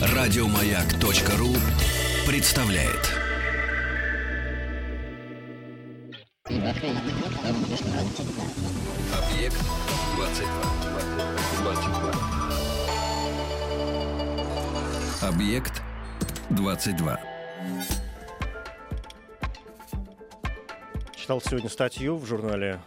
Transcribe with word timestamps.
Радиомаяк.ру 0.00 1.54
представляет. 2.26 3.14
Объект 9.12 9.58
22. 10.16 10.78
22. 11.62 12.12
Объект 15.22 15.82
22. 16.50 17.20
Читал 21.16 21.40
сегодня 21.40 21.68
статью 21.68 22.16
в 22.16 22.26
журнале 22.26 22.80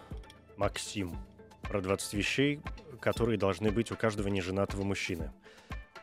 «Максим» 0.57 1.15
про 1.63 1.81
20 1.81 2.13
вещей, 2.13 2.59
которые 2.99 3.37
должны 3.37 3.71
быть 3.71 3.91
у 3.91 3.95
каждого 3.95 4.27
неженатого 4.27 4.83
мужчины. 4.83 5.31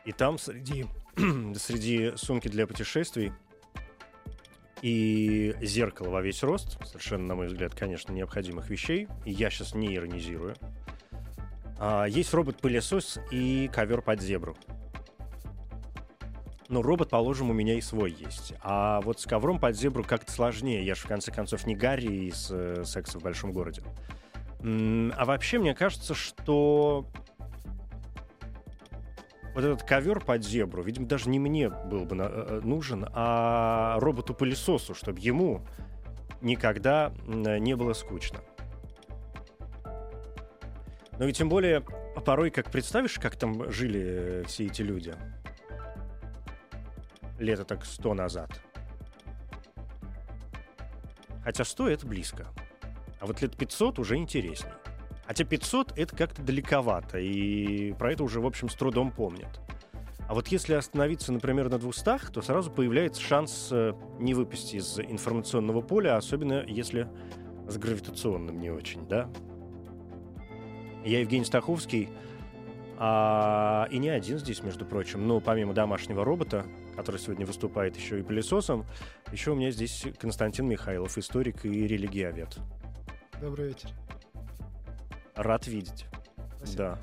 И 0.05 0.11
там 0.11 0.37
среди, 0.37 0.85
среди 1.55 2.13
сумки 2.15 2.47
для 2.47 2.65
путешествий 2.67 3.31
и 4.81 5.55
зеркало 5.61 6.09
во 6.09 6.21
весь 6.21 6.41
рост, 6.43 6.77
совершенно, 6.85 7.27
на 7.27 7.35
мой 7.35 7.47
взгляд, 7.47 7.75
конечно, 7.75 8.11
необходимых 8.11 8.69
вещей, 8.69 9.07
и 9.25 9.31
я 9.31 9.49
сейчас 9.49 9.75
не 9.75 9.95
иронизирую, 9.95 10.55
а, 11.77 12.05
есть 12.05 12.33
робот-пылесос 12.33 13.19
и 13.31 13.69
ковер 13.73 14.01
под 14.01 14.21
зебру. 14.21 14.57
Ну, 16.69 16.83
робот, 16.83 17.09
положим, 17.09 17.49
у 17.49 17.53
меня 17.53 17.75
и 17.75 17.81
свой 17.81 18.11
есть. 18.11 18.53
А 18.61 19.01
вот 19.01 19.19
с 19.19 19.25
ковром 19.25 19.59
под 19.59 19.75
зебру 19.75 20.03
как-то 20.03 20.31
сложнее. 20.31 20.85
Я 20.85 20.93
же, 20.93 21.01
в 21.01 21.07
конце 21.07 21.31
концов, 21.31 21.65
не 21.65 21.75
Гарри 21.75 22.27
из 22.27 22.49
э, 22.51 22.83
«Секса 22.85 23.17
в 23.17 23.23
большом 23.23 23.53
городе». 23.53 23.81
А 24.61 25.25
вообще, 25.25 25.57
мне 25.59 25.73
кажется, 25.73 26.13
что 26.13 27.05
вот 29.55 29.63
этот 29.63 29.83
ковер 29.83 30.19
под 30.19 30.43
зебру, 30.43 30.83
видимо, 30.83 31.07
даже 31.07 31.29
не 31.29 31.39
мне 31.39 31.69
был 31.69 32.05
бы 32.05 32.15
на- 32.15 32.29
э, 32.29 32.61
нужен, 32.63 33.05
а 33.13 33.99
роботу-пылесосу, 33.99 34.93
чтобы 34.93 35.19
ему 35.19 35.65
никогда 36.41 37.13
не 37.25 37.75
было 37.75 37.93
скучно. 37.93 38.39
Ну 41.17 41.27
и 41.27 41.33
тем 41.33 41.49
более, 41.49 41.81
порой, 42.25 42.49
как 42.49 42.71
представишь, 42.71 43.19
как 43.19 43.35
там 43.35 43.69
жили 43.71 44.01
э, 44.01 44.43
все 44.45 44.67
эти 44.67 44.81
люди. 44.81 45.13
Лето 47.37 47.65
так 47.65 47.85
сто 47.85 48.13
назад. 48.13 48.49
Хотя 51.43 51.65
100 51.65 51.89
это 51.89 52.07
близко. 52.07 52.47
А 53.19 53.25
вот 53.25 53.41
лет 53.41 53.55
500 53.55 53.99
уже 53.99 54.15
интересней. 54.15 54.71
Хотя 55.25 55.43
500 55.43 55.97
это 55.97 56.15
как-то 56.15 56.41
далековато, 56.41 57.19
и 57.19 57.93
про 57.93 58.13
это 58.13 58.23
уже, 58.23 58.39
в 58.39 58.45
общем, 58.45 58.69
с 58.69 58.73
трудом 58.73 59.11
помнят. 59.11 59.59
А 60.27 60.33
вот 60.33 60.47
если 60.49 60.73
остановиться, 60.73 61.31
например, 61.31 61.69
на 61.69 61.79
200, 61.79 62.31
то 62.31 62.41
сразу 62.41 62.71
появляется 62.71 63.21
шанс 63.21 63.69
э, 63.71 63.93
не 64.19 64.33
выпасть 64.33 64.73
из 64.73 64.99
информационного 64.99 65.81
поля, 65.81 66.17
особенно 66.17 66.63
если 66.67 67.07
с 67.67 67.77
гравитационным 67.77 68.59
не 68.59 68.69
очень, 68.69 69.07
да? 69.07 69.29
Я 71.03 71.21
Евгений 71.21 71.45
Стаховский, 71.45 72.09
а, 72.97 73.87
и 73.89 73.97
не 73.97 74.09
один 74.09 74.37
здесь, 74.37 74.61
между 74.61 74.85
прочим. 74.85 75.27
Ну, 75.27 75.39
помимо 75.39 75.73
домашнего 75.73 76.25
робота, 76.25 76.65
который 76.95 77.17
сегодня 77.17 77.45
выступает 77.45 77.95
еще 77.95 78.19
и 78.19 78.23
пылесосом, 78.23 78.85
еще 79.31 79.51
у 79.51 79.55
меня 79.55 79.71
здесь 79.71 80.05
Константин 80.19 80.67
Михайлов, 80.67 81.17
историк 81.17 81.65
и 81.65 81.87
религиовед. 81.87 82.59
Добрый 83.41 83.69
вечер. 83.69 83.89
Рад 85.35 85.67
видеть. 85.67 86.05
Спасибо. 86.57 86.77
Да. 86.77 86.99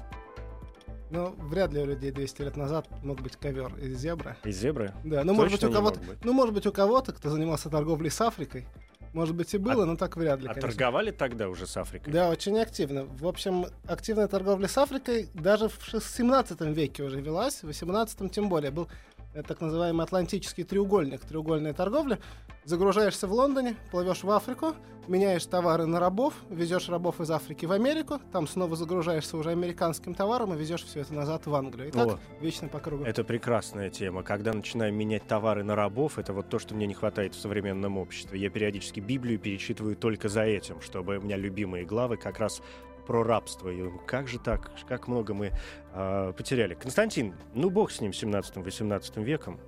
Ну, 1.11 1.35
вряд 1.39 1.73
ли 1.73 1.81
у 1.81 1.87
людей 1.87 2.11
200 2.11 2.43
лет 2.43 2.57
назад 2.57 2.89
мог 3.05 3.21
быть 3.21 3.37
ковер 3.37 3.75
из 3.79 3.97
зебры. 3.99 4.37
Из 4.45 4.57
зебры? 4.59 4.93
Да, 5.05 5.23
ну, 5.25 5.35
может 5.35 5.53
быть, 5.53 5.65
у 5.65 5.73
кого-то, 5.73 6.01
ну, 6.25 6.33
может 6.33 6.53
быть, 6.55 6.67
у 6.67 6.73
кого-то, 6.73 7.13
кто 7.13 7.31
занимался 7.31 7.71
торговлей 7.71 8.11
с 8.11 8.21
Африкой, 8.21 8.67
может 9.13 9.35
быть, 9.37 9.55
и 9.55 9.59
было, 9.59 9.85
А- 9.85 9.87
но 9.87 9.97
так 9.97 10.17
вряд 10.17 10.41
ли, 10.41 10.47
А 10.49 10.55
конечно. 10.55 10.69
торговали 10.69 11.13
тогда 11.13 11.49
уже 11.49 11.67
с 11.67 11.77
Африкой? 11.77 12.13
Да, 12.13 12.29
очень 12.29 12.59
активно. 12.59 13.05
В 13.05 13.27
общем, 13.29 13.67
активная 13.87 14.27
торговля 14.27 14.67
с 14.69 14.77
Африкой 14.77 15.31
даже 15.33 15.69
в 15.69 15.79
шест- 15.81 16.13
17 16.17 16.73
веке 16.75 17.05
уже 17.05 17.21
велась, 17.21 17.63
в 17.63 17.67
18 17.69 18.29
тем 18.29 18.49
более. 18.49 18.73
Был 18.73 18.89
э, 19.37 19.43
так 19.43 19.61
называемый 19.61 20.05
Атлантический 20.05 20.65
треугольник, 20.65 21.21
треугольная 21.21 21.73
торговля. 21.73 22.19
Загружаешься 22.65 23.27
в 23.29 23.33
Лондоне, 23.33 23.77
плывешь 23.93 24.25
в 24.25 24.31
Африку, 24.31 24.75
меняешь 25.09 25.47
товары 25.47 25.87
на 25.87 26.01
рабов, 26.01 26.35
везешь 26.51 26.89
рабов 26.89 27.21
из 27.21 27.31
Африки 27.31 27.65
в 27.67 27.73
Америку, 27.73 28.21
там 28.33 28.47
снова 28.49 28.75
загружаешься 28.77 29.37
уже 29.37 29.51
американским 29.51 30.15
товаром 30.15 30.53
и 30.55 30.57
везешь 30.57 30.85
все 30.85 31.01
это 31.01 31.15
назад 31.15 31.47
в 31.47 31.55
Англию. 31.55 31.89
И 31.89 31.93
так 31.93 32.09
О. 32.09 32.19
вечно 32.41 32.69
по 32.69 32.81
кругу. 32.81 33.05
Это 33.05 33.25
прекрасная 33.25 33.91
тема. 33.91 34.23
Когда 34.23 34.53
начинаем 34.53 34.97
менять 34.97 35.27
товары 35.27 35.63
на 35.63 35.77
рабов, 35.77 36.19
это 36.19 36.33
вот 36.33 36.49
то, 36.49 36.59
что 36.59 36.75
мне 36.75 36.87
не 36.87 36.95
хватает 36.95 37.35
в 37.35 37.41
современном 37.41 37.99
обществе. 37.99 38.41
Я 38.41 38.51
периодически 38.51 39.01
Библию 39.01 39.39
перечитываю 39.39 39.97
только 39.97 40.29
за 40.29 40.43
этим, 40.43 40.81
чтобы 40.81 41.19
у 41.19 41.21
меня 41.21 41.37
любимые 41.37 41.85
главы 41.85 42.17
как 42.17 42.39
раз 42.39 42.63
про 43.07 43.23
рабство. 43.23 43.69
И 43.69 43.77
я 43.77 43.85
думаю, 43.85 44.03
как 44.07 44.29
же 44.29 44.39
так? 44.39 44.71
Как 44.89 45.09
много 45.09 45.35
мы 45.35 45.53
а, 45.93 46.33
потеряли. 46.33 46.75
Константин, 46.75 47.35
ну 47.55 47.71
бог 47.71 47.91
с 47.91 48.01
ним, 48.01 48.11
17-18 48.11 49.23
веком. 49.23 49.59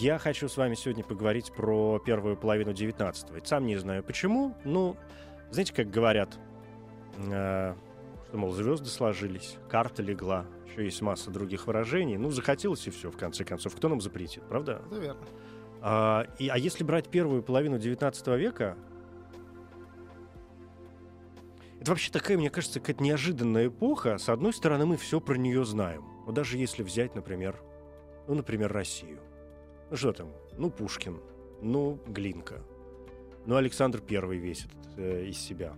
Я 0.00 0.18
хочу 0.18 0.48
с 0.48 0.56
вами 0.56 0.74
сегодня 0.74 1.04
поговорить 1.04 1.52
про 1.52 1.98
первую 1.98 2.36
половину 2.36 2.72
19 2.72 3.30
-го. 3.30 3.44
Сам 3.44 3.66
не 3.66 3.76
знаю 3.76 4.02
почему. 4.04 4.54
Ну, 4.64 4.96
знаете, 5.50 5.74
как 5.74 5.90
говорят, 5.90 6.38
э, 7.18 7.74
что, 8.32 8.38
мол, 8.38 8.52
звезды 8.52 8.88
сложились, 8.88 9.58
карта 9.68 10.02
легла, 10.02 10.46
еще 10.66 10.84
есть 10.84 11.02
масса 11.02 11.30
других 11.30 11.66
выражений. 11.66 12.16
Ну, 12.16 12.30
захотелось 12.30 12.86
и 12.86 12.90
все, 12.90 13.10
в 13.10 13.16
конце 13.18 13.44
концов. 13.44 13.76
Кто 13.76 13.90
нам 13.90 14.00
запретит, 14.00 14.42
правда? 14.48 14.80
Верно. 14.90 15.20
А, 15.82 16.26
и, 16.38 16.48
а 16.48 16.56
если 16.56 16.82
брать 16.82 17.08
первую 17.08 17.42
половину 17.42 17.78
19 17.78 18.26
века, 18.38 18.78
это 21.82 21.90
вообще 21.90 22.12
такая, 22.12 22.38
мне 22.38 22.48
кажется, 22.48 22.78
какая-то 22.78 23.02
неожиданная 23.02 23.66
эпоха. 23.66 24.16
С 24.16 24.28
одной 24.28 24.52
стороны, 24.52 24.86
мы 24.86 24.96
все 24.96 25.20
про 25.20 25.34
нее 25.34 25.64
знаем. 25.64 26.04
Но 26.26 26.32
даже 26.32 26.56
если 26.56 26.84
взять, 26.84 27.16
например, 27.16 27.60
ну, 28.28 28.34
например, 28.34 28.72
Россию. 28.72 29.18
Ну, 29.90 29.96
что 29.96 30.12
там? 30.12 30.32
Ну, 30.56 30.70
Пушкин. 30.70 31.20
Ну, 31.60 31.98
Глинка. 32.06 32.62
Ну, 33.46 33.56
Александр 33.56 34.00
Первый 34.00 34.38
весь 34.38 34.66
этот 34.66 34.96
э, 34.96 35.26
из 35.26 35.38
себя. 35.38 35.74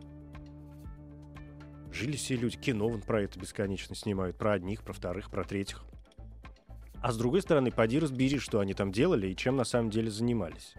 Жили 1.90 2.16
все 2.16 2.36
люди. 2.36 2.58
Кино 2.58 2.86
вон 2.86 3.00
про 3.00 3.22
это 3.22 3.40
бесконечно 3.40 3.94
снимают. 3.94 4.36
Про 4.36 4.52
одних, 4.52 4.82
про 4.82 4.92
вторых, 4.92 5.30
про 5.30 5.42
третьих. 5.42 5.84
А 7.00 7.12
с 7.12 7.16
другой 7.16 7.40
стороны, 7.40 7.70
поди 7.70 7.98
разбери, 7.98 8.38
что 8.38 8.60
они 8.60 8.74
там 8.74 8.92
делали 8.92 9.28
и 9.28 9.36
чем 9.36 9.56
на 9.56 9.64
самом 9.64 9.88
деле 9.88 10.10
занимались. 10.10 10.74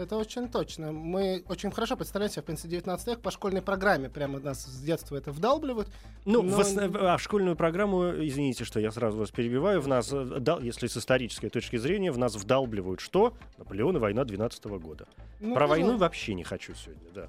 Это 0.00 0.16
очень 0.16 0.48
точно. 0.48 0.92
Мы 0.92 1.44
очень 1.48 1.70
хорошо 1.70 1.96
представляем 1.96 2.30
себе, 2.32 2.42
в 2.42 2.46
принципе, 2.46 2.68
19 2.70 3.06
век 3.06 3.20
по 3.20 3.30
школьной 3.30 3.62
программе. 3.62 4.08
Прямо 4.08 4.40
нас 4.40 4.64
с 4.64 4.80
детства 4.82 5.16
это 5.16 5.30
вдалбливают. 5.32 5.88
Ну, 6.24 6.42
Но- 6.42 6.56
в, 6.56 6.60
основ- 6.60 6.96
а 6.96 7.16
в 7.16 7.22
школьную 7.22 7.54
программу, 7.56 8.10
извините, 8.10 8.64
что 8.64 8.80
я 8.80 8.90
сразу 8.90 9.18
вас 9.18 9.30
перебиваю, 9.30 9.80
в 9.80 9.88
нас, 9.88 10.10
э, 10.12 10.40
если 10.62 10.86
с 10.86 10.96
исторической 10.96 11.48
точки 11.50 11.76
зрения, 11.76 12.10
в 12.12 12.18
нас 12.18 12.34
вдалбливают 12.34 13.00
что? 13.00 13.34
Наполеон 13.58 13.96
и 13.96 14.00
война 14.00 14.24
12 14.24 14.78
года. 14.78 15.06
Ну, 15.40 15.54
Про 15.54 15.66
войну 15.66 15.84
пожалуйста. 15.86 16.04
вообще 16.04 16.34
не 16.34 16.44
хочу 16.44 16.74
сегодня, 16.74 17.10
да. 17.14 17.26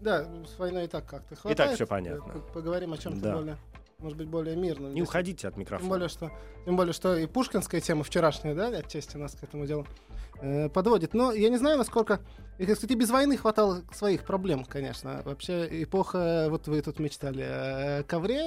Да, 0.00 0.26
с 0.46 0.58
войной 0.58 0.84
и 0.84 0.88
так 0.88 1.06
как-то 1.06 1.36
хватает. 1.36 1.74
всё 1.74 1.86
понятно. 1.86 2.32
П- 2.32 2.52
Поговорим 2.54 2.92
о 2.92 2.98
чем-то 2.98 3.20
Да. 3.20 3.34
более, 3.36 3.56
может 4.00 4.16
быть, 4.18 4.28
более 4.28 4.56
мирном. 4.56 4.94
Не 4.94 5.02
уходите 5.02 5.48
от 5.48 5.54
Тем 5.54 5.60
микрофона. 5.60 5.88
более, 5.88 6.08
что, 6.08 6.30
тем 6.64 6.76
более, 6.76 6.92
что 6.92 7.16
и 7.16 7.26
пушкинская 7.26 7.80
тема 7.80 8.04
вчерашняя, 8.04 8.54
да, 8.54 8.68
отчасти 8.68 9.16
нас 9.16 9.34
к 9.34 9.42
этому 9.42 9.66
делу 9.66 9.86
э, 10.40 10.68
подводит. 10.68 11.14
Но 11.14 11.32
я 11.32 11.48
не 11.48 11.56
знаю, 11.56 11.78
насколько... 11.78 12.20
и, 12.62 12.66
Кстати, 12.66 12.92
без 12.92 13.10
войны 13.10 13.36
хватало 13.36 13.82
своих 13.92 14.24
проблем, 14.24 14.64
конечно. 14.64 15.22
Вообще, 15.24 15.82
эпоха, 15.82 16.46
вот 16.50 16.68
вы 16.68 16.82
тут 16.82 16.98
мечтали 16.98 17.42
о 17.42 18.02
ковре, 18.04 18.42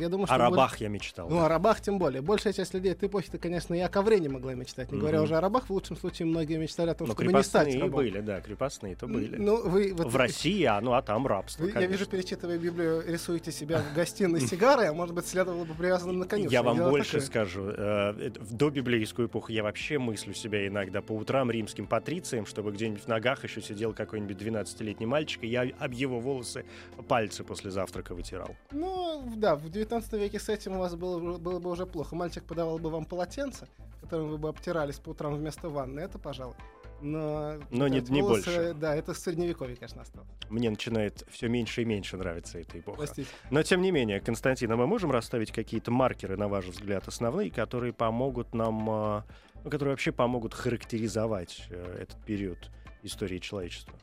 я 0.00 0.08
думаю, 0.08 0.26
что... 0.26 0.34
О 0.34 0.38
рабах 0.38 0.76
я 0.80 0.88
мечтал. 0.88 1.28
Ну, 1.28 1.36
да. 1.36 1.46
о 1.46 1.48
рабах 1.48 1.80
тем 1.80 1.98
более. 1.98 2.22
Большая 2.22 2.52
часть 2.52 2.72
людей 2.74 2.92
этой 2.92 3.08
эпохи-то, 3.08 3.38
конечно, 3.38 3.74
и 3.74 3.80
о 3.80 3.88
ковре 3.88 4.20
не 4.20 4.28
могла 4.28 4.54
мечтать. 4.54 4.92
Не 4.92 4.98
говоря 4.98 5.18
Мгм. 5.18 5.24
уже 5.24 5.36
о 5.36 5.40
рабах, 5.40 5.66
в 5.66 5.70
лучшем 5.70 5.96
случае 5.96 6.26
многие 6.26 6.56
мечтали 6.58 6.90
о 6.90 6.94
том, 6.94 7.08
Но 7.08 7.14
чтобы 7.14 7.32
не 7.32 7.42
стать 7.42 7.74
рабом. 7.74 7.90
были, 7.90 8.20
да, 8.20 8.40
крепостные-то 8.40 9.06
были. 9.06 9.36
Ну, 9.36 9.68
вы... 9.68 9.92
вот- 9.92 10.06
в 10.06 10.16
России, 10.16 10.62
а 10.64 10.80
ну 10.80 10.92
а 10.92 11.02
там 11.02 11.26
рабство, 11.26 11.64
вы, 11.64 11.72
я 11.74 11.86
вижу, 11.86 12.06
перечитывая 12.06 12.58
Библию, 12.58 13.02
рисуете 13.06 13.50
себя 13.50 13.82
в 13.82 13.94
гостиной 13.94 14.40
с 14.40 14.48
сигарой, 14.48 14.88
а 14.88 14.92
может 14.92 15.14
быть, 15.14 15.26
следовало 15.26 15.64
бы 15.64 15.74
привязанным 15.74 16.20
на 16.20 16.26
конюшне. 16.26 16.52
Я 16.52 16.62
вам 16.62 16.76
Дело 16.76 16.90
больше 16.90 17.12
такое. 17.12 17.26
скажу. 17.26 17.64
э, 17.76 18.30
В 18.38 18.54
добиблейскую 18.54 19.26
эпоху 19.28 19.50
я 19.52 19.62
вообще 19.62 19.98
мыслю 19.98 20.32
себя 20.34 20.66
иногда 20.66 21.02
по 21.02 21.12
утрам 21.12 21.50
римским 21.50 21.86
патрицием, 21.86 22.46
чтобы 22.46 22.70
где-нибудь 22.72 23.02
в 23.02 23.08
ногах 23.08 23.44
еще 23.48 23.60
сидел 23.62 23.94
какой-нибудь 23.94 24.36
12-летний 24.36 25.06
мальчик, 25.06 25.42
и 25.42 25.46
я 25.48 25.62
об 25.78 25.92
его 25.92 26.20
волосы 26.20 26.64
пальцы 27.08 27.42
после 27.44 27.70
завтрака 27.70 28.14
вытирал. 28.14 28.54
Ну, 28.70 29.24
да, 29.36 29.56
в 29.56 29.68
19 29.70 30.12
веке 30.14 30.38
с 30.38 30.48
этим 30.48 30.76
у 30.76 30.78
вас 30.78 30.94
было, 30.94 31.18
бы- 31.18 31.38
было 31.38 31.58
бы 31.58 31.70
уже 31.70 31.86
плохо. 31.86 32.14
Мальчик 32.14 32.44
подавал 32.44 32.78
бы 32.78 32.90
вам 32.90 33.04
полотенце, 33.04 33.66
которым 34.02 34.28
вы 34.28 34.38
бы 34.38 34.48
обтирались 34.48 34.96
по 34.98 35.10
утрам 35.10 35.34
вместо 35.34 35.68
ванны. 35.68 36.00
Это, 36.00 36.18
пожалуй. 36.18 36.54
Но, 37.00 37.54
Но 37.70 37.86
не- 37.86 37.98
читать 37.98 38.10
не 38.10 38.22
волосы, 38.22 38.44
больше. 38.44 38.74
Да, 38.74 38.96
это 38.96 39.14
средневековье, 39.14 39.76
конечно, 39.76 40.02
осталось. 40.02 40.28
Мне 40.50 40.68
начинает 40.68 41.24
все 41.30 41.48
меньше 41.48 41.82
и 41.82 41.84
меньше 41.84 42.16
нравиться 42.16 42.58
эта 42.58 42.80
эпоха. 42.80 42.98
Простите. 42.98 43.28
Но 43.50 43.62
тем 43.62 43.82
не 43.82 43.92
менее, 43.92 44.20
Константин, 44.20 44.72
а 44.72 44.76
мы 44.76 44.88
можем 44.88 45.12
расставить 45.12 45.52
какие-то 45.52 45.92
маркеры, 45.92 46.36
на 46.36 46.48
ваш 46.48 46.64
взгляд, 46.66 47.06
основные, 47.06 47.52
которые 47.52 47.92
помогут 47.92 48.52
нам, 48.52 48.90
а, 48.90 49.24
ну, 49.62 49.70
которые 49.70 49.92
вообще 49.92 50.10
помогут 50.10 50.54
характеризовать 50.54 51.66
э, 51.70 51.98
этот 52.02 52.16
период 52.24 52.70
истории 53.02 53.38
человечества? 53.38 53.94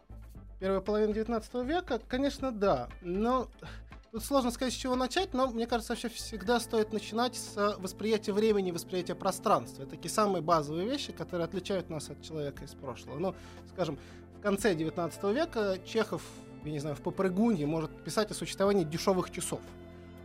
Первая 0.60 0.82
половина 0.82 1.14
19 1.14 1.54
века, 1.66 2.00
конечно, 2.08 2.52
да. 2.52 2.90
Но 3.02 3.50
тут 4.12 4.24
сложно 4.24 4.52
сказать, 4.52 4.74
с 4.74 4.78
чего 4.78 4.96
начать, 4.96 5.34
но 5.34 5.48
мне 5.48 5.68
кажется, 5.68 5.94
вообще 5.94 6.08
всегда 6.10 6.60
стоит 6.60 6.94
начинать 6.94 7.36
с 7.36 7.76
восприятия 7.78 8.32
времени, 8.32 8.72
восприятия 8.72 9.16
пространства. 9.16 9.84
Это 9.84 9.92
такие 9.92 10.10
самые 10.10 10.42
базовые 10.42 10.90
вещи, 10.90 11.12
которые 11.12 11.46
отличают 11.46 11.90
нас 11.90 12.10
от 12.10 12.22
человека 12.22 12.64
из 12.64 12.72
прошлого. 12.72 13.20
Ну, 13.20 13.36
скажем, 13.74 14.00
в 14.38 14.42
конце 14.42 14.74
19 14.74 15.24
века 15.36 15.78
Чехов, 15.86 16.22
я 16.64 16.72
не 16.72 16.80
знаю, 16.80 16.96
в 16.96 17.02
попрыгунье 17.02 17.68
может 17.68 17.92
писать 18.04 18.32
о 18.32 18.34
существовании 18.34 18.86
дешевых 18.86 19.32
часов. 19.32 19.60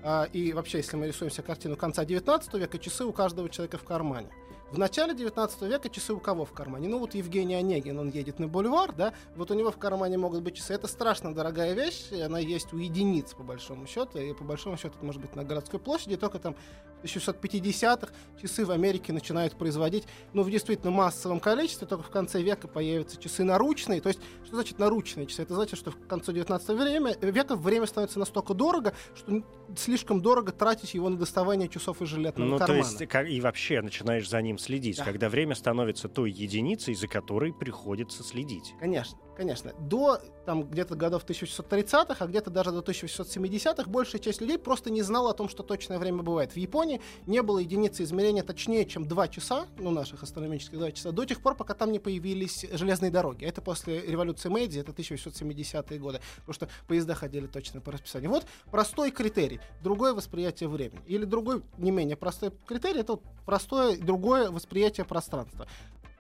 А, 0.03 0.29
и 0.33 0.53
вообще, 0.53 0.79
если 0.79 0.97
мы 0.97 1.09
рисуем 1.09 1.31
себе 1.31 1.43
картину 1.43 1.77
конца 1.77 2.05
19 2.05 2.55
века, 2.55 2.79
часы 2.79 3.05
у 3.05 3.13
каждого 3.13 3.49
человека 3.51 3.79
в 3.79 3.85
кармане. 3.85 4.29
В 4.71 4.79
начале 4.79 5.15
19 5.15 5.63
века 5.63 5.89
часы 5.89 6.13
у 6.13 6.21
кого 6.21 6.45
в 6.45 6.53
кармане? 6.53 6.89
Ну 6.89 7.01
вот 7.01 7.17
Евгений 7.17 7.57
Онегин, 7.57 7.99
он 7.99 8.09
едет 8.09 8.39
на 8.39 8.47
бульвар, 8.47 8.93
да, 8.93 9.13
вот 9.35 9.51
у 9.51 9.55
него 9.55 9.73
в 9.73 9.79
кармане 9.79 10.17
могут 10.17 10.43
быть 10.43 10.59
часы. 10.59 10.75
Это 10.75 10.87
страшно 10.87 11.35
дорогая 11.35 11.73
вещь, 11.73 12.13
она 12.13 12.39
есть 12.39 12.73
у 12.73 12.77
единиц, 12.77 13.35
по 13.35 13.43
большому 13.43 13.89
счету, 13.89 14.21
и 14.21 14.33
по 14.33 14.45
большому 14.45 14.77
счету 14.77 14.95
это 14.97 15.05
может 15.05 15.21
быть 15.21 15.35
на 15.35 15.43
городской 15.43 15.81
площади, 15.81 16.17
только 16.17 16.39
там 16.39 16.55
1650-х 17.03 18.13
часы 18.41 18.65
в 18.65 18.71
Америке 18.71 19.13
начинают 19.13 19.57
производить, 19.57 20.05
ну, 20.33 20.43
в 20.43 20.51
действительно 20.51 20.91
массовом 20.91 21.41
количестве, 21.41 21.87
только 21.87 22.05
в 22.05 22.11
конце 22.11 22.43
века 22.43 22.69
появятся 22.69 23.17
часы 23.21 23.45
наручные. 23.45 24.01
То 24.01 24.09
есть, 24.09 24.21
что 24.45 24.57
значит 24.57 24.79
наручные 24.79 25.27
часы? 25.27 25.43
Это 25.43 25.55
значит, 25.55 25.79
что 25.79 25.91
в 25.91 26.07
конце 26.07 26.33
19 26.33 26.69
время, 26.71 27.15
века 27.21 27.57
время 27.57 27.87
становится 27.87 28.19
настолько 28.19 28.55
дорого, 28.55 28.95
что 29.15 29.43
слишком 29.77 30.21
дорого 30.21 30.53
тратить 30.53 30.95
его 30.95 31.09
на 31.09 31.17
доставание 31.17 31.69
часов 31.69 32.03
из 32.03 32.09
жилетного 32.09 32.49
Ну, 32.49 32.59
то 32.59 32.67
кармана. 32.67 32.87
есть, 32.87 33.07
как- 33.09 33.29
и 33.29 33.41
вообще 33.41 33.81
начинаешь 33.83 34.29
за 34.29 34.41
ним 34.43 34.59
следить, 34.59 34.99
Да. 34.99 35.05
когда 35.05 35.29
время 35.29 35.55
становится 35.55 36.09
той 36.09 36.31
единицей, 36.31 36.95
за 36.95 37.07
которой 37.07 37.53
приходится 37.53 38.23
следить. 38.25 38.75
Конечно, 38.81 39.19
конечно. 39.37 39.73
До 39.79 40.19
там 40.47 40.65
где-то 40.65 40.97
годов 40.97 41.25
1630-х, 41.25 42.25
а 42.25 42.27
где-то 42.27 42.51
даже 42.51 42.73
до 42.73 42.83
1870-х 42.83 43.89
большая 43.89 44.21
часть 44.21 44.41
людей 44.41 44.59
просто 44.59 44.91
не 44.91 45.03
знала 45.03 45.31
о 45.31 45.35
том, 45.35 45.49
что 45.49 45.63
точное 45.63 45.99
время 45.99 46.23
бывает. 46.23 46.53
В 46.53 46.57
Японии 46.57 46.90
не 47.27 47.43
было 47.43 47.59
единицы 47.59 48.03
измерения 48.03 48.43
точнее, 48.43 48.87
чем 48.87 49.07
2 49.07 49.29
часа, 49.29 49.67
ну, 49.79 49.91
наших 49.91 50.23
астрономических 50.23 50.79
2 50.79 50.93
часа, 50.93 51.13
до 51.13 51.25
тех 51.25 51.41
пор, 51.41 51.55
пока 51.55 51.75
там 51.75 51.93
не 51.93 51.99
появились 51.99 52.67
железные 52.73 53.11
дороги. 53.11 53.45
Это 53.45 53.61
после 53.61 54.01
революции 54.01 54.49
Мэйдзи, 54.49 54.81
это 54.81 54.93
1870-е 54.93 55.99
годы, 55.99 56.21
потому 56.39 56.55
что 56.55 56.69
поезда 56.89 57.15
ходили 57.15 57.47
точно 57.47 57.81
по 57.81 57.93
расписанию. 57.93 58.31
Вот 58.31 58.47
простой 58.71 59.11
критерий, 59.11 59.61
другое 59.83 60.15
восприятие 60.15 60.69
времени. 60.69 61.03
Или 61.07 61.25
другой, 61.25 61.63
не 61.79 61.91
менее 61.91 62.17
простой 62.17 62.51
критерий, 62.67 63.01
это 63.01 63.13
вот 63.13 63.23
простое 63.45 63.97
другое 63.99 64.51
восприятие 64.51 65.05
пространства. 65.05 65.67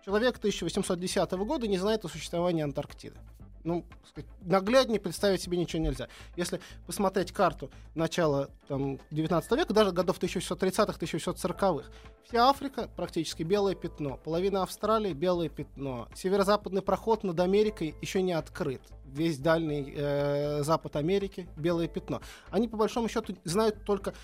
Человек 0.05 0.39
1810 0.39 1.31
года 1.33 1.67
не 1.67 1.79
знает 1.79 2.05
о 2.05 2.09
существовании 2.09 2.63
Антарктиды. 2.63 3.17
Ну, 3.65 3.85
сказать, 4.09 4.31
нагляднее 4.41 5.01
представить 5.01 5.43
себе 5.43 5.59
ничего 5.59 5.83
нельзя. 5.83 6.09
Если 6.37 6.61
посмотреть 6.87 7.33
карту 7.33 7.71
начала 7.95 8.49
там, 8.69 8.99
19 9.11 9.53
века, 9.53 9.75
даже 9.75 9.93
годов 9.93 10.19
1630-1640-х, 10.19 11.91
вся 12.25 12.49
Африка 12.49 12.89
практически 12.97 13.43
белое 13.43 13.75
пятно, 13.75 14.17
половина 14.17 14.62
Австралии 14.62 15.12
белое 15.12 15.49
пятно, 15.49 16.09
северо-западный 16.15 16.83
проход 16.83 17.23
над 17.23 17.39
Америкой 17.41 17.95
еще 18.01 18.23
не 18.23 18.33
открыт, 18.33 18.81
весь 19.05 19.39
дальний 19.39 19.93
э, 19.97 20.62
запад 20.62 20.97
Америки 20.97 21.49
белое 21.57 21.89
пятно. 21.89 22.23
Они 22.51 22.69
по 22.69 22.77
большому 22.77 23.09
счету 23.09 23.37
знают 23.45 23.85
только 23.85 24.15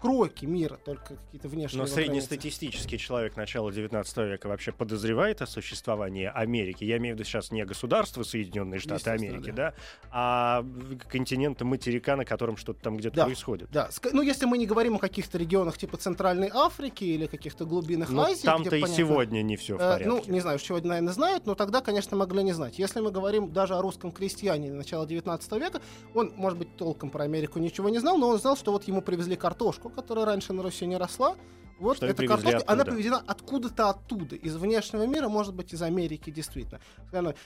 кроки 0.00 0.44
мира, 0.44 0.78
только 0.84 1.16
какие-то 1.16 1.48
внешние 1.48 1.82
Но 1.82 1.86
среднестатистический 1.86 2.98
человек 2.98 3.36
начала 3.36 3.72
19 3.72 4.16
века 4.18 4.48
вообще 4.48 4.72
подозревает 4.72 5.42
о 5.42 5.46
существовании 5.46 6.30
Америки. 6.32 6.84
Я 6.84 6.98
имею 6.98 7.14
в 7.14 7.18
виду 7.18 7.26
сейчас 7.26 7.50
не 7.50 7.64
государство 7.64 8.22
Соединенные 8.22 8.78
Штаты 8.78 9.10
Америки, 9.10 9.50
да. 9.50 9.70
да, 9.70 9.74
а 10.10 10.64
континента 11.08 11.64
материка, 11.64 12.16
на 12.16 12.24
котором 12.24 12.56
что-то 12.56 12.80
там 12.80 12.96
где-то 12.96 13.16
Да. 13.16 13.24
происходит. 13.24 13.70
Да, 13.70 13.88
ну 14.12 14.22
если 14.22 14.46
мы 14.46 14.58
не 14.58 14.66
говорим 14.66 14.96
о 14.96 14.98
каких-то 14.98 15.38
регионах 15.38 15.78
типа 15.78 15.96
Центральной 15.96 16.50
Африки 16.52 17.04
или 17.04 17.26
каких-то 17.26 17.64
глубинах 17.64 18.10
Но 18.10 18.22
Азии, 18.22 18.44
там-то 18.44 18.76
и 18.76 18.80
понятно, 18.82 18.94
сегодня 18.96 19.42
не 19.42 19.56
все 19.56 19.74
в 19.74 19.80
э, 19.80 19.80
порядке. 19.80 20.08
ну, 20.08 20.22
не 20.26 20.40
знаю, 20.40 20.58
сегодня, 20.58 20.88
наверное, 20.90 21.12
знают, 21.12 21.46
но 21.46 21.54
тогда, 21.54 21.80
конечно, 21.80 22.16
могли 22.16 22.42
не 22.42 22.52
знать. 22.52 22.78
Если 22.78 23.00
мы 23.00 23.10
говорим 23.10 23.52
даже 23.52 23.74
о 23.74 23.82
русском 23.82 24.12
крестьянине 24.12 24.74
начала 24.74 25.06
19 25.06 25.52
века, 25.52 25.80
он, 26.14 26.32
может 26.36 26.58
быть, 26.58 26.76
толком 26.76 27.10
про 27.10 27.24
Америку 27.24 27.58
ничего 27.58 27.88
не 27.88 27.98
знал, 27.98 28.18
но 28.18 28.28
он 28.28 28.38
знал, 28.38 28.56
что 28.56 28.72
вот 28.72 28.84
ему 28.84 29.02
привезли 29.02 29.36
картошку, 29.36 29.85
которая 29.88 30.26
раньше 30.26 30.52
на 30.52 30.62
Руси 30.62 30.86
не 30.86 30.96
росла. 30.96 31.36
Вот 31.78 31.98
Что 31.98 32.06
эта 32.06 32.26
картошка, 32.26 32.62
она 32.66 32.84
привезена 32.84 33.22
откуда-то 33.26 33.90
оттуда, 33.90 34.34
из 34.34 34.56
внешнего 34.56 35.06
мира, 35.06 35.28
может 35.28 35.54
быть, 35.54 35.74
из 35.74 35.82
Америки, 35.82 36.30
действительно. 36.30 36.80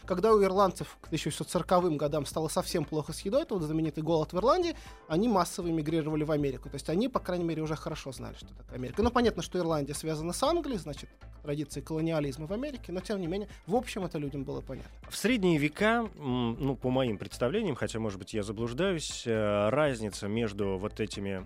Когда 0.04 0.32
у 0.32 0.42
ирландцев 0.42 0.98
к 1.00 1.06
1640 1.06 1.96
годам 1.96 2.26
стало 2.26 2.48
совсем 2.48 2.84
плохо 2.84 3.12
с 3.12 3.20
едой, 3.20 3.42
это 3.42 3.54
вот 3.54 3.64
знаменитый 3.64 4.02
голод 4.02 4.32
в 4.32 4.36
Ирландии, 4.36 4.76
они 5.08 5.28
массово 5.28 5.68
эмигрировали 5.68 6.22
в 6.24 6.30
Америку. 6.30 6.68
То 6.68 6.76
есть 6.76 6.88
они, 6.88 7.08
по 7.08 7.18
крайней 7.18 7.44
мере, 7.44 7.62
уже 7.62 7.74
хорошо 7.74 8.12
знали, 8.12 8.34
что 8.36 8.48
такое 8.54 8.76
Америка. 8.76 9.02
Ну, 9.02 9.10
понятно, 9.10 9.42
что 9.42 9.58
Ирландия 9.58 9.94
связана 9.94 10.32
с 10.32 10.42
Англией, 10.42 10.78
значит, 10.78 11.10
традиции 11.42 11.80
колониализма 11.80 12.46
в 12.46 12.52
Америке, 12.52 12.92
но, 12.92 13.00
тем 13.00 13.20
не 13.20 13.26
менее, 13.26 13.48
в 13.66 13.74
общем, 13.74 14.04
это 14.04 14.18
людям 14.18 14.44
было 14.44 14.60
понятно. 14.60 14.90
В 15.08 15.16
средние 15.16 15.58
века, 15.58 16.08
ну, 16.16 16.76
по 16.76 16.90
моим 16.90 17.18
представлениям, 17.18 17.74
хотя, 17.74 17.98
может 17.98 18.18
быть, 18.18 18.34
я 18.34 18.42
заблуждаюсь, 18.42 19.24
э, 19.26 19.68
разница 19.70 20.28
между 20.28 20.78
вот 20.78 21.00
этими 21.00 21.44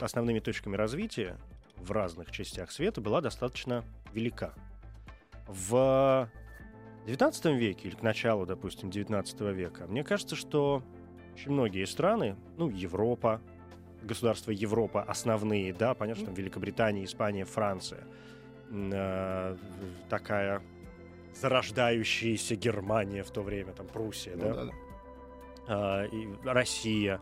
основными 0.00 0.38
точками 0.38 0.76
развития 0.76 1.36
в 1.76 1.90
разных 1.92 2.30
частях 2.30 2.70
света 2.70 3.00
была 3.00 3.20
достаточно 3.20 3.84
велика. 4.12 4.54
В 5.46 6.30
XIX 7.06 7.56
веке 7.56 7.88
или 7.88 7.94
к 7.94 8.02
началу, 8.02 8.46
допустим, 8.46 8.88
XIX 8.88 9.52
века, 9.52 9.86
мне 9.86 10.02
кажется, 10.04 10.36
что 10.36 10.82
очень 11.34 11.52
многие 11.52 11.84
страны, 11.84 12.36
ну, 12.56 12.70
Европа, 12.70 13.40
государства 14.02 14.50
Европа 14.50 15.02
основные, 15.02 15.72
да, 15.72 15.94
понятно, 15.94 16.22
что 16.22 16.26
там 16.26 16.34
Великобритания, 16.34 17.04
Испания, 17.04 17.44
Франция, 17.44 18.04
э, 18.70 19.56
такая 20.08 20.62
зарождающаяся 21.34 22.56
Германия 22.56 23.22
в 23.22 23.30
то 23.30 23.42
время, 23.42 23.72
там 23.72 23.86
Пруссия, 23.86 24.36
Ну 24.36 24.42
да, 24.42 24.54
да, 24.54 24.64
да. 24.64 24.72
а, 25.66 26.04
и 26.04 26.28
Россия, 26.44 27.20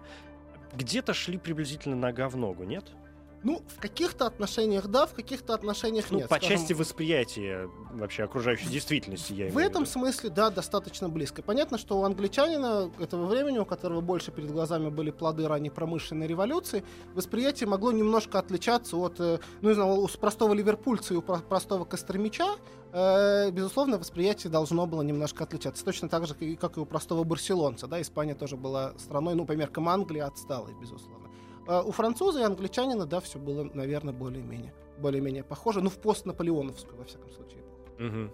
где-то 0.75 1.15
шли 1.15 1.39
приблизительно 1.39 1.97
нога 1.97 2.29
в 2.29 2.37
ногу, 2.37 2.65
нет? 2.65 2.85
Ну, 3.45 3.61
в 3.77 3.81
каких-то 3.81 4.27
отношениях 4.27 4.87
да, 4.87 5.07
в 5.07 5.15
каких-то 5.15 5.55
отношениях 5.55 6.07
Ну, 6.11 6.19
нет. 6.19 6.29
по 6.29 6.37
Скажем, 6.37 6.59
части 6.59 6.73
восприятия 6.75 7.69
вообще 7.93 8.23
окружающей 8.23 8.69
действительности, 8.69 9.33
я 9.33 9.51
В 9.51 9.59
этом 9.59 9.83
виду. 9.83 9.91
смысле, 9.93 10.31
да, 10.31 10.51
достаточно 10.51 11.09
близко. 11.09 11.43
Понятно, 11.43 11.77
что 11.79 11.99
у 11.99 12.05
англичанина 12.05 12.91
этого 13.01 13.27
времени, 13.27 13.59
у 13.59 13.65
которого 13.65 14.01
больше 14.01 14.31
перед 14.31 14.51
глазами 14.53 14.91
были 14.91 15.11
плоды 15.11 15.49
ранней 15.49 15.71
промышленной 15.71 16.27
революции, 16.29 16.85
восприятие 17.15 17.69
могло 17.69 17.91
немножко 17.91 18.39
отличаться 18.39 18.97
от, 18.97 19.19
э, 19.19 19.39
ну, 19.61 19.69
не 19.71 19.75
знаю, 19.75 19.93
у 19.95 20.09
простого 20.09 20.55
ливерпульца 20.55 21.15
и 21.15 21.17
у 21.17 21.23
про- 21.23 21.39
простого 21.39 21.85
Костромича, 21.85 22.47
э, 22.93 23.51
безусловно, 23.51 23.99
восприятие 23.99 24.51
должно 24.53 24.87
было 24.87 25.03
немножко 25.03 25.43
отличаться. 25.45 25.85
Точно 25.85 26.09
так 26.09 26.27
же, 26.29 26.35
как 26.61 26.77
и 26.77 26.81
у 26.81 26.85
простого 26.87 27.25
барселонца, 27.25 27.89
да, 27.89 28.01
Испания 28.01 28.35
тоже 28.35 28.57
была 28.57 28.93
страной, 28.99 29.35
ну, 29.35 29.45
по 29.47 29.53
меркам 29.53 29.89
Англии, 29.89 30.21
отсталой, 30.21 30.75
безусловно. 30.81 31.29
Э, 31.67 31.83
У 31.83 31.93
француза 31.93 32.41
и 32.41 32.43
англичанина, 32.43 33.07
да, 33.07 33.21
все 33.21 33.39
было, 33.39 33.65
наверное, 33.75 34.15
более-менее, 34.15 34.73
более-менее 34.99 35.45
похоже, 35.45 35.81
ну, 35.81 35.91
в 35.91 35.99
постнаполеоновскую, 35.99 36.97
во 36.97 37.05
всяком 37.05 37.31
случае. 37.31 37.63
Мгм. 37.99 38.31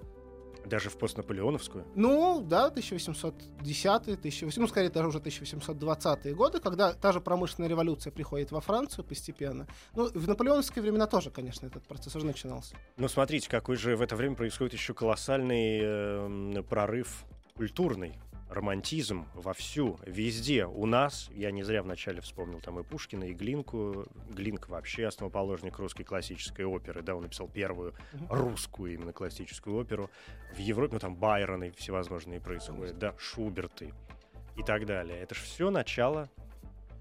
Даже 0.65 0.91
в 0.91 0.99
постнаполеоновскую. 0.99 1.85
Ну, 1.95 2.41
да, 2.41 2.67
1810 2.67 4.09
1800, 4.19 4.57
ну, 4.61 4.67
скорее, 4.67 4.91
даже 4.91 5.09
уже 5.09 5.21
1820-е 5.21 6.35
годы, 6.35 6.61
когда 6.61 6.93
та 6.93 7.13
же 7.13 7.21
промышленная 7.21 7.69
революция 7.71 8.11
приходит 8.11 8.51
во 8.51 8.61
Францию 8.61 9.05
постепенно. 9.05 9.67
Ну, 9.95 10.11
в 10.13 10.29
наполеоновские 10.29 10.83
времена 10.83 11.07
тоже, 11.07 11.31
конечно, 11.31 11.67
этот 11.67 11.87
процесс 11.87 12.15
уже 12.17 12.27
начинался. 12.27 12.77
Ну, 12.97 13.09
смотрите, 13.09 13.49
какой 13.49 13.77
же 13.77 13.97
в 13.97 14.03
это 14.03 14.17
время 14.17 14.35
происходит 14.37 14.75
еще 14.75 14.95
колоссальный 14.95 15.81
э, 15.83 16.63
прорыв 16.69 17.25
культурный. 17.55 18.19
Романтизм 18.49 19.27
вовсю, 19.35 19.99
везде. 20.07 20.67
У 20.67 20.87
нас, 20.87 21.29
я 21.33 21.51
не 21.51 21.63
зря 21.63 21.83
вначале 21.83 22.21
вспомнил 22.21 22.61
там 22.61 22.81
и 22.81 22.83
Пушкина, 22.83 23.25
и 23.25 23.35
Глинку. 23.35 24.07
Глинк 24.31 24.69
вообще 24.69 25.07
основоположник 25.07 25.79
русской 25.79 26.05
классической 26.05 26.65
оперы, 26.65 27.03
да, 27.03 27.15
он 27.15 27.23
написал 27.23 27.49
первую 27.49 27.95
русскую 28.31 28.95
именно 28.95 29.13
классическую 29.13 29.77
оперу. 29.77 30.11
В 30.55 30.59
Европе, 30.59 30.95
ну 30.95 30.99
там 30.99 31.15
Байроны 31.15 31.71
всевозможные 31.73 32.41
происходят, 32.41 32.99
да, 32.99 33.15
Шуберты 33.19 33.93
и 34.57 34.63
так 34.63 34.87
далее. 34.87 35.19
Это 35.19 35.35
же 35.35 35.43
все 35.43 35.71
начало 35.71 36.31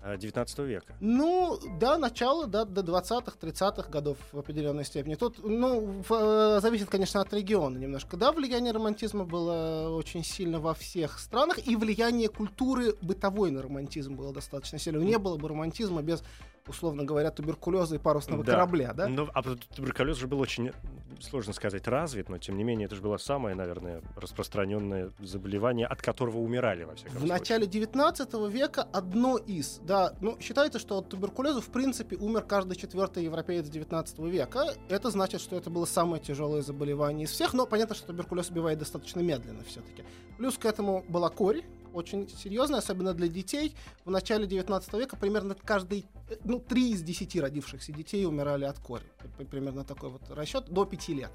19 0.04 0.60
века. 0.60 0.96
Ну, 1.00 1.60
да, 1.80 1.98
начало, 1.98 2.48
да, 2.48 2.66
до 2.66 2.82
20-х, 2.82 3.34
30-х 3.42 3.90
годов 3.90 4.18
в 4.32 4.40
определенной 4.40 4.86
степени. 4.86 5.16
Тут, 5.16 5.44
ну, 5.44 6.02
в- 6.08 6.14
э, 6.14 6.60
зависит, 6.62 6.90
конечно, 6.90 7.22
от 7.22 7.34
региона 7.34 7.78
немножко. 7.78 8.16
Да, 8.18 8.32
влияние 8.32 8.74
романтизма 8.74 9.26
было 9.26 9.90
очень 9.90 10.24
сильно 10.24 10.60
во 10.60 10.74
всех 10.74 11.20
странах, 11.20 11.68
и 11.68 11.76
влияние 11.76 12.30
культуры 12.30 12.96
бытовой 13.02 13.52
на 13.52 13.62
романтизм 13.62 14.16
было 14.16 14.34
достаточно 14.34 14.80
сильно. 14.80 15.00
Не 15.04 15.18
было 15.18 15.38
бы 15.38 15.48
романтизма 15.50 16.02
без, 16.02 16.24
условно 16.70 17.04
говоря, 17.04 17.32
туберкулеза 17.32 17.96
и 17.96 17.98
парусного 17.98 18.44
Да. 18.44 18.54
корабля, 18.54 18.94
да? 18.94 19.08
Ну, 19.08 19.28
а 19.34 19.42
туберкулез 19.44 20.18
же 20.18 20.28
был 20.28 20.40
очень, 20.40 20.72
сложно 21.20 21.54
сказать, 21.54 21.88
развит, 21.88 22.30
но 22.30 22.38
тем 22.38 22.58
не 22.58 22.64
менее 22.64 22.86
это 22.86 22.96
же 22.96 23.02
было 23.02 23.18
самое, 23.18 23.56
наверное, 23.56 24.02
распространенное 24.16 25.12
заболевание, 25.20 25.88
от 25.88 26.02
которого 26.02 26.38
умирали 26.38 26.84
во 26.84 26.96
всяком 26.96 27.16
В 27.16 27.20
случае. 27.20 27.38
начале 27.40 27.68
19 27.68 28.34
века 28.50 28.88
одно 28.94 29.38
из, 29.38 29.80
да, 29.84 30.14
ну, 30.22 30.38
считается, 30.40 30.80
что 30.80 30.98
от 31.00 31.10
туберкулеза, 31.10 31.62
в 31.62 31.70
принципе, 31.70 32.16
умер 32.18 32.44
каждый 32.44 32.76
четвертый 32.76 33.24
европеец 33.24 33.68
19 33.68 34.20
века. 34.20 34.74
Это 34.90 35.10
значит, 35.10 35.42
что 35.42 35.56
это 35.56 35.70
было 35.70 35.86
самое 35.86 36.22
тяжелое 36.22 36.62
заболевание 36.62 37.26
из 37.26 37.32
всех, 37.32 37.54
но 37.54 37.66
понятно, 37.66 37.96
что 37.96 38.08
туберкулез 38.08 38.50
убивает 38.50 38.80
достаточно 38.80 39.20
медленно 39.22 39.64
все-таки. 39.64 40.04
Плюс 40.38 40.58
к 40.58 40.66
этому 40.66 41.04
была 41.10 41.30
корь, 41.30 41.64
очень 41.98 42.30
серьезная, 42.30 42.80
особенно 42.80 43.14
для 43.14 43.28
детей. 43.28 43.76
В 44.06 44.12
начале 44.12 44.48
19 44.48 44.94
века 44.94 45.18
примерно 45.18 45.56
каждый, 45.56 46.06
э, 46.30 46.36
ну, 46.44 46.60
3 46.60 46.92
из 46.92 47.02
10 47.02 47.42
родившихся 47.42 47.92
детей 47.92 48.26
умирали 48.26 48.66
от 48.66 48.80
кори. 48.80 49.06
Примерно 49.50 49.84
такой 49.84 50.10
вот 50.10 50.22
расчет, 50.30 50.66
до 50.70 50.86
5 50.86 51.10
лет. 51.10 51.32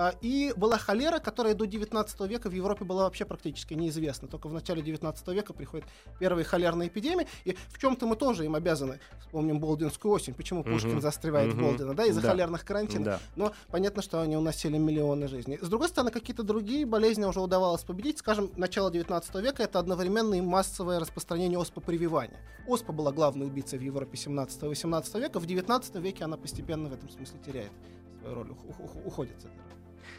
А, 0.00 0.14
И 0.20 0.52
была 0.56 0.78
холера, 0.78 1.18
которая 1.18 1.54
до 1.54 1.66
19 1.66 2.20
века 2.28 2.48
в 2.48 2.52
Европе 2.52 2.84
была 2.84 3.02
вообще 3.02 3.24
практически 3.24 3.74
неизвестна. 3.74 4.28
Только 4.28 4.46
в 4.48 4.52
начале 4.52 4.80
19 4.80 5.26
века 5.34 5.52
приходят 5.52 5.84
первые 6.20 6.44
холерные 6.44 6.88
эпидемии. 6.88 7.26
И 7.44 7.56
в 7.68 7.78
чем-то 7.80 8.06
мы 8.06 8.14
тоже 8.14 8.44
им 8.44 8.54
обязаны. 8.54 9.00
Вспомним 9.18 9.58
Болдинскую 9.58 10.12
осень. 10.14 10.34
Почему. 10.34 10.62
Пушкин 10.62 11.00
застревает 11.00 11.48
Мгм. 11.52 11.58
в 11.58 11.62
Болдино? 11.62 11.94
Да, 11.94 12.04
из-за 12.06 12.20
Да. 12.20 12.28
холерных 12.30 12.64
карантинов. 12.64 13.04
Да. 13.06 13.20
Но 13.34 13.52
понятно, 13.72 14.00
что 14.00 14.20
они 14.20 14.36
уносили 14.36 14.78
миллионы 14.78 15.26
жизней. 15.26 15.58
С 15.60 15.68
другой 15.68 15.88
стороны, 15.88 16.12
какие-то 16.12 16.44
другие 16.44 16.86
болезни 16.86 17.24
уже 17.24 17.40
удавалось 17.40 17.82
победить. 17.82 18.18
Скажем, 18.18 18.52
начало 18.56 18.92
19 18.92 19.40
века— 19.42 19.62
это 19.64 19.80
одновременно 19.80 20.34
и 20.36 20.40
массовое 20.40 21.00
распространение 21.00 21.58
оспопрививания. 21.60 22.38
Оспа 22.68 22.92
была 22.92 23.10
главной 23.10 23.46
убийцей 23.46 23.80
в 23.80 23.82
Европе 23.82 24.16
17-18 24.16 25.18
века. 25.18 25.40
В 25.40 25.46
19 25.46 25.96
веке 26.00 26.22
она 26.22 26.36
постепенно 26.36 26.88
в 26.88 26.92
этом 26.92 27.08
смысле 27.10 27.40
теряет 27.44 27.72
свою 28.20 28.34
роль, 28.36 28.50
ух- 28.52 28.78
ух- 28.80 29.04
уходит 29.06 29.34
с 29.40 29.44
этой 29.44 29.56
роли. 29.56 29.64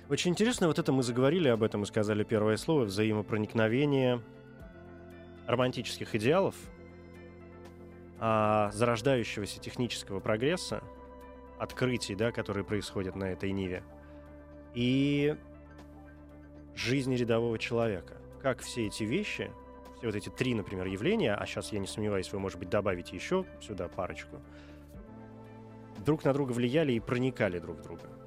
Очень 0.10 0.32
интересно, 0.32 0.66
вот 0.66 0.80
это 0.80 0.92
мы 0.92 1.04
заговорили 1.04 1.50
об 1.50 1.62
этом 1.62 1.84
и 1.84 1.86
сказали 1.86 2.24
первое 2.24 2.58
слово, 2.58 2.86
взаимопроникновение 2.86 4.24
романтических 5.46 6.16
идеалов, 6.16 6.56
а, 8.20 8.72
зарождающегося 8.74 9.60
технического 9.60 10.20
прогресса, 10.20 10.82
открытий, 11.60 12.16
да, 12.16 12.32
которые 12.32 12.64
происходят 12.64 13.16
на 13.16 13.26
этой 13.26 13.52
ниве, 13.52 13.84
и 14.74 15.38
жизни 16.76 17.16
рядового 17.16 17.60
человека. 17.60 18.18
Как 18.42 18.62
все 18.62 18.88
эти 18.88 19.04
вещи, 19.04 19.52
все 19.98 20.08
вот 20.08 20.16
эти 20.16 20.30
три, 20.30 20.56
например, 20.56 20.88
явления, 20.88 21.36
а 21.36 21.46
сейчас 21.46 21.72
я 21.72 21.78
не 21.78 21.88
сомневаюсь, 21.88 22.34
вы, 22.34 22.40
может 22.40 22.58
быть, 22.58 22.70
добавите 22.70 23.16
еще 23.16 23.46
сюда 23.62 23.88
парочку, 23.88 24.42
друг 26.04 26.24
на 26.24 26.34
друга 26.34 26.52
влияли 26.52 26.94
и 26.94 27.00
проникали 27.00 27.60
друг 27.60 27.78
в 27.78 27.84
друга. 27.84 28.19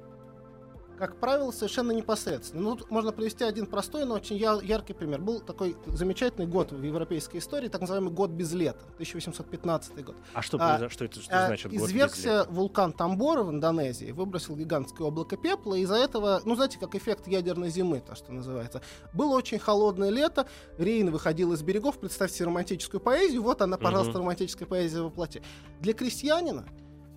Как 1.07 1.17
правило, 1.17 1.51
совершенно 1.51 1.91
непосредственно. 1.91 2.61
Ну, 2.63 2.75
тут 2.77 2.89
можно 2.89 3.11
привести 3.11 3.43
один 3.43 3.65
простой, 3.65 4.05
но 4.05 4.15
очень 4.15 4.37
я- 4.37 4.59
яркий 4.63 4.93
пример. 4.93 5.19
Был 5.19 5.41
такой 5.41 5.75
замечательный 5.85 6.47
год 6.47 6.71
в 6.71 6.81
европейской 6.81 7.39
истории, 7.39 7.67
так 7.67 7.81
называемый 7.81 8.13
год 8.13 8.29
без 8.31 8.53
лета, 8.53 8.79
1815 8.95 10.01
год. 10.01 10.15
А 10.33 10.41
что, 10.41 10.57
А, 10.61 10.89
что 10.89 11.03
это 11.03 11.19
что 11.21 11.43
А, 11.43 11.47
значит 11.47 11.73
год 11.73 11.89
Извергся 11.89 12.45
вулкан 12.49 12.93
Тамбора 12.93 13.43
в 13.43 13.49
Индонезии, 13.51 14.11
выбросил 14.11 14.55
гигантское 14.55 15.05
облако 15.05 15.35
пепла, 15.35 15.75
и 15.75 15.81
из-за 15.81 15.95
этого, 15.95 16.41
ну, 16.45 16.55
знаете, 16.55 16.79
как 16.79 16.95
эффект 16.95 17.27
ядерной 17.27 17.69
зимы, 17.69 17.99
то, 17.99 18.15
что 18.15 18.31
называется. 18.31 18.81
Было 19.13 19.35
очень 19.35 19.59
холодное 19.59 20.09
лето, 20.09 20.47
Рейн 20.77 21.11
выходил 21.11 21.51
из 21.51 21.61
берегов, 21.63 21.99
представьте 21.99 22.45
романтическую 22.45 23.01
поэзию, 23.01 23.41
вот 23.43 23.61
она, 23.61 23.77
пожалуйста, 23.77 24.11
Мгм. 24.13 24.19
романтическая 24.21 24.67
поэзия 24.69 25.01
воплоти. 25.01 25.41
Для 25.81 25.93
крестьянина 25.93 26.65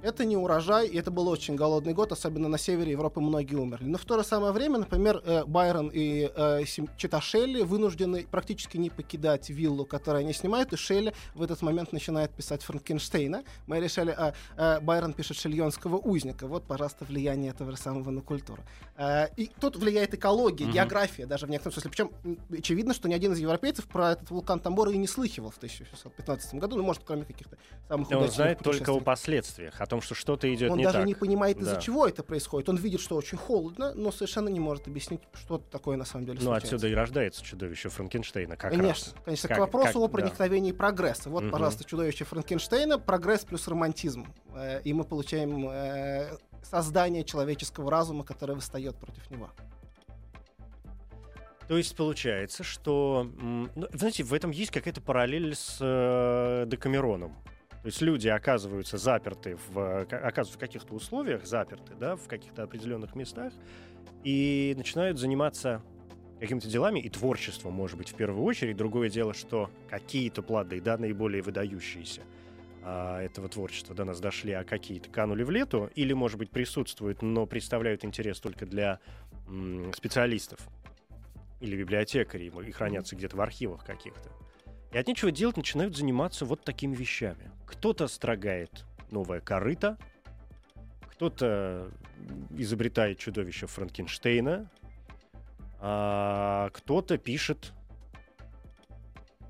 это 0.07 0.25
не 0.25 0.37
урожай, 0.37 0.87
и 0.87 0.97
это 0.97 1.11
был 1.11 1.29
очень 1.29 1.57
голодный 1.57 1.93
год, 1.93 2.13
особенно 2.13 2.49
на 2.49 2.59
севере 2.59 2.93
Европы 2.93 3.21
многие 3.21 3.57
умерли. 3.57 3.87
Но 3.87 3.99
в 3.99 4.05
то 4.05 4.17
же 4.17 4.25
самое 4.25 4.53
время, 4.53 4.79
например, 4.79 5.21
э, 5.25 5.45
Байрон 5.45 5.91
и 5.93 6.31
э, 6.35 6.65
Чита 6.97 7.21
Шелли 7.21 7.63
вынуждены 7.63 8.27
практически 8.31 8.77
не 8.77 8.91
покидать 8.91 9.51
виллу, 9.51 9.85
которую 9.85 10.21
они 10.21 10.33
снимают, 10.33 10.73
и 10.73 10.77
Шелли 10.77 11.13
в 11.35 11.43
этот 11.43 11.61
момент 11.63 11.93
начинает 11.93 12.31
писать 12.31 12.63
Франкенштейна. 12.63 13.43
Мы 13.67 13.79
а, 13.79 14.33
а, 14.57 14.81
Байрон 14.81 15.13
пишет 15.13 15.37
шельонского 15.37 15.97
узника. 15.97 16.47
Вот, 16.47 16.65
пожалуйста, 16.65 17.05
влияние 17.05 17.51
этого 17.51 17.73
же 17.73 17.77
самого 17.77 18.11
на 18.11 18.21
культуру. 18.21 18.63
А, 18.97 19.25
и 19.37 19.51
тут 19.61 19.77
влияет 19.77 20.15
экология, 20.15 20.65
Мгм. 20.67 20.75
география, 20.75 21.27
даже 21.27 21.47
в 21.47 21.51
некотором 21.51 21.73
смысле. 21.73 21.91
Причем 21.91 22.11
очевидно, 22.57 22.95
что 22.95 23.09
ни 23.09 23.15
один 23.15 23.33
из 23.33 23.39
европейцев 23.39 23.87
про 23.87 24.13
этот 24.13 24.31
вулкан 24.31 24.61
Тамбора 24.61 24.93
и 24.93 24.97
не 24.97 25.07
слыхивал 25.07 25.51
в 25.51 25.57
1615 25.57 26.61
году, 26.61 26.77
ну, 26.77 26.83
может, 26.83 27.03
кроме 27.05 27.25
каких-то 27.25 27.57
самых 27.89 28.09
Он 28.11 28.17
удачных 28.17 28.35
знает 28.37 28.59
только 28.61 28.93
о 28.93 29.01
последствиях, 29.01 29.81
о 29.81 29.87
том, 29.87 29.96
что 30.01 30.15
что-то 30.15 30.53
идет 30.55 30.71
Он 30.71 30.79
не 30.79 30.85
даже 30.85 30.99
так. 30.99 31.07
не 31.07 31.15
понимает, 31.15 31.59
из-за 31.59 31.75
Да. 31.75 31.81
чего 31.81 32.07
это 32.07 32.23
происходит. 32.23 32.69
Он 32.69 32.77
видит, 32.77 33.01
что 33.01 33.17
очень 33.17 33.39
холодно, 33.39 33.93
но 33.95 34.11
совершенно 34.13 34.49
не 34.49 34.61
может 34.61 34.87
объяснить, 34.89 35.21
что 35.35 35.59
такое 35.59 35.97
на 35.97 36.05
самом 36.05 36.25
деле 36.27 36.39
Ну, 36.39 36.45
случается. 36.47 36.77
отсюда 36.77 36.89
и 36.89 36.95
рождается 36.95 37.45
чудовище 37.45 37.89
Франкенштейна, 37.89 38.57
как 38.57 38.71
конечно, 38.73 39.13
раз. 39.13 39.23
конечно, 39.25 39.49
Как- 39.49 39.59
к 39.59 39.61
вопросу 39.61 39.93
как- 39.95 40.03
о 40.03 40.07
да. 40.09 40.13
проникновении 40.13 40.73
прогресса. 40.73 41.31
Вот, 41.31 41.43
Мгм. 41.45 41.53
пожалуйста, 41.53 41.85
чудовище 41.85 42.25
Франкенштейна, 42.25 42.99
прогресс 42.99 43.45
плюс 43.45 43.67
романтизм. 43.69 44.27
Э, 44.55 44.81
и 44.83 44.93
мы 44.93 45.05
получаем 45.05 45.69
э, 45.71 46.37
создание 46.63 47.25
человеческого 47.25 47.91
разума, 47.91 48.25
которое 48.25 48.55
восстает 48.55 48.97
против 48.97 49.31
него. 49.31 49.51
То 51.69 51.77
есть 51.77 51.97
получается, 51.97 52.63
что... 52.63 53.29
ну, 53.41 53.89
знаете, 53.93 54.23
в 54.23 54.33
этом 54.33 54.53
есть 54.53 54.71
какая-то 54.71 55.01
параллель 55.01 55.55
с 55.57 55.79
э, 55.81 56.65
Декамероном. 56.69 57.37
То 57.87 57.91
есть 57.91 58.01
люди 58.03 58.27
оказываются 58.27 58.99
заперты, 58.99 59.57
в, 59.69 59.79
э, 59.79 60.07
ка- 60.07 60.19
оказываются 60.19 60.55
в 60.55 60.59
каких-то 60.59 60.93
условиях, 60.93 61.47
заперты, 61.47 61.95
да, 61.95 62.17
в 62.17 62.27
каких-то 62.27 62.65
определенных 62.65 63.15
местах, 63.15 63.53
и 64.25 64.75
начинают 64.77 65.21
заниматься 65.21 65.83
какими-то 66.41 66.67
делами 66.67 66.99
и 66.99 67.09
творчеством, 67.09 67.75
может 67.75 67.97
быть, 67.97 68.09
в 68.09 68.17
первую 68.17 68.43
очередь. 68.43 68.77
Другое 68.77 69.09
дело, 69.09 69.35
что 69.35 69.71
какие-то 69.89 70.43
плоды, 70.43 70.81
да, 70.81 70.99
наиболее 70.99 71.43
выдающиеся 71.43 72.23
а, 72.83 73.23
этого 73.23 73.49
творчества 73.49 73.95
до 73.95 74.05
нас 74.05 74.19
дошли, 74.19 74.51
а 74.51 74.65
какие-то 74.65 75.09
канули 75.09 75.45
в 75.45 75.51
лету, 75.53 75.89
или, 75.95 76.13
может 76.13 76.39
быть, 76.39 76.51
присутствуют, 76.51 77.23
но 77.23 77.47
представляют 77.47 78.05
интерес 78.05 78.41
только 78.41 78.67
для 78.67 78.99
м, 79.47 79.93
специалистов 79.93 80.59
или 81.61 81.77
библиотекарей, 81.77 82.49
и 82.49 82.73
хранятся 82.73 83.15
где-то 83.15 83.37
в 83.37 83.41
архивах 83.41 83.87
каких-то. 83.87 84.29
И 84.97 84.99
от 84.99 85.09
нечего 85.09 85.31
делать 85.31 85.59
начинают 85.59 85.95
заниматься 85.95 86.47
вот 86.47 86.63
такими 86.65 86.95
вещами. 86.95 87.51
Кто-то 87.67 88.09
строгает 88.09 88.87
новое 89.11 89.43
корыто, 89.43 89.99
кто-то 91.11 91.91
изобретает 92.57 93.19
чудовище 93.19 93.67
Франкенштейна, 93.67 94.71
а 95.81 96.71
кто-то 96.73 97.19
пишет 97.19 97.75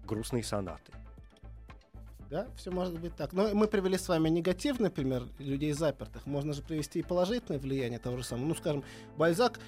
грустные 0.03 0.43
сонаты. 0.43 0.91
Да, 2.29 2.49
все 2.57 2.73
может 2.73 2.99
быть 2.99 3.15
так. 3.15 3.33
Но 3.33 3.55
мы 3.55 3.69
привели 3.69 3.97
с 3.99 4.09
вами 4.09 4.29
негативный 4.29 4.91
пример 4.91 5.29
людей 5.39 5.71
запертых. 5.71 6.27
Можно 6.27 6.55
же 6.55 6.63
привести 6.63 6.99
и 6.99 7.03
положительное 7.05 7.61
влияние 7.61 8.01
того 8.01 8.17
же 8.17 8.25
самого. 8.25 8.47
Ну, 8.47 8.55
скажем, 8.57 8.83
Бальзак 9.17 9.61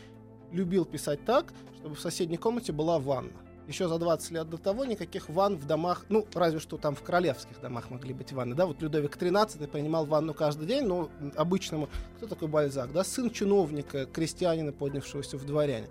любил 0.50 0.85
писать 0.85 1.25
так, 1.25 1.52
чтобы 1.76 1.94
в 1.94 2.00
соседней 2.00 2.37
комнате 2.37 2.73
была 2.73 2.99
ванна. 2.99 3.30
Еще 3.68 3.87
за 3.87 3.98
20 3.98 4.30
лет 4.30 4.48
до 4.48 4.56
того 4.56 4.87
никаких 4.87 5.28
ванн 5.28 5.56
в 5.56 5.66
домах, 5.66 6.06
ну, 6.08 6.26
разве 6.32 6.58
что 6.58 6.78
там 6.78 6.94
в 6.94 7.02
королевских 7.02 7.60
домах 7.60 7.90
могли 7.90 8.14
быть 8.14 8.32
ванны, 8.32 8.54
да, 8.54 8.64
вот 8.64 8.80
Людовик 8.80 9.14
XIII 9.18 9.66
принимал 9.68 10.06
ванну 10.06 10.32
каждый 10.32 10.66
день, 10.66 10.84
но 10.87 11.10
обычному, 11.37 11.90
кто 12.16 12.26
такой 12.26 12.48
Бальзак, 12.48 12.92
да, 12.92 13.04
сын 13.04 13.30
чиновника, 13.30 14.06
крестьянина, 14.06 14.72
поднявшегося 14.72 15.37
в 15.37 15.44
дворяне. 15.44 15.87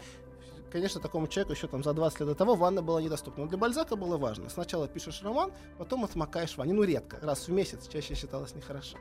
Конечно, 0.72 1.00
такому 1.00 1.28
человеку 1.28 1.54
еще 1.54 1.68
там 1.68 1.84
за 1.84 1.94
20 1.94 2.22
лет 2.22 2.30
до 2.30 2.36
того 2.36 2.56
ванна 2.56 2.82
была 2.82 3.00
недоступна. 3.00 3.44
Но 3.44 3.50
для 3.50 3.60
Бальзака 3.60 3.96
было 3.96 4.18
важно. 4.18 4.50
Сначала 4.50 4.88
пишешь 4.88 5.22
роман, 5.24 5.54
потом 5.78 6.04
отмокаешь 6.04 6.58
ванне. 6.58 6.74
Ну, 6.74 6.84
редко, 6.84 7.20
раз 7.22 7.48
в 7.48 7.52
месяц, 7.52 7.88
чаще 7.88 8.16
считалось 8.16 8.54
нехорошо. 8.54 8.98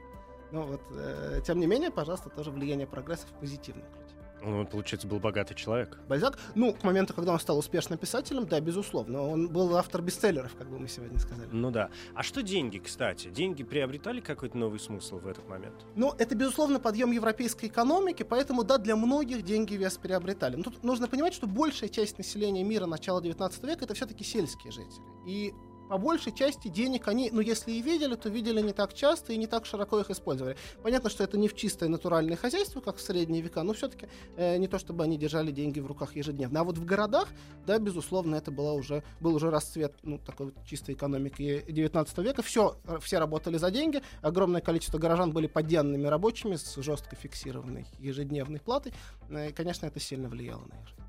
Но 0.52 0.62
вот, 0.62 0.82
э, 0.92 1.40
тем 1.44 1.58
не 1.58 1.66
менее, 1.66 1.90
пожалуйста, 1.90 2.28
тоже 2.28 2.50
влияние 2.50 2.86
прогресса 2.86 3.26
в 3.26 3.40
позитивном 3.40 3.84
ключе. 3.84 4.25
Он, 4.42 4.66
получается, 4.66 5.06
был 5.08 5.18
богатый 5.18 5.54
человек. 5.54 5.98
Бальзак, 6.08 6.38
ну, 6.54 6.72
к 6.72 6.84
моменту, 6.84 7.14
когда 7.14 7.32
он 7.32 7.40
стал 7.40 7.58
успешным 7.58 7.98
писателем, 7.98 8.46
да, 8.46 8.60
безусловно, 8.60 9.22
он 9.22 9.48
был 9.48 9.76
автор 9.76 10.02
бестселлеров, 10.02 10.54
как 10.56 10.68
бы 10.68 10.78
мы 10.78 10.88
сегодня 10.88 11.18
сказали. 11.18 11.48
Ну 11.50 11.70
да. 11.70 11.90
А 12.14 12.22
что 12.22 12.42
деньги, 12.42 12.78
кстати? 12.78 13.28
Деньги 13.28 13.64
приобретали 13.64 14.20
какой-то 14.20 14.56
новый 14.58 14.78
смысл 14.78 15.18
в 15.18 15.26
этот 15.26 15.48
момент? 15.48 15.74
Ну, 15.94 16.14
это, 16.18 16.34
безусловно, 16.34 16.78
подъем 16.78 17.10
европейской 17.10 17.66
экономики, 17.66 18.22
поэтому, 18.22 18.62
да, 18.62 18.78
для 18.78 18.96
многих 18.96 19.42
деньги 19.42 19.74
вес 19.74 19.96
приобретали. 19.96 20.56
Но 20.56 20.64
тут 20.64 20.82
нужно 20.84 21.08
понимать, 21.08 21.34
что 21.34 21.46
большая 21.46 21.88
часть 21.88 22.18
населения 22.18 22.62
мира 22.62 22.86
начала 22.86 23.22
19 23.22 23.64
века 23.64 23.84
это 23.84 23.94
все-таки 23.94 24.22
сельские 24.24 24.72
жители. 24.72 25.04
И 25.26 25.54
по 25.88 25.98
большей 25.98 26.32
части 26.32 26.68
денег 26.68 27.08
они, 27.08 27.30
ну, 27.30 27.40
если 27.40 27.72
и 27.72 27.82
видели, 27.82 28.14
то 28.14 28.28
видели 28.28 28.60
не 28.60 28.72
так 28.72 28.94
часто 28.94 29.32
и 29.32 29.36
не 29.36 29.46
так 29.46 29.66
широко 29.66 30.00
их 30.00 30.10
использовали. 30.10 30.56
Понятно, 30.82 31.10
что 31.10 31.24
это 31.24 31.38
не 31.38 31.48
в 31.48 31.54
чистое 31.54 31.88
натуральное 31.88 32.36
хозяйство, 32.36 32.80
как 32.80 32.96
в 32.96 33.00
средние 33.00 33.42
века, 33.42 33.62
но 33.62 33.72
все-таки 33.72 34.08
э, 34.36 34.56
не 34.56 34.68
то, 34.68 34.78
чтобы 34.78 35.04
они 35.04 35.16
держали 35.16 35.50
деньги 35.50 35.80
в 35.80 35.86
руках 35.86 36.16
ежедневно. 36.16 36.60
А 36.60 36.64
вот 36.64 36.78
в 36.78 36.84
городах, 36.84 37.28
да, 37.66 37.78
безусловно, 37.78 38.36
это 38.36 38.50
была 38.50 38.72
уже, 38.72 39.02
был 39.20 39.34
уже 39.34 39.50
расцвет, 39.50 39.94
ну, 40.02 40.18
такой 40.18 40.46
вот 40.46 40.54
чистой 40.66 40.94
экономики 40.94 41.64
19 41.68 42.18
века. 42.18 42.42
Все, 42.42 42.76
все 43.00 43.18
работали 43.18 43.56
за 43.56 43.70
деньги, 43.70 44.02
огромное 44.22 44.60
количество 44.60 44.98
горожан 44.98 45.32
были 45.32 45.46
подъемными 45.46 46.06
рабочими 46.06 46.56
с 46.56 46.76
жестко 46.76 47.16
фиксированной 47.16 47.86
ежедневной 47.98 48.60
платой. 48.60 48.92
Э, 49.28 49.50
и, 49.50 49.52
конечно, 49.52 49.86
это 49.86 50.00
сильно 50.00 50.28
влияло 50.28 50.62
на 50.62 50.74
их 50.74 50.88
жизнь. 50.88 51.02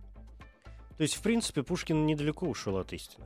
То 0.97 1.03
есть, 1.03 1.15
в 1.15 1.21
принципе, 1.21 1.61
Пушкин 1.61 2.07
недалеко 2.07 2.47
ушел 2.47 2.77
от 2.77 2.91
истины. 2.91 3.25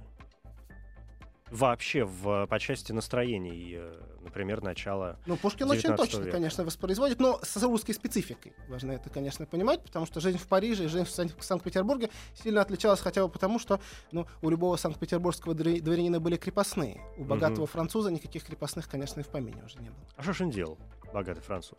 Вообще, 1.52 2.06
в, 2.06 2.48
по 2.48 2.60
части 2.60 2.92
настроений, 2.94 3.74
э, 3.78 4.00
например, 4.22 4.62
начала 4.64 5.20
Ну, 5.26 5.36
Пушкин 5.36 5.70
очень 5.70 5.82
19 5.84 6.12
точно, 6.12 6.24
века. 6.26 6.38
конечно, 6.38 6.64
воспроизводит, 6.64 7.20
но 7.20 7.40
с 7.44 7.62
русской 7.62 7.92
спецификой. 7.94 8.54
Важно 8.70 8.94
это, 8.94 9.10
конечно, 9.10 9.46
понимать, 9.46 9.84
потому 9.84 10.06
что 10.06 10.22
жизнь 10.22 10.38
в 10.38 10.48
Париже 10.48 10.86
и 10.86 10.88
жизнь 10.88 11.06
в 11.06 11.10
Сан- 11.10 11.30
в 11.38 11.44
Санкт-Петербурге 11.44 12.10
сильно 12.36 12.62
отличалась 12.62 13.02
хотя 13.02 13.26
бы 13.26 13.30
потому, 13.32 13.60
что 13.60 13.82
ну, 14.14 14.26
у 14.42 14.50
любого 14.50 14.78
санкт-петербургского 14.78 15.54
дворя- 15.54 15.82
дворянина 15.82 16.20
были 16.22 16.38
крепостные. 16.38 17.02
У 17.18 17.26
богатого 17.26 17.68
француза 17.68 18.12
никаких 18.12 18.46
крепостных, 18.46 18.88
конечно, 18.90 19.20
и 19.20 19.24
в 19.24 19.28
помине 19.28 19.62
уже 19.66 19.78
не 19.80 19.90
было. 19.90 20.00
А 20.16 20.24
что 20.24 20.32
ж 20.34 20.42
он 20.42 20.52
делал, 20.52 20.78
богатый 21.14 21.42
француз? 21.42 21.78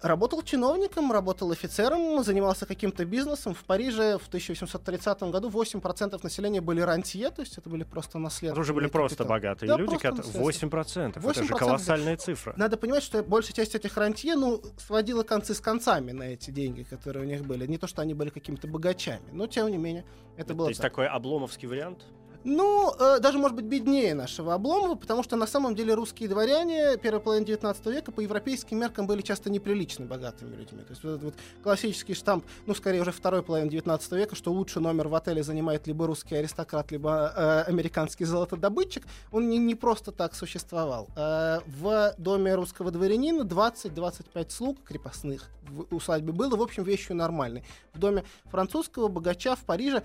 Работал 0.00 0.42
чиновником, 0.42 1.12
работал 1.12 1.50
офицером, 1.50 2.22
занимался 2.24 2.64
каким-то 2.64 3.04
бизнесом. 3.04 3.54
В 3.54 3.64
Париже 3.64 4.18
в 4.18 4.28
1830 4.28 5.22
году 5.24 5.50
8% 5.50 6.20
населения 6.22 6.60
были 6.60 6.80
рантье, 6.80 7.30
то 7.30 7.42
есть 7.42 7.58
это 7.58 7.68
были 7.68 7.84
просто 7.84 8.18
наследные. 8.18 8.52
Это 8.52 8.60
уже 8.60 8.72
были 8.72 8.86
просто 8.86 9.24
богатые 9.24 9.68
Да, 9.68 9.76
люди, 9.76 9.96
которые... 9.96 10.18
наследство. 10.18 10.68
8%. 10.68 11.10
Это 11.10 11.34
же 11.34 11.42
8%, 11.42 11.58
колоссальная 11.58 12.16
цифра. 12.16 12.54
Надо 12.56 12.76
понимать, 12.76 13.02
что 13.02 13.22
большая 13.22 13.54
часть 13.54 13.74
этих 13.74 13.96
рантье, 13.96 14.36
ну, 14.36 14.62
сводила 14.78 15.22
концы 15.22 15.54
с 15.54 15.60
концами 15.60 16.12
на 16.12 16.24
эти 16.24 16.50
деньги, 16.50 16.82
которые 16.82 17.24
у 17.24 17.26
них 17.26 17.44
были. 17.44 17.66
Не 17.66 17.76
то, 17.76 17.86
что 17.86 18.00
они 18.00 18.14
были 18.14 18.30
какими-то 18.30 18.66
богачами, 18.66 19.28
но 19.32 19.46
тем 19.46 19.68
не 19.68 19.76
менее 19.76 20.04
это 20.36 20.54
было 20.54 20.66
То 20.66 20.70
есть 20.70 20.80
так. 20.80 20.92
такой 20.92 21.08
обломовский 21.08 21.68
вариант? 21.68 22.04
Ну, 22.44 22.94
э, 22.98 23.20
даже, 23.20 23.38
может 23.38 23.56
быть, 23.56 23.64
беднее 23.64 24.14
нашего 24.14 24.52
Обломова, 24.52 24.96
потому 24.96 25.22
что 25.22 25.34
на 25.36 25.46
самом 25.46 25.74
деле 25.74 25.94
русские 25.94 26.28
дворяне 26.28 26.98
первой 26.98 27.20
половины 27.20 27.46
19 27.46 27.86
века 27.86 28.12
по 28.12 28.20
европейским 28.20 28.78
меркам 28.78 29.06
были 29.06 29.22
часто 29.22 29.48
неприлично 29.48 30.04
богатыми 30.04 30.54
людьми. 30.54 30.82
То 30.82 30.90
есть 30.90 31.02
вот 31.02 31.10
этот 31.10 31.24
вот 31.24 31.34
классический 31.62 32.12
штамп, 32.12 32.44
ну, 32.66 32.74
скорее 32.74 33.00
уже 33.00 33.12
второй 33.12 33.42
половины 33.42 33.70
19 33.70 34.12
века, 34.12 34.36
что 34.36 34.52
лучший 34.52 34.82
номер 34.82 35.08
в 35.08 35.14
отеле 35.14 35.42
занимает 35.42 35.86
либо 35.86 36.06
русский 36.06 36.34
аристократ, 36.34 36.92
либо 36.92 37.32
э, 37.34 37.62
американский 37.62 38.26
золотодобытчик, 38.26 39.04
он 39.32 39.48
не, 39.48 39.56
не 39.56 39.74
просто 39.74 40.12
так 40.12 40.34
существовал. 40.34 41.08
Э, 41.16 41.60
в 41.66 42.14
доме 42.18 42.54
русского 42.54 42.90
дворянина 42.90 43.42
20-25 43.42 44.50
слуг 44.50 44.82
крепостных 44.84 45.48
в 45.70 45.94
усадьбе 45.94 46.32
было, 46.32 46.56
в 46.56 46.62
общем, 46.62 46.82
вещью 46.82 47.16
нормальной. 47.16 47.64
В 47.94 47.98
доме 47.98 48.24
французского 48.50 49.08
богача 49.08 49.56
в 49.56 49.60
Париже, 49.60 50.02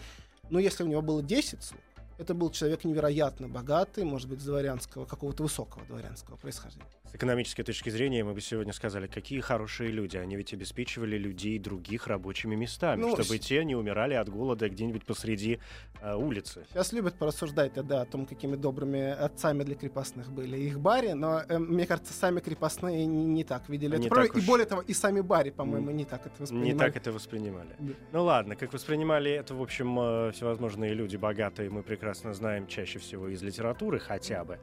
ну, 0.49 0.59
если 0.59 0.83
у 0.83 0.87
него 0.87 1.01
было 1.01 1.21
10 1.21 1.61
слуг, 1.61 1.81
это 2.19 2.33
был 2.33 2.49
человек 2.51 2.83
невероятно 2.83 3.47
богатый, 3.47 4.03
может 4.03 4.29
быть, 4.29 4.41
с 4.41 4.45
дворянского, 4.45 5.05
какого-то 5.05 5.43
высокого 5.43 5.85
дворянского 5.85 6.35
происхождения. 6.35 6.85
С 7.11 7.15
экономической 7.15 7.63
точки 7.63 7.89
зрения 7.89 8.23
мы 8.23 8.33
бы 8.33 8.41
сегодня 8.41 8.71
сказали, 8.73 9.07
какие 9.07 9.39
хорошие 9.39 9.89
люди. 9.89 10.17
Они 10.17 10.35
ведь 10.35 10.53
обеспечивали 10.53 11.17
людей 11.17 11.57
других 11.57 12.05
рабочими 12.07 12.55
местами, 12.55 13.01
Ну, 13.01 13.13
чтобы 13.13 13.37
с- 13.37 13.39
те 13.39 13.63
не 13.65 13.75
умирали 13.75 14.13
от 14.13 14.29
голода 14.29 14.69
где-нибудь 14.69 15.05
посреди 15.05 15.59
э, 16.01 16.13
улицы. 16.15 16.65
Сейчас 16.69 16.93
любят 16.93 17.15
порассуждать 17.15 17.73
тогда 17.73 18.01
о 18.01 18.05
том, 18.05 18.25
какими 18.25 18.55
добрыми 18.55 19.09
отцами 19.09 19.63
для 19.63 19.75
крепостных 19.75 20.31
были 20.31 20.57
их 20.57 20.79
бари, 20.79 21.13
но 21.13 21.41
э, 21.47 21.57
мне 21.57 21.85
кажется, 21.87 22.13
сами 22.13 22.41
крепостные 22.41 23.05
не, 23.05 23.25
не 23.25 23.43
так 23.43 23.67
видели 23.69 23.97
Не 23.97 24.05
это. 24.07 24.15
так 24.15 24.35
И 24.35 24.39
уж. 24.39 24.45
более 24.45 24.65
того, 24.67 24.81
и 24.81 24.93
сами 24.93 25.21
бари, 25.21 25.49
по-моему, 25.49 25.91
не 25.91 26.05
так 26.05 26.21
это 26.25 26.35
Не 26.37 26.41
воспринимали. 26.41 26.77
так 26.77 26.95
это 26.97 27.11
воспринимали. 27.11 27.75
Да. 27.79 27.93
Ну 28.11 28.23
ладно, 28.23 28.55
как 28.55 28.71
воспринимали 28.73 29.31
это, 29.31 29.55
в 29.55 29.61
общем, 29.61 29.99
э, 29.99 30.31
всевозможные 30.33 30.93
люди 30.93 31.15
богатые, 31.17 31.69
мы 31.69 31.81
прекрасно 31.81 32.08
знаем 32.13 32.67
чаще 32.67 32.99
всего 32.99 33.27
из 33.27 33.41
литературы 33.41 33.99
хотя 33.99 34.43
бы. 34.43 34.59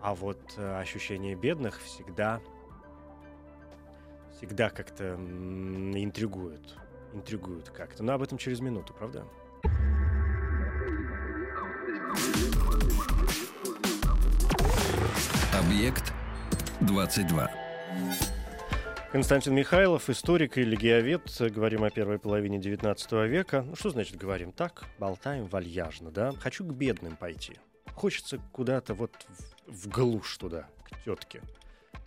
А 0.00 0.14
вот 0.14 0.38
э, 0.56 0.80
ощущение 0.80 1.34
бедных 1.34 1.80
всегда, 1.80 2.40
всегда 4.36 4.70
как-то 4.70 5.04
м, 5.04 5.96
интригуют. 5.96 6.76
Интригуют 7.12 7.70
как-то. 7.70 8.02
Но 8.02 8.12
об 8.12 8.22
этом 8.22 8.38
через 8.38 8.60
минуту, 8.60 8.94
правда? 8.94 9.24
Объект 15.52 16.12
22. 16.80 17.50
Константин 19.10 19.54
Михайлов, 19.54 20.10
историк 20.10 20.58
и 20.58 20.62
легиовед. 20.62 21.22
Говорим 21.40 21.82
о 21.82 21.88
первой 21.88 22.18
половине 22.18 22.58
19 22.58 23.12
века. 23.26 23.62
Ну, 23.62 23.74
что 23.74 23.88
значит 23.88 24.16
говорим? 24.16 24.52
Так, 24.52 24.84
болтаем 24.98 25.46
вальяжно, 25.46 26.10
да? 26.10 26.32
Хочу 26.32 26.62
к 26.62 26.74
бедным 26.74 27.16
пойти. 27.16 27.54
Хочется 27.94 28.38
куда-то 28.52 28.92
вот 28.92 29.12
в, 29.66 29.86
в 29.86 29.88
глушь 29.88 30.36
туда, 30.36 30.68
к 30.84 31.04
тетке. 31.04 31.40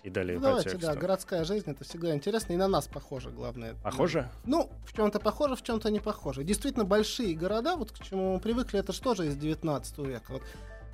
И 0.04 0.12
далее 0.12 0.38
Ну, 0.38 0.44
давайте, 0.44 0.78
да, 0.78 0.96
городская 0.96 1.44
жизнь 1.44 1.70
это 1.72 1.84
всегда 1.84 2.14
интересно, 2.14 2.54
и 2.54 2.56
на 2.56 2.68
нас 2.68 2.88
похоже, 2.88 3.32
главное. 3.32 3.76
Похоже? 3.84 4.30
Ну, 4.46 4.72
в 4.86 4.96
чем-то 4.96 5.20
похоже, 5.20 5.56
в 5.56 5.64
чем-то 5.64 5.90
не 5.90 6.00
похоже. 6.00 6.44
Действительно, 6.44 6.86
большие 6.86 7.36
города, 7.36 7.76
вот 7.76 7.92
к 7.92 8.04
чему 8.04 8.36
мы 8.36 8.40
привыкли, 8.40 8.80
это 8.80 8.94
же 8.94 9.02
тоже 9.02 9.28
из 9.28 9.36
19 9.38 9.98
века. 10.00 10.34
Вот, 10.34 10.44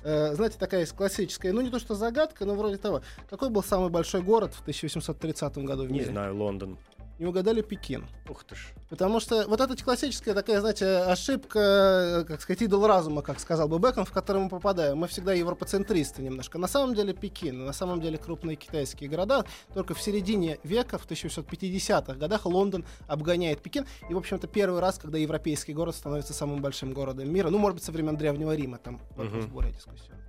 э, 0.04 0.34
знаете, 0.34 0.56
такая 0.58 0.80
есть 0.80 0.92
классическая, 0.92 1.52
ну 1.52 1.60
не 1.60 1.70
то 1.70 1.78
что 1.78 1.94
загадка, 1.94 2.44
но 2.44 2.54
вроде 2.54 2.76
того. 2.76 3.02
Какой 3.28 3.50
был 3.50 3.62
самый 3.62 3.90
большой 3.90 4.22
город 4.22 4.54
в 4.54 4.60
1830 4.62 5.58
году 5.58 5.84
в 5.84 5.90
Не 5.90 6.00
мире? 6.00 6.10
знаю, 6.12 6.36
Лондон. 6.36 6.78
Не 7.18 7.26
угадали 7.26 7.62
Пекин. 7.62 8.06
Ух 8.28 8.44
ты 8.44 8.54
ж. 8.54 8.72
Потому 8.88 9.18
что 9.18 9.44
вот 9.48 9.60
эта 9.60 9.76
классическая 9.82 10.34
такая, 10.34 10.60
знаете, 10.60 10.98
ошибка, 10.98 11.58
э, 11.58 12.24
как 12.24 12.40
сказать, 12.40 12.62
идол 12.62 12.86
разума, 12.86 13.22
как 13.22 13.40
сказал 13.40 13.66
бы 13.68 13.80
Бекон, 13.80 14.04
в 14.04 14.12
который 14.12 14.40
мы 14.40 14.48
попадаем. 14.48 14.98
Мы 14.98 15.08
всегда 15.08 15.32
европоцентристы 15.32 16.22
немножко. 16.22 16.58
На 16.58 16.68
самом 16.68 16.94
деле 16.94 17.12
Пекин, 17.14 17.64
на 17.64 17.72
самом 17.72 18.00
деле 18.00 18.18
крупные 18.18 18.54
китайские 18.56 19.10
города. 19.10 19.44
Только 19.74 19.94
в 19.94 20.00
середине 20.00 20.58
века, 20.62 20.96
в 20.96 21.06
1850-х 21.10 22.14
годах, 22.14 22.46
Лондон 22.46 22.84
обгоняет 23.08 23.62
Пекин. 23.62 23.84
И, 24.08 24.14
в 24.14 24.18
общем-то, 24.18 24.46
первый 24.46 24.80
раз, 24.80 24.98
когда 24.98 25.18
европейский 25.18 25.74
город 25.74 25.96
становится 25.96 26.32
самым 26.34 26.62
большим 26.62 26.92
городом 26.92 27.32
мира. 27.32 27.50
Ну, 27.50 27.58
может 27.58 27.74
быть, 27.76 27.84
со 27.84 27.90
времен 27.90 28.16
Древнего 28.16 28.54
Рима, 28.54 28.78
там 28.78 29.00
вопрос 29.16 29.44
Мгм. 29.44 29.52
более 29.52 29.72
дискуссионный. 29.72 30.22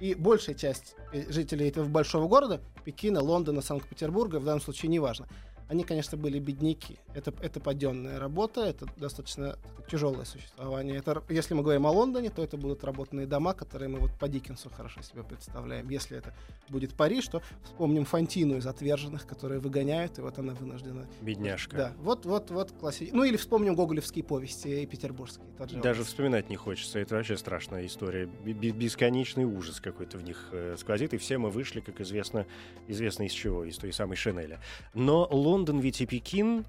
И 0.00 0.14
большая 0.14 0.56
часть 0.56 0.96
э, 1.12 1.30
жителей 1.30 1.68
этого 1.68 1.86
большого 1.86 2.26
города, 2.28 2.60
Пекина, 2.84 3.22
Лондона, 3.22 3.62
Санкт-Петербурга, 3.62 4.40
в 4.40 4.44
данном 4.44 4.60
случае 4.60 4.90
неважно, 4.90 5.26
они, 5.68 5.82
конечно, 5.82 6.16
были 6.16 6.38
бедняки. 6.38 6.98
Это, 7.14 7.34
это 7.42 7.58
паденная 7.60 8.20
работа, 8.20 8.62
это 8.62 8.86
достаточно 8.96 9.58
тяжелое 9.90 10.24
существование. 10.24 10.96
Это, 10.96 11.22
если 11.28 11.54
мы 11.54 11.62
говорим 11.62 11.86
о 11.86 11.90
Лондоне, 11.90 12.30
то 12.30 12.42
это 12.42 12.56
будут 12.56 12.84
работные 12.84 13.26
дома, 13.26 13.52
которые 13.52 13.88
мы 13.88 13.98
вот 13.98 14.12
по 14.12 14.28
Диккенсу 14.28 14.70
хорошо 14.70 15.02
себе 15.02 15.24
представляем. 15.24 15.88
Если 15.88 16.16
это 16.16 16.32
будет 16.68 16.94
Париж, 16.94 17.26
то 17.26 17.42
вспомним 17.64 18.04
Фантину 18.04 18.58
из 18.58 18.66
«Отверженных», 18.66 19.26
которые 19.26 19.60
выгоняют, 19.60 20.18
и 20.18 20.20
вот 20.20 20.38
она 20.38 20.54
вынуждена... 20.54 21.06
Бедняжка. 21.20 21.76
Да, 21.76 21.92
вот, 21.98 22.26
вот, 22.26 22.50
вот 22.50 22.72
класси... 22.72 23.10
Ну 23.12 23.24
или 23.24 23.36
вспомним 23.36 23.74
гоголевские 23.74 24.24
повести 24.24 24.82
и 24.82 24.86
петербургские. 24.86 25.46
тот 25.58 25.70
же 25.70 25.76
Даже 25.80 26.00
образ. 26.00 26.08
вспоминать 26.08 26.48
не 26.48 26.56
хочется. 26.56 27.00
Это 27.00 27.16
вообще 27.16 27.36
страшная 27.36 27.86
история. 27.86 28.26
Бесконечный 28.26 29.44
ужас 29.44 29.80
какой-то 29.80 30.18
в 30.18 30.22
них 30.22 30.48
э, 30.52 30.76
сквозит. 30.78 31.14
И 31.14 31.18
все 31.18 31.38
мы 31.38 31.50
вышли, 31.50 31.80
как 31.80 32.00
известно, 32.00 32.46
известно 32.86 33.24
из 33.24 33.32
чего, 33.32 33.64
из 33.64 33.76
той 33.78 33.92
самой 33.92 34.16
Шинели. 34.16 34.58
Но 34.94 35.26
Лондон 35.30 35.55
ведь 35.64 36.00
и 36.00 36.06
Пекин 36.06 36.64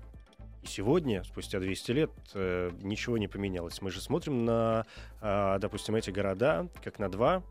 и 0.64 0.68
сегодня, 0.68 1.24
спустя 1.24 1.60
200 1.60 1.92
лет, 1.92 2.12
э, 2.34 2.72
ничего 2.82 3.18
не 3.18 3.28
поменялось. 3.28 3.82
Мы 3.82 3.92
же 3.92 4.02
смотрим 4.02 4.46
на, 4.46 4.86
а, 5.22 5.60
допустим, 5.60 5.96
эти 5.96 6.10
города 6.10 6.68
как 6.84 7.00
на 7.00 7.10
два, 7.10 7.44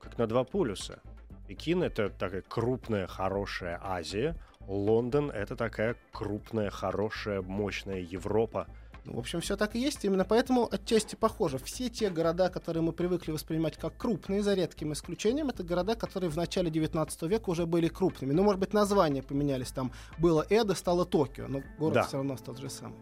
как 0.00 0.18
на 0.18 0.26
два 0.26 0.44
полюса. 0.44 1.00
Пекин— 1.46 1.82
это 1.84 2.10
такая 2.10 2.42
крупная, 2.42 3.06
хорошая 3.06 3.80
Азия. 3.82 4.36
Лондон— 4.66 5.30
это 5.34 5.56
такая 5.56 5.96
крупная, 6.12 6.70
хорошая, 6.70 7.42
мощная 7.42 8.00
Европа. 8.00 8.66
Ну, 9.08 9.14
в 9.14 9.18
общем, 9.20 9.40
все 9.40 9.56
так 9.56 9.74
и 9.74 9.78
есть. 9.78 10.04
Именно 10.04 10.24
поэтому 10.24 10.68
отчасти 10.70 11.16
похоже. 11.16 11.58
Все 11.58 11.88
те 11.88 12.10
города, 12.10 12.50
которые 12.50 12.82
мы 12.82 12.92
привыкли 12.92 13.32
воспринимать 13.32 13.78
как 13.78 13.96
крупные, 13.96 14.42
за 14.42 14.52
редким 14.54 14.92
исключением, 14.92 15.48
это 15.48 15.62
города, 15.62 15.94
которые 15.94 16.30
в 16.30 16.36
начале 16.36 16.70
19 16.70 17.22
века 17.22 17.48
уже 17.48 17.64
были 17.64 17.88
крупными. 17.88 18.34
Ну, 18.34 18.42
может 18.42 18.60
быть, 18.60 18.74
названия 18.74 19.22
поменялись. 19.22 19.70
Там 19.70 19.92
было 20.18 20.44
Эда, 20.50 20.74
стало 20.74 21.06
Токио, 21.06 21.48
но 21.48 21.62
город 21.78 21.94
Да. 21.94 22.02
все 22.02 22.18
равно 22.18 22.36
тот 22.36 22.58
же 22.58 22.68
самый. 22.68 22.96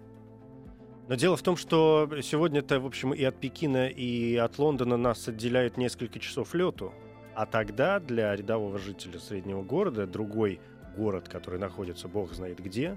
Но 1.08 1.14
дело 1.16 1.36
в 1.36 1.42
том, 1.42 1.56
что 1.56 2.08
сегодня-то, 2.22 2.78
в 2.78 2.86
общем, 2.86 3.12
и 3.12 3.24
от 3.24 3.40
Пекина, 3.40 3.88
и 3.88 4.36
от 4.36 4.58
Лондона 4.58 4.96
нас 4.96 5.26
отделяет 5.26 5.76
несколько 5.76 6.20
часов 6.20 6.54
лету. 6.54 6.92
А 7.34 7.46
тогда 7.46 7.98
для 8.00 8.34
рядового 8.34 8.78
жителя 8.78 9.18
среднего 9.18 9.62
города 9.62 10.06
другой 10.06 10.60
город, 10.96 11.28
который 11.28 11.58
находится 11.58 12.08
бог 12.08 12.32
знает 12.32 12.60
где, 12.60 12.96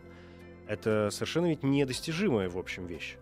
это 0.69 1.09
совершенно 1.11 1.47
ведь 1.47 1.63
недостижимая, 1.63 2.47
в 2.47 2.57
общем, 2.57 2.85
вещь. 2.85 3.17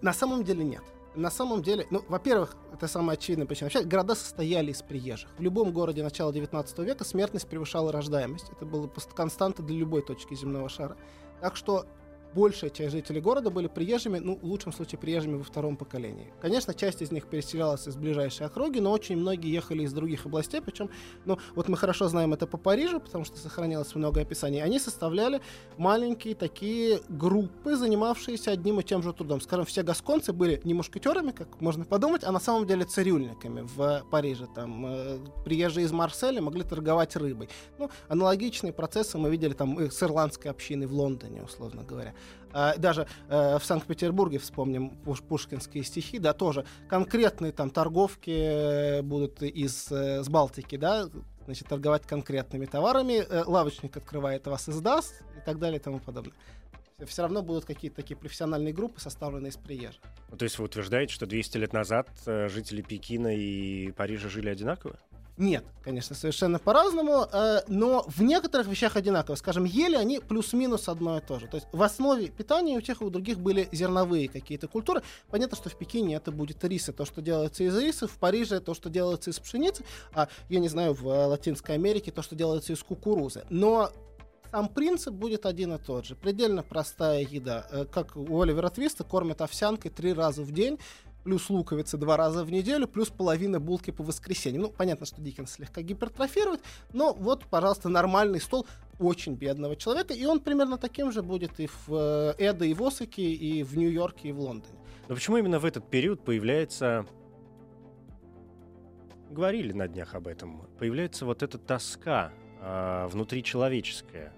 На 0.00 0.12
самом 0.12 0.44
деле 0.44 0.64
нет. 0.64 0.82
на 1.14 1.30
самом 1.30 1.62
деле, 1.62 1.86
ну, 1.90 2.02
во-первых, 2.08 2.56
это 2.72 2.86
самая 2.86 3.16
очевидная 3.18 3.46
причина. 3.46 3.66
Вообще, 3.66 3.82
города 3.86 4.14
состояли 4.14 4.70
из 4.70 4.80
приезжих. 4.80 5.28
В 5.36 5.42
любом 5.42 5.72
городе 5.72 6.02
начала 6.02 6.32
19 6.32 6.78
века 6.78 7.04
смертность 7.04 7.48
превышала 7.48 7.92
рождаемость. 7.92 8.50
Это 8.50 8.64
было 8.64 8.88
константа 9.14 9.62
для 9.62 9.76
любой 9.76 10.02
точки 10.02 10.34
земного 10.34 10.68
шара. 10.70 10.96
Так 11.40 11.56
что 11.56 11.86
большая 12.34 12.70
часть 12.70 12.92
жителей 12.92 13.20
города 13.20 13.50
были 13.50 13.68
приезжими, 13.68 14.18
ну, 14.18 14.38
в 14.40 14.44
лучшем 14.44 14.72
случае, 14.72 14.98
приезжими 14.98 15.36
во 15.36 15.44
втором 15.44 15.76
поколении. 15.76 16.32
Конечно, 16.40 16.74
часть 16.74 17.02
из 17.02 17.12
них 17.12 17.26
переселялась 17.26 17.86
из 17.86 17.96
ближайшей 17.96 18.46
округи, 18.46 18.80
но 18.80 18.92
очень 18.92 19.16
многие 19.16 19.52
ехали 19.52 19.82
из 19.82 19.92
других 19.92 20.26
областей, 20.26 20.60
причем, 20.60 20.90
ну, 21.24 21.38
вот 21.54 21.68
мы 21.68 21.76
хорошо 21.76 22.08
знаем 22.08 22.32
это 22.32 22.46
по 22.46 22.58
Парижу, 22.58 23.00
потому 23.00 23.24
что 23.24 23.38
сохранилось 23.38 23.94
много 23.94 24.20
описаний. 24.20 24.62
Они 24.62 24.78
составляли 24.78 25.40
маленькие 25.76 26.34
такие 26.34 27.00
группы, 27.08 27.76
занимавшиеся 27.76 28.52
одним 28.52 28.80
и 28.80 28.82
тем 28.82 29.02
же 29.02 29.12
трудом. 29.12 29.40
Скажем, 29.40 29.64
все 29.66 29.82
гасконцы 29.82 30.32
были 30.32 30.60
не 30.64 30.74
мушкетерами, 30.74 31.32
как 31.32 31.60
можно 31.60 31.84
подумать, 31.84 32.24
а 32.24 32.32
на 32.32 32.40
самом 32.40 32.66
деле 32.66 32.84
цирюльниками 32.84 33.66
в 33.74 34.04
Париже. 34.10 34.46
Там 34.54 34.86
э, 34.86 35.18
приезжие 35.44 35.86
из 35.86 35.92
Марселя 35.92 36.40
могли 36.40 36.62
торговать 36.62 37.16
рыбой. 37.16 37.48
Ну, 37.78 37.90
аналогичные 38.08 38.72
процессы 38.72 39.18
мы 39.18 39.30
видели 39.30 39.52
там 39.52 39.78
с 39.78 40.02
ирландской 40.02 40.48
общиной 40.48 40.86
в 40.86 40.92
Лондоне, 40.92 41.42
условно 41.42 41.82
говоря. 41.82 42.14
А, 42.52 42.76
даже 42.76 43.06
э, 43.28 43.58
в 43.58 43.64
Санкт-Петербурге 43.64 44.38
вспомним 44.38 44.90
пуш 44.90 45.22
пушкинские 45.22 45.84
стихи, 45.84 46.18
да, 46.18 46.32
тоже 46.32 46.66
конкретные 46.88 47.52
там 47.52 47.70
торговки 47.70 48.30
э, 48.30 49.02
будут 49.02 49.42
из 49.42 49.90
э, 49.90 50.22
с 50.22 50.28
Балтики, 50.28 50.76
да, 50.76 51.08
значит, 51.44 51.68
торговать 51.68 52.06
конкретными 52.06 52.66
товарами, 52.66 53.24
э, 53.26 53.44
лавочник 53.46 53.96
открывает 53.96 54.46
вас 54.46 54.68
и 54.68 54.72
сдаст 54.72 55.22
и 55.36 55.40
так 55.44 55.58
далее 55.58 55.80
и 55.80 55.82
тому 55.82 55.98
подобное. 55.98 56.34
Все 57.06 57.22
равно 57.22 57.42
будут 57.42 57.64
какие-то 57.64 57.96
такие 57.96 58.16
профессиональные 58.16 58.72
группы, 58.72 59.00
составленные 59.00 59.50
из 59.50 59.56
приезжих. 59.56 60.00
Ну, 60.30 60.36
то 60.36 60.44
есть 60.44 60.58
вы 60.58 60.66
утверждаете, 60.66 61.12
что 61.12 61.26
200 61.26 61.56
лет 61.56 61.72
назад 61.72 62.08
э, 62.26 62.48
жители 62.48 62.82
Пекина 62.82 63.34
и 63.34 63.90
Парижа 63.92 64.28
жили 64.28 64.50
одинаково? 64.50 64.98
Нет, 65.38 65.64
конечно, 65.82 66.14
совершенно 66.14 66.58
по-разному, 66.58 67.26
э, 67.32 67.62
но 67.66 68.04
в 68.06 68.22
некоторых 68.22 68.66
вещах 68.66 68.96
одинаково. 68.96 69.34
Скажем, 69.36 69.64
ели 69.64 69.96
они 69.96 70.20
плюс-минус 70.20 70.88
одно 70.88 71.18
и 71.18 71.20
то 71.22 71.38
же. 71.38 71.46
То 71.46 71.56
есть 71.56 71.66
в 71.72 71.82
основе 71.82 72.28
питания 72.28 72.76
у 72.76 72.80
тех 72.82 73.00
и 73.00 73.04
у 73.04 73.10
других 73.10 73.40
были 73.40 73.66
зерновые 73.72 74.28
какие-то 74.28 74.68
культуры. 74.68 75.02
Понятно, 75.30 75.56
что 75.56 75.70
в 75.70 75.76
Пекине 75.76 76.16
это 76.16 76.32
будет 76.32 76.62
рис, 76.64 76.90
и 76.90 76.92
то, 76.92 77.06
что 77.06 77.22
делается 77.22 77.64
из 77.64 77.76
риса, 77.76 78.06
в 78.06 78.18
Париже 78.18 78.60
то, 78.60 78.74
что 78.74 78.90
делается 78.90 79.30
из 79.30 79.38
пшеницы, 79.38 79.84
а 80.12 80.28
я 80.50 80.60
не 80.60 80.68
знаю, 80.68 80.92
в 80.92 81.06
Латинской 81.06 81.76
Америке 81.76 82.12
то, 82.12 82.20
что 82.20 82.36
делается 82.36 82.74
из 82.74 82.82
кукурузы. 82.82 83.44
Но 83.48 83.90
сам 84.52 84.68
принцип 84.68 85.14
будет 85.14 85.46
один 85.46 85.72
и 85.72 85.78
тот 85.78 86.04
же. 86.04 86.14
Предельно 86.14 86.62
простая 86.62 87.22
еда. 87.22 87.66
Э, 87.70 87.86
как 87.86 88.16
у 88.16 88.42
Оливера 88.42 88.68
Твиста 88.68 89.02
кормят 89.02 89.40
овсянкой 89.40 89.90
три 89.90 90.12
раза 90.12 90.42
в 90.42 90.52
день 90.52 90.78
плюс 91.24 91.48
луковицы 91.50 91.96
два 91.96 92.16
раза 92.16 92.44
в 92.44 92.50
неделю, 92.50 92.88
плюс 92.88 93.08
половина 93.08 93.60
булки 93.60 93.90
по 93.90 94.02
воскресеньям. 94.02 94.62
Ну, 94.62 94.70
понятно, 94.70 95.06
что 95.06 95.20
Диккенс 95.20 95.52
слегка 95.52 95.82
гипертрофирует, 95.82 96.60
но 96.92 97.12
вот, 97.12 97.44
пожалуйста, 97.46 97.88
нормальный 97.88 98.40
стол 98.40 98.66
очень 98.98 99.34
бедного 99.34 99.76
человека, 99.76 100.14
и 100.14 100.24
он 100.24 100.40
примерно 100.40 100.78
таким 100.78 101.12
же 101.12 101.22
будет 101.22 101.58
и 101.60 101.66
в 101.66 101.88
э, 101.88 102.34
Эда, 102.38 102.64
и 102.64 102.74
в 102.74 102.82
Осаке, 102.82 103.22
и 103.22 103.62
в 103.62 103.76
Нью-Йорке, 103.76 104.28
и 104.28 104.32
в 104.32 104.40
Лондоне. 104.40 104.78
Но 105.08 105.14
почему 105.14 105.36
именно 105.36 105.58
в 105.58 105.64
этот 105.64 105.88
период 105.90 106.24
появляется 106.24 107.06
говорили 109.32 109.72
на 109.72 109.88
днях 109.88 110.14
об 110.14 110.28
этом, 110.28 110.68
появляется 110.78 111.24
вот 111.26 111.42
эта 111.42 111.58
тоска 111.58 112.32
э, 112.60 113.06
внутричеловеческая, 113.08 114.32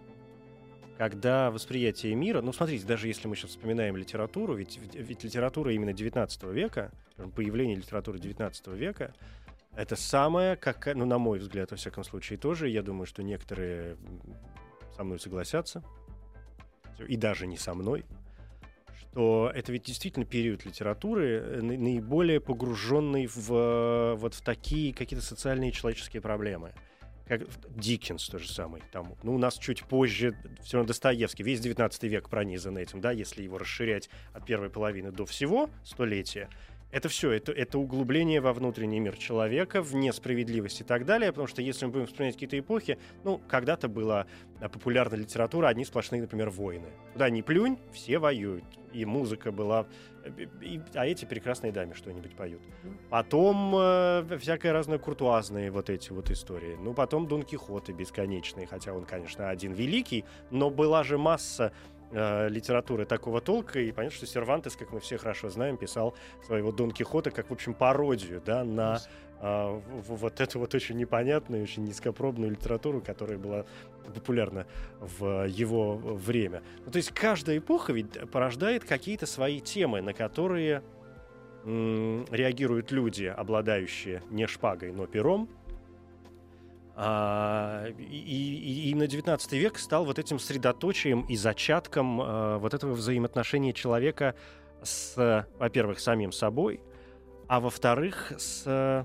когда 0.97 1.51
восприятие 1.51 2.15
мира, 2.15 2.41
ну 2.41 2.53
смотрите, 2.53 2.87
даже 2.87 3.09
если 3.09 3.27
мы 3.27 3.37
сейчас 3.37 3.51
вспоминаем 3.51 3.97
литературу, 3.97 4.55
ведь, 4.55 4.79
ведь 4.95 5.25
литература 5.25 5.73
именно 5.73 5.93
19 5.93 6.43
века, 6.45 6.93
появление 7.35 7.77
литературы 7.77 8.19
19 8.19 8.69
века, 8.69 9.15
это 9.75 9.97
самое, 9.97 10.57
как, 10.57 10.87
ну 10.95 11.05
на 11.05 11.19
мой 11.19 11.41
взгляд, 11.41 11.73
во 11.73 11.77
всяком 11.77 12.05
случае 12.05 12.39
тоже, 12.39 12.69
я 12.69 12.83
думаю, 12.83 13.07
что 13.07 13.23
некоторые 13.23 13.97
со 14.97 15.03
мной 15.03 15.19
согласятся, 15.19 15.83
и 17.09 17.17
даже 17.17 17.49
не 17.49 17.57
со 17.57 17.75
мной, 17.75 18.05
что 18.97 19.51
это 19.53 19.73
ведь 19.73 19.85
действительно 19.85 20.25
период 20.25 20.65
литературы, 20.65 21.41
э, 21.41 21.61
наиболее 21.61 22.41
погруженный 22.41 23.27
в, 23.27 24.15
вот 24.17 24.35
в 24.35 24.43
такие 24.43 24.95
какие-то 24.95 25.25
социальные 25.25 25.73
человеческие 25.73 26.23
проблемы 26.23 26.73
как 27.27 27.43
Диккенс 27.77 28.29
то 28.29 28.39
же 28.39 28.51
самый. 28.51 28.83
Там, 28.93 29.15
ну, 29.23 29.35
у 29.35 29.39
нас 29.39 29.59
чуть 29.59 29.85
позже 29.85 30.37
все 30.63 30.77
равно 30.77 30.89
Достоевский. 30.89 31.43
Весь 31.43 31.61
19 31.61 32.03
век 32.05 32.29
пронизан 32.29 32.77
этим, 32.79 33.01
да, 33.01 33.13
если 33.13 33.43
его 33.43 33.59
расширять 33.59 34.11
от 34.33 34.45
первой 34.45 34.71
половины 34.71 35.11
до 35.11 35.25
всего 35.27 35.71
столетия. 35.85 36.49
Это 36.91 37.09
все, 37.09 37.33
это, 37.33 37.51
это 37.51 37.79
углубление 37.79 38.41
во 38.41 38.53
внутренний 38.53 39.01
мир 39.01 39.17
человека, 39.17 39.83
в 39.83 39.97
несправедливость 39.97 40.83
и 40.83 40.85
так 40.85 41.05
далее, 41.05 41.33
потому 41.33 41.49
что 41.49 41.61
если 41.61 41.87
мы 41.87 41.93
будем 41.93 42.07
вспоминать 42.07 42.37
какие-то 42.37 42.57
эпохи, 42.57 42.99
ну, 43.25 43.39
когда-то 43.49 43.89
была 43.89 44.27
популярная 44.61 45.19
литература, 45.19 45.67
одни 45.67 45.85
сплошные, 45.85 46.23
например, 46.23 46.51
войны. 46.51 46.87
Куда 47.13 47.31
ни 47.31 47.43
плюнь, 47.43 47.79
все 47.93 48.21
воюют. 48.21 48.65
И 48.95 49.05
музыка 49.05 49.53
была 49.53 49.87
и, 50.63 50.81
а 50.95 51.07
эти 51.07 51.25
прекрасные 51.25 51.73
даме 51.73 51.95
что-нибудь 51.95 52.35
поют. 52.35 52.63
Потом 53.11 53.75
э, 53.77 54.39
всякое 54.39 54.73
разное 54.73 54.99
куртуазные 54.99 55.71
вот 55.71 55.91
эти 55.91 56.13
вот 56.13 56.31
истории. 56.31 56.77
Ну, 56.81 56.95
потом 56.95 57.27
Дон 57.27 57.43
Кихоты 57.43 57.93
бесконечные, 57.93 58.67
хотя 58.67 58.93
он, 58.93 59.05
конечно, 59.05 59.51
один 59.51 59.73
великий, 59.73 60.25
но 60.51 60.71
была 60.71 61.05
же 61.05 61.19
масса 61.19 61.73
э, 62.15 62.49
литературы 62.49 63.05
такого 63.05 63.41
толка, 63.41 63.81
и 63.81 63.93
понятно, 63.93 64.17
что 64.17 64.27
Сервантес, 64.27 64.77
как 64.77 64.93
мы 64.93 65.01
все 65.01 65.19
хорошо 65.19 65.51
знаем, 65.51 65.77
писал 65.77 66.15
своего 66.47 66.73
Дон 66.73 66.91
Кихота 66.93 67.31
как, 67.31 67.51
в 67.51 67.53
общем, 67.53 67.75
пародию, 67.75 68.41
да, 68.45 68.65
на 68.65 69.01
э, 69.41 69.81
вот 70.09 70.41
эту 70.41 70.59
вот 70.61 70.75
очень 70.75 70.97
непонятную, 70.97 71.63
очень 71.63 71.85
низкопробную 71.85 72.53
литературу, 72.53 73.01
которая 73.01 73.39
была 73.39 73.67
популярна 74.15 74.67
в 75.01 75.47
его 75.47 75.97
время. 75.97 76.63
Ну, 76.87 76.93
то 76.93 76.97
есть 76.97 77.11
каждая 77.11 77.59
эпоха 77.59 77.93
ведь 77.93 78.31
порождает 78.31 78.85
какие-то 78.85 79.27
свои 79.27 79.61
темы, 79.61 80.01
на 80.01 80.13
которые 80.13 80.83
реагируют 81.65 82.93
люди, 82.93 83.25
обладающие 83.25 84.23
не 84.29 84.47
шпагой, 84.47 84.93
но 84.93 85.07
пером, 85.07 85.49
и, 86.97 87.93
и, 87.99 88.91
и 88.91 88.95
на 88.95 89.07
19 89.07 89.53
век 89.53 89.79
стал 89.79 90.05
вот 90.05 90.19
этим 90.19 90.39
средоточием 90.39 91.23
и 91.23 91.37
зачатком 91.37 92.21
а, 92.21 92.59
вот 92.59 92.73
этого 92.73 92.93
взаимоотношения 92.93 93.73
человека 93.73 94.37
с, 94.83 95.49
во-первых, 95.59 95.99
самим 95.99 96.31
собой, 96.31 96.81
а 97.49 97.59
во-вторых, 97.59 98.33
с 98.39 99.05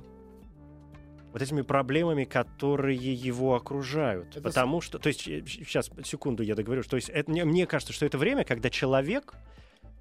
вот 1.31 1.41
этими 1.41 1.61
проблемами, 1.61 2.23
которые 2.23 2.97
его 2.97 3.55
окружают. 3.55 4.31
Это 4.31 4.41
Потому 4.41 4.81
с... 4.81 4.85
что, 4.85 4.99
то 4.99 5.07
есть, 5.07 5.21
сейчас, 5.21 5.89
э, 5.95 6.03
секунду, 6.03 6.43
я 6.43 6.55
договорю, 6.55 6.83
то 6.83 6.95
есть, 6.95 7.09
это, 7.09 7.29
мне, 7.29 7.45
мне 7.45 7.67
кажется, 7.67 7.93
что 7.93 8.05
это 8.05 8.17
время, 8.17 8.43
когда 8.43 8.69
человек 8.69 9.35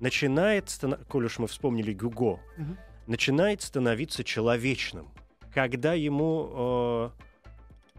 начинает, 0.00 0.70
станов... 0.70 1.06
коль 1.06 1.26
уж 1.26 1.38
мы 1.38 1.46
вспомнили 1.46 1.92
Гюго, 1.92 2.40
угу. 2.56 2.76
начинает 3.06 3.62
становиться 3.62 4.24
человечным, 4.24 5.10
когда 5.52 5.94
ему 5.94 6.50
э, 6.50 7.10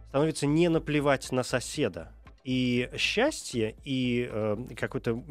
становится 0.09 0.47
не 0.47 0.69
наплевать 0.69 1.31
на 1.31 1.43
соседа. 1.43 2.11
И 2.43 2.89
счастье, 2.97 3.75
и 3.83 4.27
э, 4.29 4.57
какое-то 4.75 5.23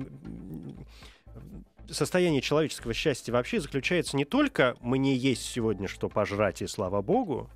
состояние 1.91 2.41
человеческого 2.41 2.95
счастья 2.95 3.33
вообще 3.33 3.61
заключается 3.61 4.17
не 4.17 4.25
только 4.25 4.77
«мне 4.81 5.17
есть 5.17 5.43
сегодня 5.43 5.89
что 5.89 6.09
пожрать, 6.09 6.63
и 6.63 6.67
слава 6.67 7.03
богу», 7.03 7.51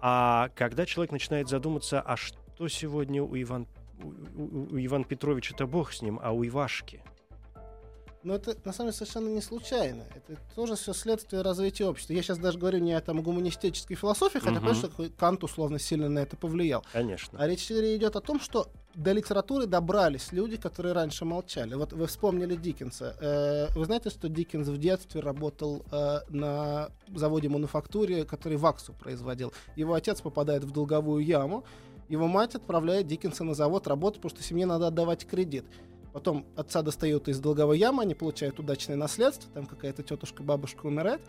а 0.00 0.50
когда 0.56 0.84
человек 0.84 1.12
начинает 1.12 1.48
задуматься, 1.48 2.00
а 2.00 2.16
что 2.16 2.68
сегодня 2.68 3.22
у, 3.22 3.40
Иван, 3.40 3.66
у, 4.02 4.74
у 4.74 4.78
Ивана 4.78 5.04
Петровича-то 5.04 5.66
бог 5.66 5.92
с 5.92 6.02
ним, 6.02 6.18
а 6.22 6.32
у 6.32 6.44
Ивашки– 6.44 7.02
но 8.22 8.34
это 8.34 8.56
на 8.64 8.72
самом 8.72 8.90
деле 8.90 8.98
совершенно 8.98 9.28
не 9.28 9.40
случайно. 9.40 10.04
Это 10.14 10.40
тоже 10.54 10.76
все 10.76 10.92
следствие 10.92 11.42
развития 11.42 11.86
общества. 11.86 12.12
Я 12.12 12.22
сейчас 12.22 12.38
даже 12.38 12.58
говорю 12.58 12.78
не 12.78 12.92
о 12.92 13.00
там, 13.00 13.22
гуманистической 13.22 13.96
философии, 13.96 14.38
хотя, 14.38 14.56
угу. 14.56 14.66
конечно, 14.66 14.90
Кант 15.16 15.44
условно 15.44 15.78
сильно 15.78 16.08
на 16.08 16.20
это 16.20 16.36
повлиял. 16.36 16.84
Конечно. 16.92 17.38
А 17.38 17.46
речь 17.46 17.70
идет 17.70 18.16
о 18.16 18.20
том, 18.20 18.40
что 18.40 18.68
до 18.94 19.12
литературы 19.12 19.66
добрались 19.66 20.32
люди, 20.32 20.56
которые 20.56 20.92
раньше 20.92 21.24
молчали. 21.24 21.74
Вот 21.74 21.92
вы 21.92 22.06
вспомнили 22.06 22.56
Диккенса. 22.56 23.16
Э, 23.20 23.68
вы 23.76 23.84
знаете, 23.84 24.10
что 24.10 24.28
Диккенс 24.28 24.66
в 24.66 24.78
детстве 24.78 25.20
работал 25.20 25.84
э, 25.92 26.20
на 26.28 26.90
заводе 27.14 27.48
мануфактуре, 27.48 28.24
который 28.24 28.58
ваксу 28.58 28.92
производил. 28.92 29.52
Его 29.76 29.94
отец 29.94 30.20
попадает 30.20 30.64
в 30.64 30.72
долговую 30.72 31.24
яму. 31.24 31.64
Его 32.08 32.26
мать 32.26 32.54
отправляет 32.54 33.06
Диккенса 33.06 33.44
на 33.44 33.54
завод 33.54 33.86
работать, 33.86 34.20
потому 34.20 34.36
что 34.36 34.42
семье 34.42 34.66
надо 34.66 34.88
отдавать 34.88 35.26
кредит. 35.26 35.64
Потом 36.12 36.46
отца 36.56 36.82
достают 36.82 37.28
из 37.28 37.38
долговой 37.40 37.78
ямы, 37.78 38.02
они 38.02 38.14
получают 38.14 38.58
удачное 38.58 38.96
наследство, 38.96 39.50
там 39.52 39.66
какая-то 39.66 40.02
тетушка, 40.02 40.42
бабушка 40.42 40.86
умирает. 40.86 41.20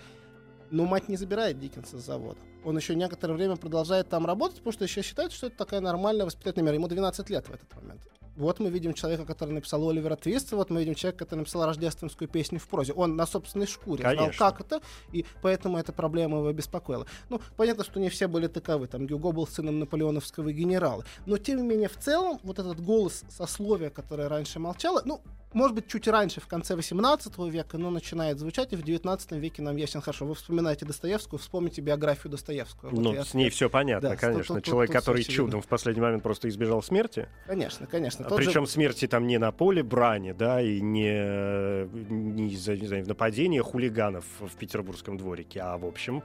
Но 0.72 0.86
мать 0.86 1.10
не 1.10 1.18
забирает 1.18 1.60
Диккенса 1.60 1.98
с 1.98 2.06
завода. 2.06 2.40
Он 2.64 2.78
еще 2.78 2.96
некоторое 2.96 3.34
время 3.34 3.56
продолжает 3.56 4.10
там 4.10 4.26
работать, 4.26 4.58
потому 4.58 4.74
что 4.74 4.84
еще 4.84 5.02
считает, 5.02 5.32
что 5.32 5.48
это 5.48 5.58
такая 5.58 5.82
нормальная 5.82 6.26
воспитательная 6.26 6.66
мера. 6.66 6.76
Ему 6.76 6.88
12 6.88 7.30
лет 7.30 7.48
в 7.48 7.54
этот 7.54 7.76
момент. 7.76 8.02
Вот 8.36 8.60
мы 8.60 8.70
видим 8.70 8.94
человека, 8.94 9.26
который 9.26 9.52
написал 9.52 9.90
Оливера 9.90 10.16
Твиста, 10.16 10.56
вот 10.56 10.70
мы 10.70 10.80
видим 10.80 10.96
человека, 10.96 11.26
который 11.26 11.40
написал 11.40 11.66
рождественскую 11.66 12.28
песню 12.28 12.60
в 12.60 12.68
прозе. 12.68 12.94
Он 12.94 13.16
на 13.16 13.26
собственной 13.26 13.68
шкуре 13.68 14.04
Конечно. 14.04 14.34
знал, 14.34 14.52
как 14.52 14.62
это, 14.62 14.82
и 15.12 15.26
поэтому 15.42 15.78
эта 15.78 15.92
проблема 15.92 16.38
его 16.38 16.52
беспокоила. 16.52 17.06
Ну, 17.30 17.42
понятно, 17.58 17.84
что 17.84 18.00
не 18.00 18.10
все 18.10 18.28
были 18.28 18.48
таковы. 18.48 18.88
Там 18.88 19.08
Гюго 19.08 19.32
был 19.32 19.48
сыном 19.48 19.80
наполеоновского 19.80 20.52
генерала. 20.52 21.04
Но, 21.26 21.38
тем 21.38 21.58
не 21.58 21.68
менее, 21.68 21.90
в 21.90 21.98
целом, 21.98 22.40
вот 22.44 22.60
этот 22.60 22.80
голос 22.80 23.24
сословия, 23.30 23.90
которое 23.90 24.30
раньше 24.30 24.60
молчало, 24.60 25.02
ну, 25.06 25.22
может 25.54 25.76
быть, 25.76 25.88
чуть 25.88 26.08
раньше, 26.08 26.42
в 26.42 26.48
конце 26.48 26.76
18 26.76 27.38
века, 27.50 27.78
но 27.78 27.90
начинает 27.90 28.40
звучать, 28.40 28.74
и 28.74 28.76
в 28.76 28.84
19 28.84 29.32
веке 29.34 29.62
нам 29.62 29.76
ясен 29.78 30.02
хорошо. 30.02 30.26
Вы 30.26 30.36
вспоминаете 30.36 30.86
Достоевскую, 30.86 31.40
вспомните 31.40 31.82
биографию 31.82 32.32
Достоевского. 32.32 32.90
Вот 32.90 33.00
Ну, 33.00 33.14
я- 33.14 33.24
с 33.26 33.34
ней 33.34 33.50
все 33.50 33.70
понятно, 33.70 34.10
Да, 34.10 34.16
конечно. 34.16 34.56
тут- 34.56 34.66
Человек, 34.66 34.92
тут 34.92 35.02
который 35.02 35.24
чудом 35.24 35.62
в 35.62 35.68
последний 35.68 36.02
момент 36.02 36.24
просто 36.24 36.50
избежал 36.50 36.82
смерти. 36.84 37.28
Конечно, 37.48 37.88
конечно. 37.88 38.26
Тот 38.26 38.40
же- 38.42 38.46
Причем 38.46 38.68
смерти 38.68 39.08
там 39.08 39.26
не 39.28 39.38
на 39.38 39.52
поле 39.52 39.82
брани, 39.84 40.34
да, 40.34 40.62
и 40.62 40.80
не, 40.82 41.88
не 42.12 42.50
из-за 42.54 42.76
нападения 43.08 43.64
хулиганов 43.64 44.26
в 44.40 44.56
петербургском 44.58 45.18
дворике, 45.18 45.62
а 45.62 45.78
в 45.78 45.86
общем 45.86 46.24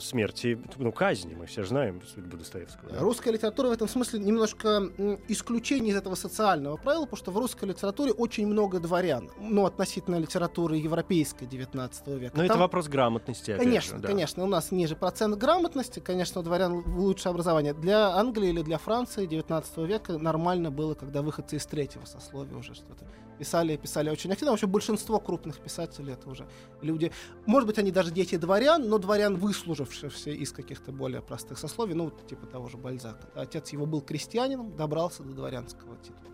смерти, 0.00 0.58
ну, 0.76 0.92
казни. 0.92 1.34
Мы 1.34 1.46
все 1.46 1.64
знаем 1.64 2.00
судьбу 2.02 2.36
Достоевского. 2.36 2.90
да. 2.92 2.98
Русская 3.00 3.32
литература 3.32 3.68
в 3.68 3.72
этом 3.72 3.88
смысле 3.88 4.20
немножко 4.20 4.90
исключение 5.28 5.92
из 5.92 5.96
этого 5.96 6.14
социального 6.14 6.76
правила, 6.76 7.04
потому 7.04 7.16
что 7.16 7.30
в 7.30 7.38
русской 7.38 7.66
литературе 7.66 8.12
очень 8.12 8.46
много 8.46 8.80
дворян, 8.80 9.30
ну, 9.40 9.64
относительно 9.64 10.16
литературы 10.16 10.76
европейской 10.76 11.46
19 11.46 12.16
века. 12.18 12.36
Но 12.36 12.44
это 12.44 12.54
Там- 12.54 12.60
вопрос 12.60 12.88
грамотности, 12.88 13.56
Конечно, 13.56 13.96
же, 13.96 14.02
да. 14.02 14.08
конечно, 14.08 14.44
у 14.44 14.46
нас 14.46 14.70
ниже 14.72 14.96
процент 14.96 15.36
грамотности, 15.36 16.00
конечно, 16.00 16.40
у 16.40 16.44
дворян 16.44 16.72
лучшее 16.86 17.30
образование. 17.30 17.74
Для 17.74 18.10
Англии 18.16 18.50
или 18.50 18.62
для 18.62 18.78
Франции 18.78 19.26
19 19.26 19.86
века 19.86 20.18
нормально 20.18 20.70
было, 20.70 20.94
когда 20.94 21.22
выходцы 21.22 21.56
из 21.56 21.66
третьего 21.66 22.04
сословия 22.04 22.56
уже 22.56 22.74
что-то 22.74 23.04
писали, 23.42 23.76
писали 23.76 24.08
очень 24.08 24.30
активно. 24.30 24.52
Вообще 24.52 24.68
большинство 24.68 25.18
крупных 25.18 25.58
писателей 25.58 26.12
это 26.12 26.30
уже 26.30 26.46
люди, 26.80 27.10
может 27.44 27.66
быть, 27.66 27.76
они 27.76 27.90
даже 27.90 28.12
дети 28.12 28.36
дворян, 28.36 28.88
но 28.88 28.98
дворян, 28.98 29.36
выслужившихся 29.36 30.30
из 30.30 30.52
каких-то 30.52 30.92
более 30.92 31.22
простых 31.22 31.58
сословий, 31.58 31.94
ну, 31.94 32.04
вот 32.04 32.24
типа 32.28 32.46
того 32.46 32.68
же 32.68 32.76
Бальзака. 32.76 33.26
Отец 33.34 33.70
его 33.72 33.84
был 33.84 34.00
крестьянином, 34.00 34.76
добрался 34.76 35.24
до 35.24 35.32
дворянского 35.32 35.96
титула. 35.96 36.30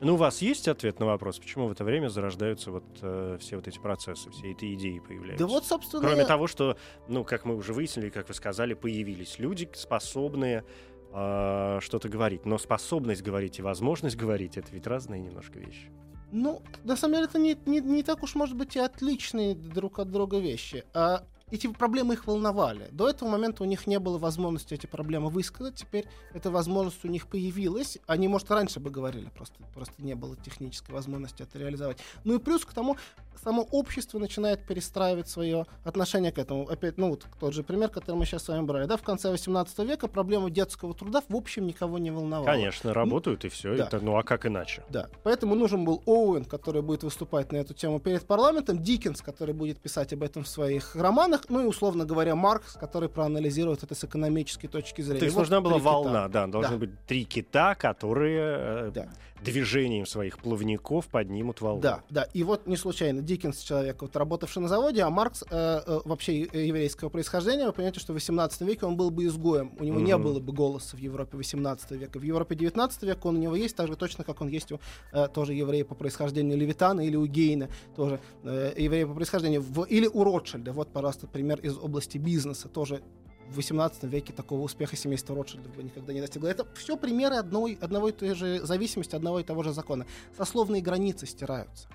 Ну, 0.00 0.14
у 0.14 0.16
вас 0.16 0.42
есть 0.42 0.66
ответ 0.66 0.98
на 0.98 1.06
вопрос, 1.06 1.38
почему 1.38 1.68
в 1.68 1.70
это 1.70 1.84
время 1.84 2.08
зарождаются 2.08 2.72
вот 2.72 2.82
э, 3.02 3.38
все 3.40 3.54
вот 3.54 3.68
эти 3.68 3.78
процессы, 3.78 4.28
все 4.30 4.50
эти 4.50 4.74
идеи 4.74 4.98
появляются? 4.98 5.46
Да 5.46 5.46
вот, 5.46 5.64
собственно, 5.64 6.02
Кроме 6.02 6.22
я- 6.22 6.26
того, 6.26 6.48
что, 6.48 6.76
ну, 7.06 7.22
как 7.22 7.44
мы 7.44 7.54
уже 7.54 7.72
выяснили, 7.72 8.10
как 8.10 8.26
вы 8.26 8.34
сказали, 8.34 8.74
появились 8.74 9.38
люди, 9.38 9.70
способные 9.74 10.64
э, 11.12 11.78
что-то 11.80 12.08
говорить. 12.08 12.44
Но 12.46 12.58
способность 12.58 13.22
говорить 13.22 13.58
и 13.58 13.62
возможность 13.62 14.16
говорить— 14.16 14.56
это 14.58 14.68
ведь 14.72 14.86
разные 14.86 15.20
немножко 15.20 15.58
вещи. 15.58 15.90
Ну, 16.32 16.62
на 16.84 16.96
самом 16.96 17.14
деле, 17.14 17.26
это 17.26 17.38
не, 17.38 17.56
не, 17.66 17.80
не 17.80 18.02
так 18.02 18.22
уж, 18.22 18.34
может 18.34 18.56
быть, 18.56 18.74
и 18.76 18.78
отличные 18.78 19.54
друг 19.54 19.98
от 19.98 20.10
друга 20.10 20.38
вещи. 20.38 20.84
А 20.94 21.24
эти 21.52 21.66
проблемы 21.66 22.14
их 22.14 22.26
волновали. 22.26 22.88
До 22.92 23.08
этого 23.08 23.28
момента 23.28 23.62
у 23.62 23.66
них 23.66 23.86
не 23.86 23.98
было 23.98 24.16
возможности 24.18 24.74
эти 24.74 24.86
проблемы 24.86 25.28
высказать. 25.28 25.74
Теперь 25.74 26.06
эта 26.32 26.50
возможность 26.50 27.04
у 27.04 27.08
них 27.08 27.26
появилась. 27.26 27.98
Они, 28.06 28.26
может, 28.26 28.50
раньше 28.50 28.80
бы 28.80 28.90
говорили, 28.90 29.28
просто, 29.34 29.56
просто 29.74 30.02
не 30.02 30.14
было 30.14 30.34
технической 30.36 30.94
возможности 30.94 31.42
это 31.42 31.58
реализовать. 31.58 31.98
Ну 32.24 32.36
и 32.36 32.38
плюс 32.38 32.64
к 32.64 32.72
тому, 32.72 32.96
само 33.42 33.62
общество 33.70 34.18
начинает 34.18 34.66
перестраивать 34.66 35.28
свое 35.28 35.66
отношение 35.84 36.32
к 36.32 36.38
этому. 36.38 36.68
Опять, 36.68 36.96
ну 36.96 37.10
вот 37.10 37.26
тот 37.38 37.52
же 37.52 37.62
пример, 37.62 37.90
который 37.90 38.16
мы 38.16 38.24
сейчас 38.24 38.44
с 38.44 38.48
вами 38.48 38.64
брали. 38.64 38.86
Да, 38.86 38.96
в 38.96 39.02
конце 39.02 39.30
18 39.30 39.78
века 39.80 40.08
проблема 40.08 40.50
детского 40.50 40.94
труда 40.94 41.22
в 41.28 41.36
общем 41.36 41.66
никого 41.66 41.98
не 41.98 42.10
волновала. 42.10 42.46
Конечно, 42.46 42.94
работают 42.94 43.44
и 43.44 43.48
все. 43.50 43.76
да. 43.76 43.84
Это, 43.84 44.00
ну, 44.00 44.16
а 44.16 44.22
как 44.22 44.46
иначе? 44.46 44.84
Да, 44.88 45.08
поэтому 45.22 45.54
нужен 45.54 45.84
был 45.84 46.02
Оуэн, 46.06 46.44
который 46.46 46.80
будет 46.80 47.02
выступать 47.02 47.52
на 47.52 47.56
эту 47.56 47.74
тему 47.74 48.00
перед 48.00 48.26
парламентом, 48.26 48.82
Диккенс, 48.82 49.20
который 49.20 49.54
будет 49.54 49.78
писать 49.78 50.12
об 50.14 50.22
этом 50.22 50.44
в 50.44 50.48
своих 50.48 50.96
романах, 50.96 51.41
ну 51.48 51.62
и, 51.62 51.66
условно 51.66 52.04
говоря, 52.04 52.34
Маркс, 52.34 52.74
который 52.74 53.08
проанализирует 53.08 53.82
это 53.82 53.94
с 53.94 54.04
экономической 54.04 54.68
точки 54.68 55.02
зрения. 55.02 55.20
То 55.20 55.24
есть 55.26 55.36
Вот 55.36 55.42
нужна 55.42 55.60
была 55.60 55.74
три 55.74 55.80
кита. 55.80 55.90
волна, 55.92 56.28
да, 56.28 56.46
должны 56.46 56.72
Да. 56.72 56.78
быть 56.78 56.90
три 57.06 57.24
кита, 57.24 57.74
которые 57.74 58.40
э, 58.88 58.90
Да. 58.94 59.08
движением 59.42 60.06
своих 60.06 60.38
плавников 60.38 61.08
поднимут 61.08 61.60
волну. 61.60 61.80
Да, 61.80 62.02
да. 62.10 62.22
И 62.32 62.44
вот 62.44 62.66
не 62.68 62.76
случайно 62.76 63.22
Диккенс 63.22 63.58
человек, 63.60 64.00
вот, 64.02 64.14
работавший 64.14 64.62
на 64.62 64.68
заводе, 64.68 65.02
а 65.02 65.10
Маркс 65.10 65.42
э, 65.42 65.46
э, 65.84 66.00
вообще 66.04 66.42
еврейского 66.42 67.08
происхождения. 67.08 67.66
Вы 67.66 67.72
понимаете, 67.72 67.98
что 67.98 68.12
в 68.12 68.14
18 68.14 68.60
веке 68.62 68.86
он 68.86 68.96
был 68.96 69.10
бы 69.10 69.24
изгоем. 69.26 69.72
У 69.80 69.84
него 69.84 69.98
не 69.98 70.14
Мгм. 70.14 70.22
было 70.22 70.38
бы 70.38 70.52
голоса 70.52 70.96
в 70.96 71.00
Европе 71.00 71.36
18 71.36 71.96
века. 71.96 72.18
В 72.20 72.22
Европе 72.22 72.54
19 72.54 73.02
века 73.02 73.26
он 73.26 73.36
у 73.36 73.38
него 73.40 73.56
есть, 73.56 73.74
так 73.74 73.88
же 73.88 73.96
точно, 73.96 74.22
как 74.22 74.40
он 74.40 74.48
есть 74.48 74.70
у 74.70 74.78
э, 75.12 75.26
тоже 75.34 75.54
еврея 75.54 75.84
по 75.84 75.96
происхождению 75.96 76.56
Левитана 76.56 77.00
или 77.00 77.16
у 77.16 77.26
Гейна, 77.26 77.68
тоже 77.96 78.20
э, 78.44 78.74
еврея 78.76 79.06
по 79.08 79.14
происхождению. 79.14 79.60
В- 79.62 79.84
или 79.84 80.06
у 80.06 80.22
Ротшильда. 80.22 80.72
Вот, 80.72 80.92
пожалуйста, 80.92 81.21
пример 81.26 81.60
из 81.60 81.76
области 81.76 82.18
бизнеса. 82.18 82.68
Тоже 82.68 83.02
в 83.48 83.56
18 83.56 84.04
веке 84.04 84.32
такого 84.32 84.62
успеха 84.62 84.96
семейства 84.96 85.34
Ротшильдов 85.36 85.74
бы 85.74 85.82
никогда 85.82 86.12
не 86.12 86.20
достигло. 86.20 86.48
Это 86.48 86.66
все 86.74 86.96
примеры 86.96 87.36
одной, 87.36 87.78
одного 87.80 88.08
и 88.08 88.12
той 88.12 88.34
же 88.34 88.64
зависимости, 88.64 89.14
одного 89.14 89.40
и 89.40 89.44
того 89.44 89.62
же 89.62 89.72
закона. 89.72 90.06
Сословные 90.36 90.82
границы 90.82 91.26
стираются. 91.26 91.88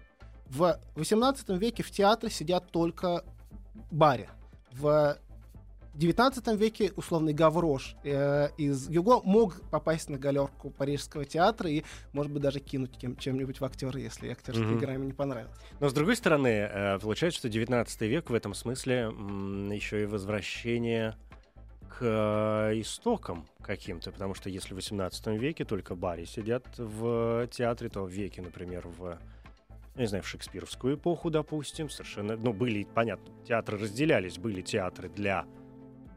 В 0.47 0.79
18 0.95 1.49
веке 1.49 1.83
в 1.83 1.91
театре 1.91 2.31
сидят 2.31 2.71
только 2.71 3.25
баре. 3.91 4.29
В 4.71 5.17
19 5.97 6.47
веке 6.59 6.91
условный 6.95 7.33
Гаврош 7.33 7.95
э, 8.03 8.49
из 8.57 8.87
Юго 8.87 9.19
мог 9.23 9.59
попасть 9.71 10.09
на 10.09 10.19
галерку 10.19 10.69
Парижского 10.69 11.25
театра 11.25 11.69
и, 11.71 11.83
может 12.13 12.31
быть, 12.31 12.43
даже 12.43 12.59
кинуть 12.59 12.95
кем- 12.97 13.17
чем-нибудь 13.17 13.59
в 13.59 13.65
актеры, 13.65 14.01
если 14.01 14.29
актерская 14.29 14.67
Мгм. 14.67 14.77
игра 14.77 14.93
ему 14.93 15.05
не 15.05 15.13
понравилась. 15.13 15.57
Но 15.79 15.89
с 15.89 15.93
другой 15.93 16.15
стороны, 16.15 16.49
э, 16.49 16.99
получается, 16.99 17.39
что 17.39 17.49
19 17.49 18.07
век 18.07 18.29
в 18.29 18.33
этом 18.35 18.53
смысле 18.53 19.11
еще 19.73 20.03
и 20.03 20.05
возвращение 20.05 21.15
к 21.97 22.71
истокам 22.75 23.47
каким-то, 23.63 24.11
потому 24.11 24.35
что 24.35 24.51
если 24.51 24.73
в 24.73 24.75
18 24.75 25.35
веке 25.39 25.65
только 25.65 25.95
бари 25.95 26.25
сидят 26.25 26.63
в 26.77 27.47
театре, 27.47 27.89
то 27.89 28.03
в 28.03 28.09
веке, 28.09 28.43
например, 28.43 28.87
в 28.87 29.17
я 29.95 30.01
не 30.01 30.07
знаю, 30.07 30.23
в 30.23 30.27
шекспировскую 30.27 30.95
эпоху, 30.95 31.31
допустим, 31.31 31.89
совершенно, 31.89 32.37
ну, 32.37 32.53
были, 32.53 32.83
понятно, 32.83 33.33
театры 33.47 33.79
разделялись, 33.79 34.37
были 34.37 34.61
театры 34.61 35.09
для 35.09 35.47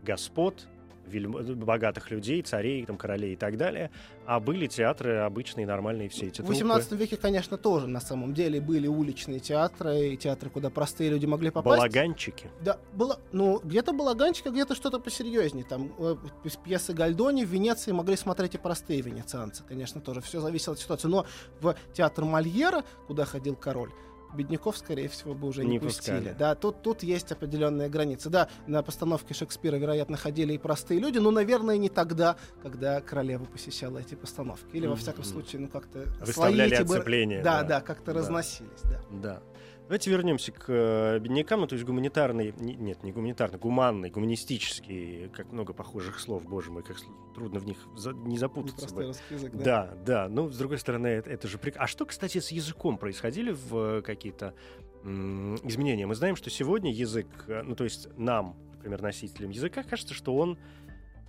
господ, 0.03 0.67
вельм- 1.07 1.55
богатых 1.55 2.11
людей, 2.11 2.43
царей, 2.43 2.85
там, 2.87 2.97
королей 2.97 3.33
и 3.33 3.37
так 3.37 3.57
далее, 3.57 3.91
а 4.27 4.39
были 4.39 4.67
театры 4.67 5.17
обычные, 5.19 5.67
нормальные, 5.67 6.09
все 6.09 6.27
эти 6.27 6.35
В 6.41 6.47
труппы. 6.47 6.53
18 6.53 6.93
веке, 6.93 7.17
конечно, 7.17 7.57
тоже 7.59 7.89
на 7.89 8.01
самом 8.01 8.33
деле 8.33 8.61
были 8.61 8.87
уличные 8.87 9.41
театры, 9.41 10.11
и 10.11 10.17
театры, 10.17 10.51
куда 10.51 10.71
простые 10.71 11.11
люди 11.11 11.27
могли 11.27 11.51
попасть. 11.51 11.79
Балаганчики. 11.79 12.49
Да, 12.61 12.79
было, 12.93 13.19
ну, 13.33 13.61
где-то 13.65 13.93
балаганчик, 13.93 14.47
а 14.47 14.51
где-то 14.51 14.75
что-то 14.75 15.01
посерьезнее. 15.01 15.65
Там 15.65 15.93
э, 15.99 16.17
пьесы 16.65 16.93
Гальдони 16.93 17.45
в 17.45 17.49
Венеции 17.49 17.93
могли 17.93 18.17
смотреть 18.17 18.55
и 18.55 18.59
простые 18.59 19.01
венецианцы, 19.01 19.65
конечно, 19.69 20.01
тоже. 20.01 20.21
Все 20.21 20.41
зависело 20.41 20.75
от 20.75 20.81
ситуации. 20.81 21.09
Но 21.09 21.27
в 21.61 21.75
театр 21.93 22.25
Мольера, 22.25 22.85
куда 23.09 23.25
ходил 23.25 23.57
король, 23.57 23.91
бедняков, 24.35 24.77
скорее 24.79 25.09
всего, 25.09 25.35
бы 25.35 25.49
уже 25.49 25.65
не, 25.65 25.73
Не 25.73 25.79
пустили. 25.81 26.17
пускали. 26.17 26.37
Да, 26.39 26.55
тут, 26.55 26.83
тут 26.83 27.03
есть 27.03 27.31
определенные 27.33 27.89
границы. 27.89 28.31
Да, 28.31 28.49
на 28.67 28.83
постановке 28.83 29.35
Шекспира, 29.35 29.77
вероятно, 29.77 30.17
ходили 30.17 30.53
и 30.55 30.59
простые 30.59 31.01
люди, 31.01 31.19
но, 31.19 31.31
наверное, 31.31 31.77
не 31.77 31.89
тогда, 31.89 32.37
когда 32.63 33.01
королева 33.01 33.45
посещала 33.45 33.99
эти 33.99 34.15
постановки. 34.15 34.65
Или, 34.73 34.87
во 34.87 34.97
всяком 34.97 35.25
случае, 35.25 35.63
ну, 35.63 35.69
как-то... 35.69 36.05
Выставляли 36.21 36.75
эти 36.77 36.83
бы- 36.83 36.97
оцепление, 36.97 37.43
Да, 37.43 37.63
да. 37.63 37.69
да, 37.69 37.81
как-то 37.81 38.13
Да. 38.13 38.19
разносились, 38.19 38.83
да. 38.85 39.01
Да. 39.11 39.43
Давайте 39.91 40.09
вернемся 40.09 40.53
к 40.53 40.67
э, 40.69 41.19
беднякам, 41.19 41.63
ну, 41.63 41.67
то 41.67 41.75
есть 41.75 41.85
гуманитарный, 41.85 42.55
не- 42.61 42.77
нет, 42.77 43.03
не 43.03 43.11
гуманитарный, 43.11 43.59
гуманный, 43.59 44.09
гуманистический, 44.09 45.29
как 45.31 45.51
много 45.51 45.73
похожих 45.73 46.21
слов, 46.21 46.45
боже 46.45 46.71
мой, 46.71 46.85
как 46.85 46.97
трудно 47.35 47.59
в 47.59 47.67
них 47.67 47.77
за- 47.97 48.13
не 48.13 48.39
запутаться. 48.39 48.95
Бы. 48.95 49.13
язык, 49.31 49.53
да. 49.53 49.65
Да, 49.65 49.95
да, 50.07 50.29
ну, 50.29 50.49
с 50.49 50.57
другой 50.57 50.79
стороны, 50.79 51.09
это, 51.09 51.29
это 51.31 51.49
же 51.49 51.59
прик... 51.59 51.75
А 51.77 51.89
что, 51.89 52.07
кстати, 52.07 52.39
с 52.39 52.53
языком 52.53 52.99
происходили 52.99 53.51
в 53.51 53.75
э, 53.99 54.03
какие-то 54.03 54.55
м, 55.03 55.57
изменения? 55.65 56.07
Мы 56.07 56.15
знаем, 56.15 56.37
что 56.37 56.51
сегодня 56.51 56.93
язык, 56.93 57.27
э, 57.49 57.63
ну, 57.65 57.75
то 57.75 57.83
есть 57.83 58.17
нам, 58.17 58.55
например, 58.75 59.03
носителям 59.03 59.51
языка, 59.51 59.83
кажется, 59.83 60.15
что 60.15 60.37
он... 60.37 60.57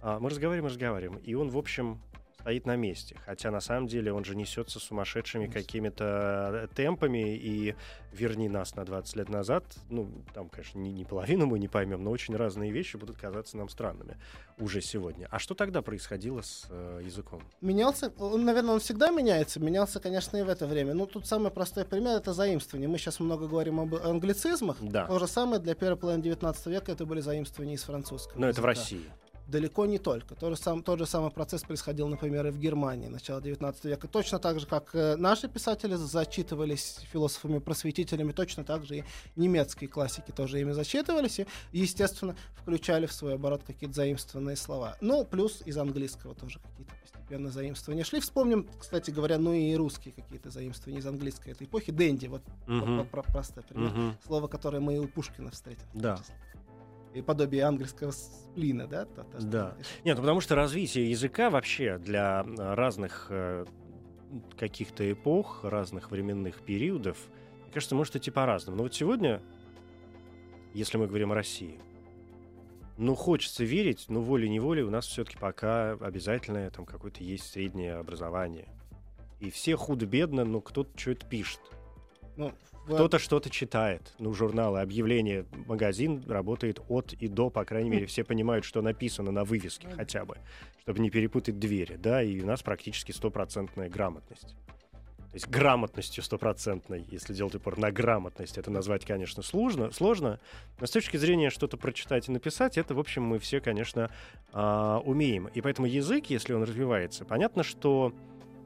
а, 0.03 0.19
мы 0.19 0.29
разговариваем, 0.29 0.67
разговариваем, 0.67 1.17
и 1.23 1.33
он, 1.33 1.49
в 1.49 1.57
общем, 1.57 1.99
стоит 2.41 2.65
на 2.65 2.75
месте. 2.75 3.15
Хотя 3.25 3.51
на 3.51 3.61
самом 3.61 3.87
деле 3.87 4.11
он 4.11 4.25
же 4.25 4.35
несется 4.35 4.79
сумасшедшими 4.79 5.47
какими-то 5.47 6.67
э, 6.71 6.75
темпами, 6.75 7.35
и 7.35 7.75
верни 8.11 8.49
нас 8.49 8.75
на 8.75 8.83
20 8.83 9.15
лет 9.15 9.29
назад, 9.29 9.63
ну, 9.89 10.09
там, 10.33 10.49
конечно, 10.49 10.79
не, 10.79 10.91
не 10.91 11.05
половину 11.05 11.45
мы 11.45 11.59
не 11.59 11.67
поймем, 11.67 12.03
но 12.03 12.11
очень 12.11 12.35
разные 12.35 12.71
вещи 12.71 12.97
будут 12.97 13.17
казаться 13.17 13.57
нам 13.57 13.69
странными 13.69 14.17
уже 14.59 14.81
сегодня. 14.81 15.27
А 15.31 15.39
что 15.39 15.55
тогда 15.55 15.81
происходило 15.81 16.41
с 16.41 16.65
э, 16.69 17.01
языком? 17.03 17.41
Менялся, 17.61 18.11
он, 18.19 18.45
наверное, 18.45 18.73
он 18.73 18.79
всегда 18.79 19.11
меняется, 19.11 19.59
менялся, 19.59 19.99
конечно, 19.99 20.37
и 20.37 20.43
в 20.43 20.49
это 20.49 20.67
время. 20.67 20.93
Ну, 20.93 21.05
тут 21.05 21.25
самый 21.27 21.51
простой 21.51 21.85
пример— 21.85 22.17
это 22.17 22.33
заимствование. 22.33 22.89
Мы 22.89 22.97
сейчас 22.97 23.19
много 23.19 23.47
говорим 23.47 23.79
об 23.79 23.95
англицизмах. 23.95 24.77
Да. 24.81 25.05
То 25.05 25.19
же 25.19 25.27
самое 25.27 25.61
для 25.61 25.73
первой 25.75 25.97
половины 25.97 26.23
19 26.23 26.65
века 26.67 26.91
это 26.91 27.05
были 27.05 27.21
заимствования 27.21 27.75
из 27.75 27.83
французского 27.83 28.39
Но 28.39 28.41
Ну, 28.41 28.47
это 28.47 28.61
в 28.61 28.65
языка. 28.65 28.67
России. 28.67 29.11
Далеко 29.51 29.85
не 29.85 29.99
только. 29.99 30.33
Тот 30.35 30.55
же, 30.57 30.61
сам, 30.63 30.81
тот 30.81 30.97
же 30.99 31.05
самый 31.05 31.29
процесс 31.29 31.61
происходил, 31.63 32.07
например, 32.07 32.47
и 32.47 32.51
в 32.51 32.57
Германии 32.57 33.07
начала 33.07 33.41
19 33.41 33.83
века. 33.85 34.07
Точно 34.07 34.39
так 34.39 34.59
же, 34.59 34.65
как 34.65 34.95
э, 34.95 35.15
наши 35.17 35.47
писатели 35.47 35.95
зачитывались 35.95 36.99
философами-просветителями, 37.11 38.31
точно 38.31 38.63
так 38.63 38.85
же 38.85 38.97
и 38.99 39.03
немецкие 39.35 39.89
классики 39.89 40.31
тоже 40.31 40.59
ими 40.61 40.71
зачитывались 40.71 41.39
и, 41.39 41.45
естественно, 41.73 42.35
включали 42.55 43.05
в 43.05 43.13
свой 43.13 43.35
оборот 43.35 43.63
какие-то 43.63 43.95
заимствованные 43.95 44.55
слова. 44.55 44.95
Ну, 45.01 45.25
плюс 45.25 45.61
из 45.65 45.77
английского 45.77 46.33
тоже 46.33 46.59
какие-то 46.59 46.93
постепенно 47.01 47.49
заимствования 47.51 48.03
шли. 48.03 48.19
Вспомним, 48.19 48.67
кстати 48.79 49.11
говоря, 49.11 49.37
ну 49.37 49.53
и 49.53 49.75
русские 49.75 50.13
какие-то 50.13 50.49
заимствования 50.49 50.99
из 51.01 51.05
английской 51.07 51.51
этой 51.51 51.67
эпохи. 51.67 51.91
Дэнди, 51.91 52.27
вот 52.27 52.41
про- 52.65 53.03
про- 53.03 53.23
простой 53.23 53.63
пример. 53.63 53.91
Мгм. 53.91 54.17
Слово, 54.25 54.47
которое 54.47 54.79
мы 54.79 54.95
и 54.95 54.99
у 54.99 55.07
Пушкина 55.07 55.51
встретим. 55.51 55.83
в 55.89 55.91
том 55.93 56.01
Да. 56.01 56.17
числе. 56.17 56.35
И 57.13 57.21
подобие 57.21 57.63
английского 57.63 58.11
сплина, 58.11 58.87
да? 58.87 59.05
что 59.05 59.25
Да. 59.39 59.75
Нет, 60.05 60.17
ну 60.17 60.23
потому 60.23 60.39
что 60.41 60.55
развитие 60.55 61.09
языка 61.09 61.49
вообще 61.49 61.97
для 61.97 62.45
э, 62.45 62.73
разных 62.73 63.27
э, 63.29 63.65
каких-то 64.57 65.11
эпох, 65.11 65.63
разных 65.63 66.11
временных 66.11 66.61
периодов, 66.61 67.17
мне 67.63 67.73
кажется, 67.73 67.95
может 67.95 68.15
идти 68.15 68.31
по-разному. 68.31 68.77
Но 68.77 68.83
вот 68.83 68.93
сегодня, 68.93 69.41
если 70.73 70.97
мы 70.97 71.07
говорим 71.07 71.31
о 71.33 71.35
России, 71.35 71.79
ну, 72.97 73.15
хочется 73.15 73.63
верить, 73.63 74.05
но 74.09 74.21
волей-неволей 74.21 74.83
у 74.83 74.89
нас 74.89 75.07
все-таки 75.07 75.37
пока 75.37 75.93
обязательное 75.93 76.69
там 76.69 76.85
какое-то 76.85 77.23
есть 77.23 77.51
среднее 77.51 77.95
образование. 77.95 78.67
И 79.39 79.49
все 79.49 79.75
худо-бедно, 79.75 80.45
но 80.45 80.61
кто-то 80.61 80.91
что-то 80.97 81.25
пишет. 81.25 81.61
Ну, 82.41 82.95
Кто-то 82.95 83.19
что-то 83.19 83.49
читает. 83.49 84.13
Ну, 84.17 84.33
журналы, 84.33 84.81
объявления, 84.81 85.45
магазин 85.67 86.23
работает 86.27 86.81
от 86.89 87.13
и 87.13 87.27
до, 87.27 87.49
по 87.49 87.63
крайней 87.63 87.89
мере, 87.89 88.05
все 88.07 88.23
понимают, 88.23 88.65
что 88.65 88.81
написано 88.81 89.31
на 89.31 89.43
вывеске 89.43 89.87
хотя 89.95 90.25
бы, 90.25 90.37
чтобы 90.81 90.99
не 90.99 91.09
перепутать 91.09 91.59
двери, 91.59 91.95
да, 91.95 92.23
и 92.23 92.41
у 92.41 92.45
нас 92.45 92.63
практически 92.63 93.11
стопроцентная 93.11 93.89
грамотность. 93.89 94.55
То 95.31 95.35
есть 95.35 95.47
грамотностью 95.47 96.23
стопроцентной, 96.23 97.05
если 97.09 97.33
делать 97.33 97.55
упор 97.55 97.77
на 97.77 97.89
грамотность, 97.89 98.57
это 98.57 98.69
назвать, 98.69 99.05
конечно, 99.05 99.41
сложно, 99.41 99.89
сложно, 99.91 100.41
но 100.81 100.85
с 100.85 100.91
точки 100.91 101.15
зрения 101.15 101.49
что-то 101.49 101.77
прочитать 101.77 102.27
и 102.27 102.31
написать, 102.33 102.77
это, 102.77 102.93
в 102.93 102.99
общем, 102.99 103.23
мы 103.23 103.39
все, 103.39 103.61
конечно, 103.61 104.11
а, 104.51 104.99
умеем. 105.05 105.47
И 105.47 105.61
поэтому 105.61 105.87
язык, 105.87 106.25
если 106.25 106.53
он 106.53 106.63
развивается, 106.63 107.23
понятно, 107.23 107.63
что 107.63 108.13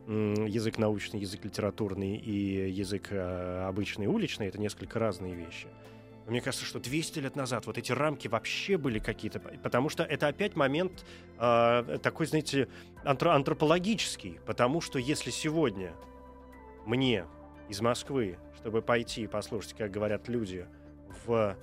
язык 0.07 0.77
научный, 0.77 1.19
язык 1.19 1.43
литературный 1.43 2.15
и 2.15 2.69
язык 2.69 3.07
э, 3.11 3.65
обычный 3.67 4.07
уличный— 4.07 4.47
это 4.47 4.59
несколько 4.59 4.99
разные 4.99 5.33
вещи. 5.33 5.67
Мне 6.27 6.41
кажется, 6.41 6.65
что 6.65 6.79
200 6.79 7.19
лет 7.19 7.35
назад 7.35 7.67
вот 7.67 7.77
эти 7.77 7.91
рамки 7.91 8.27
вообще 8.27 8.77
были 8.77 8.99
какие-то, 8.99 9.39
потому 9.39 9.89
что 9.89 10.03
это 10.03 10.27
опять 10.27 10.55
момент 10.55 11.05
э, 11.39 11.99
такой, 12.01 12.25
знаете, 12.25 12.67
антро- 13.03 13.33
антропологический, 13.35 14.39
потому 14.45 14.81
что 14.81 14.97
если 14.99 15.29
сегодня 15.29 15.93
мне 16.85 17.25
из 17.69 17.81
Москвы, 17.81 18.37
чтобы 18.57 18.81
пойти 18.81 19.27
послушать, 19.27 19.73
как 19.73 19.91
говорят 19.91 20.27
люди 20.27 20.67
в, 21.25 21.55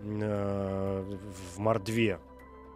э, 0.00 1.16
в 1.54 1.58
Мордве 1.58 2.20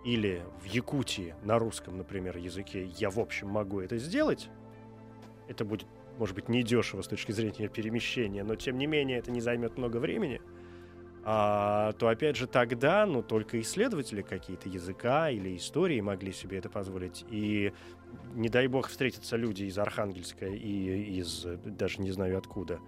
или 0.05 0.43
в 0.61 0.67
Якутии 0.67 1.35
на 1.43 1.59
русском, 1.59 1.97
например, 1.97 2.37
языке, 2.37 2.85
я, 2.99 3.11
в 3.11 3.19
общем, 3.19 3.49
могу 3.49 3.81
это 3.81 3.99
сделать, 3.99 4.49
это 5.53 5.65
будет, 5.65 5.87
может 6.19 6.35
быть, 6.35 6.49
недешево 6.49 7.03
с 7.03 7.09
точки 7.09 7.33
зрения 7.33 7.69
перемещения, 7.69 8.43
но, 8.43 8.57
тем 8.57 8.79
не 8.79 8.87
менее, 8.87 9.19
это 9.19 9.31
не 9.31 9.41
займет 9.41 9.79
много 9.79 9.99
времени, 9.99 10.41
а, 11.25 11.93
то, 11.93 12.09
опять 12.09 12.37
же, 12.37 12.47
тогда, 12.47 13.07
ну, 13.07 13.23
только 13.23 13.61
исследователи 13.61 14.23
какие-то 14.23 14.69
языка 14.69 15.31
или 15.31 15.57
истории 15.57 16.01
могли 16.01 16.33
себе 16.33 16.59
это 16.59 16.69
позволить. 16.69 17.25
И, 17.31 17.73
не 18.35 18.49
дай 18.49 18.67
бог, 18.67 18.89
встретятся 18.89 19.37
люди 19.37 19.65
из 19.65 19.79
Архангельска 19.79 20.47
и 20.47 21.19
из, 21.21 21.47
даже 21.65 22.01
не 22.01 22.11
знаю 22.11 22.39
откуда, 22.39 22.81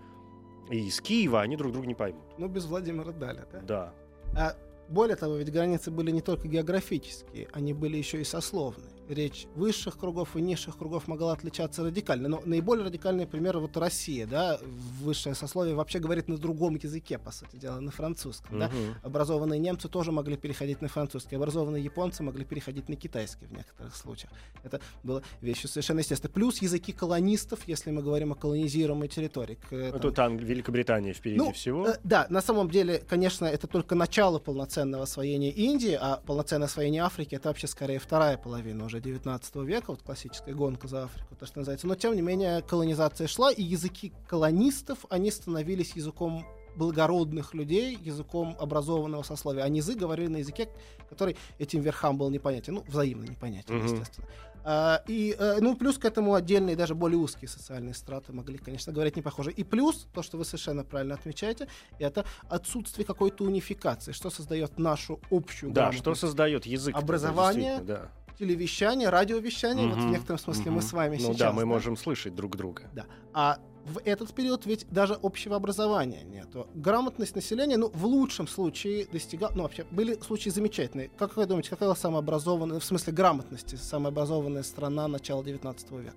и 0.71 0.89
из 0.89 1.01
Киева, 1.01 1.41
они 1.41 1.57
друг 1.57 1.73
друга 1.73 1.87
не 1.87 1.95
поймут. 1.95 2.25
Ну, 2.39 2.49
без 2.49 2.65
Владимира 2.65 3.13
Даля, 3.13 3.47
да? 3.53 3.61
Да. 3.61 3.95
А 4.37 4.57
более 4.89 5.17
того, 5.17 5.37
ведь 5.37 5.53
границы 5.53 5.91
были 5.91 6.11
не 6.11 6.21
только 6.21 6.49
географические, 6.49 7.49
они 7.53 7.73
были 7.73 7.97
еще 7.97 8.21
и 8.21 8.25
сословные. 8.25 8.91
Речь 9.09 9.47
высших 9.55 9.99
кругов 9.99 10.35
и 10.37 10.41
низших 10.41 10.79
кругов 10.79 11.09
могла 11.09 11.33
отличаться 11.33 11.85
радикально. 11.85 12.29
Но 12.29 12.43
наиболее 12.45 12.87
радикальный 12.87 13.27
пример 13.27 13.59
вот 13.59 13.77
Россия, 13.77 14.27
да, 14.27 14.59
высшее 15.03 15.35
сословие 15.35 15.75
вообще 15.75 15.99
говорит 15.99 16.29
на 16.29 16.39
другом 16.39 16.77
языке, 16.77 17.19
по 17.19 17.31
сути 17.31 17.57
дела, 17.57 17.81
на 17.81 17.91
французском, 17.91 18.59
да. 18.59 18.69
Мгм. 18.69 18.95
Образованные 19.03 19.59
немцы 19.61 19.89
тоже 19.89 20.11
могли 20.11 20.37
переходить 20.37 20.81
на 20.81 20.89
французский, 20.89 21.37
образованные 21.37 21.85
японцы 21.85 22.23
могли 22.23 22.45
переходить 22.45 22.89
на 22.89 22.97
китайский 22.97 23.47
в 23.47 23.53
некоторых 23.53 23.95
случаях. 23.95 24.33
Это 24.63 24.81
было 25.03 25.23
вещью 25.43 25.69
совершенно 25.69 25.99
естественной. 25.99 26.33
Плюс 26.33 26.63
языки 26.63 26.93
колонистов, 26.93 27.61
если 27.67 27.91
мы 27.91 28.03
говорим 28.03 28.33
о 28.33 28.35
колонизируемой 28.37 29.09
территории. 29.09 29.57
к, 29.57 29.91
там, 29.93 30.01
Тут 30.01 30.19
Анг- 30.19 30.43
Великобритания 30.43 31.13
впереди 31.13 31.39
Ну, 31.39 31.53
всего. 31.53 31.89
Э, 31.89 31.97
да, 32.05 32.27
на 32.31 32.41
самом 32.41 32.71
деле, 32.71 33.03
конечно, 33.07 33.45
это 33.45 33.67
только 33.67 33.95
начало 33.95 34.39
полноценного 34.39 35.03
освоения 35.05 35.51
Индии, 35.51 35.97
а 36.01 36.23
полноценное 36.27 36.67
освоение 36.67 37.03
Африки 37.03 37.35
это 37.35 37.49
вообще 37.49 37.67
скорее 37.67 37.99
вторая 37.99 38.39
половина 38.39 38.85
уже 38.87 38.94
19 39.01 39.57
века, 39.57 39.91
вот 39.91 40.03
классическая 40.03 40.55
гонка 40.55 40.89
за 40.89 41.05
Африку, 41.05 41.35
то, 41.37 41.47
что 41.47 41.59
называется. 41.59 41.87
Но, 41.87 41.95
тем 41.95 42.15
не 42.15 42.23
менее, 42.23 42.63
колонизация 42.63 43.27
шла, 43.27 43.51
и 43.51 43.63
языки 43.63 44.13
колонистов, 44.29 45.05
они 45.11 45.31
становились 45.31 45.93
языком 45.97 46.45
благородных 46.77 47.55
людей, 47.55 47.97
языком 48.01 48.57
образованного 48.59 49.23
сословия. 49.23 49.63
А 49.63 49.69
низы 49.69 49.95
говорили 49.95 50.29
на 50.29 50.37
языке, 50.39 50.69
который 51.09 51.37
этим 51.59 51.81
верхам 51.81 52.19
был 52.19 52.31
непонятен. 52.31 52.75
Ну, 52.75 52.85
взаимно 52.89 53.25
непонятен, 53.25 53.77
Мгм. 53.77 53.85
естественно. 53.87 54.27
А, 54.67 55.03
и, 55.07 55.37
э, 55.39 55.59
ну, 55.61 55.77
плюс 55.77 55.99
к 55.99 56.07
этому 56.07 56.35
отдельные, 56.35 56.75
даже 56.75 56.95
более 56.95 57.19
узкие 57.19 57.49
социальные 57.49 57.93
страты 57.95 58.33
могли, 58.33 58.57
конечно, 58.57 58.93
говорить 58.95 59.15
не 59.15 59.21
похоже. 59.21 59.53
И 59.53 59.63
плюс, 59.63 60.07
то, 60.15 60.23
что 60.23 60.39
вы 60.39 60.47
совершенно 60.47 60.85
правильно 60.85 61.15
отмечаете, 61.15 61.69
это 61.99 62.25
отсутствие 62.49 63.05
какой-то 63.05 63.45
унификации, 63.45 64.13
что 64.13 64.31
создает 64.31 64.79
нашу 64.79 65.21
общую 65.31 65.71
Да, 65.71 65.93
что 65.93 66.15
создает 66.15 66.65
язык? 66.65 66.97
Образование, 66.97 67.81
Да. 67.81 68.11
Телевещание, 68.39 69.09
радиовещание, 69.09 69.89
вот 69.89 69.99
в 69.99 70.07
некотором 70.07 70.39
смысле 70.39 70.71
мы 70.71 70.79
мгм. 70.79 70.83
с 70.83 70.93
вами 70.93 71.17
ну 71.17 71.23
сейчас. 71.29 71.37
да, 71.37 71.53
мы 71.53 71.65
можем 71.65 71.97
слышать 71.97 72.35
друг 72.35 72.57
друга. 72.57 72.83
Да. 72.93 73.05
А 73.33 73.59
в 73.87 74.01
этот 74.05 74.33
период 74.35 74.65
ведь 74.67 74.87
даже 74.91 75.15
общего 75.23 75.57
образования 75.57 76.23
нету. 76.25 76.67
Грамотность 76.75 77.35
населения, 77.35 77.77
ну, 77.77 77.91
в 77.93 78.07
лучшем 78.07 78.49
случае 78.49 79.07
достигала... 79.13 79.53
Ну, 79.55 79.63
вообще, 79.63 79.85
были 79.91 80.19
случаи 80.21 80.49
замечательные. 80.49 81.11
Как 81.19 81.37
вы 81.37 81.45
думаете, 81.47 81.71
какая 81.71 81.93
самая 81.95 82.21
образованная, 82.21 82.81
в 82.81 82.85
смысле 82.85 83.13
грамотности, 83.13 83.77
самая 83.77 84.11
образованная 84.11 84.63
страна 84.63 85.07
начала 85.07 85.45
19 85.45 85.91
века? 85.93 86.15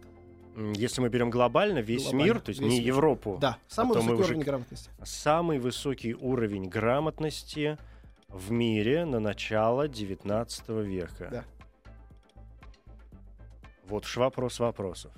Если 0.76 1.02
мы 1.02 1.10
берем 1.10 1.30
глобально 1.30 1.80
весь 1.80 2.04
Глобально, 2.04 2.24
мир, 2.24 2.40
то 2.40 2.50
есть 2.50 2.62
весь 2.62 2.72
не 2.72 2.80
мир. 2.80 2.88
Европу, 2.88 3.38
Да, 3.40 3.58
самый 3.68 3.94
то 3.94 4.02
мы 4.02 4.12
высокий 4.12 4.22
уже 4.24 4.32
уровень 4.32 4.42
к- 4.42 4.46
грамотности. 4.46 4.90
самый 5.04 5.60
высокий 5.60 6.14
уровень 6.16 6.70
грамотности 6.70 7.78
в 8.30 8.50
мире 8.50 9.06
на 9.06 9.20
начало 9.20 9.88
19 9.88 10.70
века. 10.84 11.28
Да. 11.32 11.44
Вот 13.88 14.06
уж 14.06 14.18
вопрос 14.18 14.60
вопросов. 14.60 15.12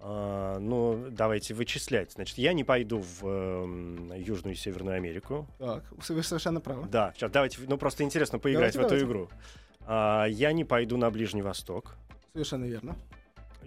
А, 0.00 0.58
ну, 0.58 1.06
давайте 1.10 1.54
вычислять. 1.54 2.12
Значит, 2.12 2.38
я 2.38 2.52
не 2.52 2.64
пойду 2.64 3.00
в 3.00 3.26
эм, 3.26 4.12
Южную 4.14 4.54
и 4.54 4.56
Северную 4.56 4.96
Америку. 4.96 5.46
Так, 5.58 5.84
вы 5.90 6.22
совершенно 6.22 6.60
правы. 6.60 6.86
Да, 6.88 7.12
сейчас 7.16 7.30
давайте, 7.30 7.58
ну 7.66 7.78
просто 7.78 8.04
интересно 8.04 8.38
поиграть 8.38 8.74
Давайте, 8.74 8.96
в 8.96 9.00
эту 9.00 9.06
давайте. 9.06 9.28
игру. 9.28 9.38
А, 9.86 10.26
я 10.26 10.52
не 10.52 10.64
пойду 10.64 10.96
на 10.96 11.10
Ближний 11.10 11.42
Восток. 11.42 11.96
Совершенно 12.32 12.64
верно. 12.64 12.96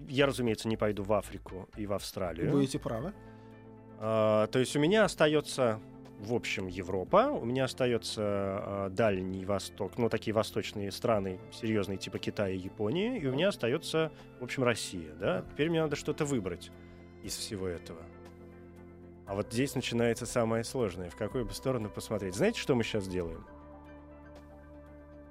Я, 0.07 0.25
разумеется, 0.25 0.67
не 0.67 0.77
пойду 0.77 1.03
в 1.03 1.11
Африку 1.13 1.67
и 1.75 1.85
в 1.85 1.93
Австралию. 1.93 2.49
Будете 2.51 2.79
правы. 2.79 3.13
А, 3.99 4.47
то 4.47 4.59
есть 4.59 4.75
у 4.75 4.79
меня 4.79 5.03
остается, 5.03 5.79
в 6.21 6.33
общем, 6.35 6.67
Европа, 6.67 7.31
у 7.31 7.43
меня 7.45 7.65
остается 7.65 8.21
а, 8.23 8.89
Дальний 8.89 9.43
Восток, 9.43 9.97
ну, 9.97 10.07
такие 10.07 10.33
восточные 10.33 10.91
страны, 10.91 11.39
серьезные, 11.51 11.97
типа 11.97 12.19
Китая 12.19 12.53
и 12.53 12.57
Японии, 12.57 13.17
и 13.17 13.25
у 13.25 13.31
меня 13.33 13.49
остается, 13.49 14.11
в 14.39 14.43
общем, 14.43 14.63
Россия, 14.63 15.13
да? 15.15 15.43
Теперь 15.51 15.69
мне 15.69 15.81
надо 15.81 15.95
что-то 15.95 16.25
выбрать 16.25 16.71
из 17.23 17.35
всего 17.35 17.67
этого. 17.67 18.01
А 19.25 19.33
вот 19.33 19.51
здесь 19.51 19.73
начинается 19.73 20.25
самое 20.27 20.63
сложное. 20.63 21.09
В 21.09 21.15
какую 21.15 21.45
бы 21.45 21.53
сторону 21.53 21.89
посмотреть? 21.89 22.35
Знаете, 22.35 22.59
что 22.59 22.75
мы 22.75 22.83
сейчас 22.83 23.07
делаем? 23.07 23.43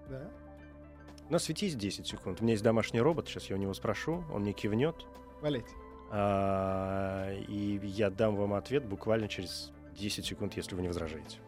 Да. 0.09 0.29
У 1.29 1.33
нас 1.33 1.49
ведь 1.49 1.63
есть 1.63 1.79
10 1.79 2.05
секунд. 2.05 2.41
У 2.41 2.43
меня 2.43 2.55
есть 2.55 2.65
домашний 2.65 3.01
робот, 3.01 3.29
сейчас 3.29 3.49
я 3.49 3.55
у 3.55 3.59
него 3.59 3.75
спрошу, 3.75 4.25
он 4.33 4.43
мне 4.43 4.53
кивнет, 4.53 5.07
Валите. 5.41 5.69
а, 6.11 7.33
и 7.47 7.79
я 7.85 8.11
дам 8.11 8.35
вам 8.35 8.55
ответ 8.55 8.85
буквально 8.85 9.29
через 9.29 9.73
10 9.97 10.25
секунд, 10.25 10.57
если 10.57 10.75
вы 10.75 10.83
не 10.83 10.89
возражаете. 10.89 11.39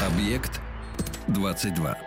Объект 0.00 0.60
22. 1.28 1.98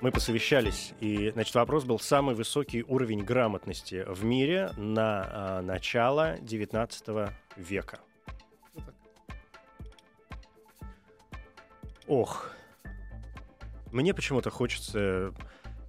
Мы 0.00 0.12
посовещались, 0.12 0.92
и, 1.00 1.30
значит, 1.30 1.54
вопрос 1.54 1.84
был 1.84 1.98
самый 1.98 2.34
высокий 2.34 2.82
уровень 2.82 3.24
грамотности 3.24 4.04
в 4.06 4.24
мире 4.24 4.70
на 4.76 5.26
а, 5.28 5.62
начало 5.62 6.36
19 6.40 7.32
века. 7.56 8.00
Ох. 12.06 12.50
Мне 13.90 14.14
почему-то 14.14 14.50
хочется... 14.50 15.32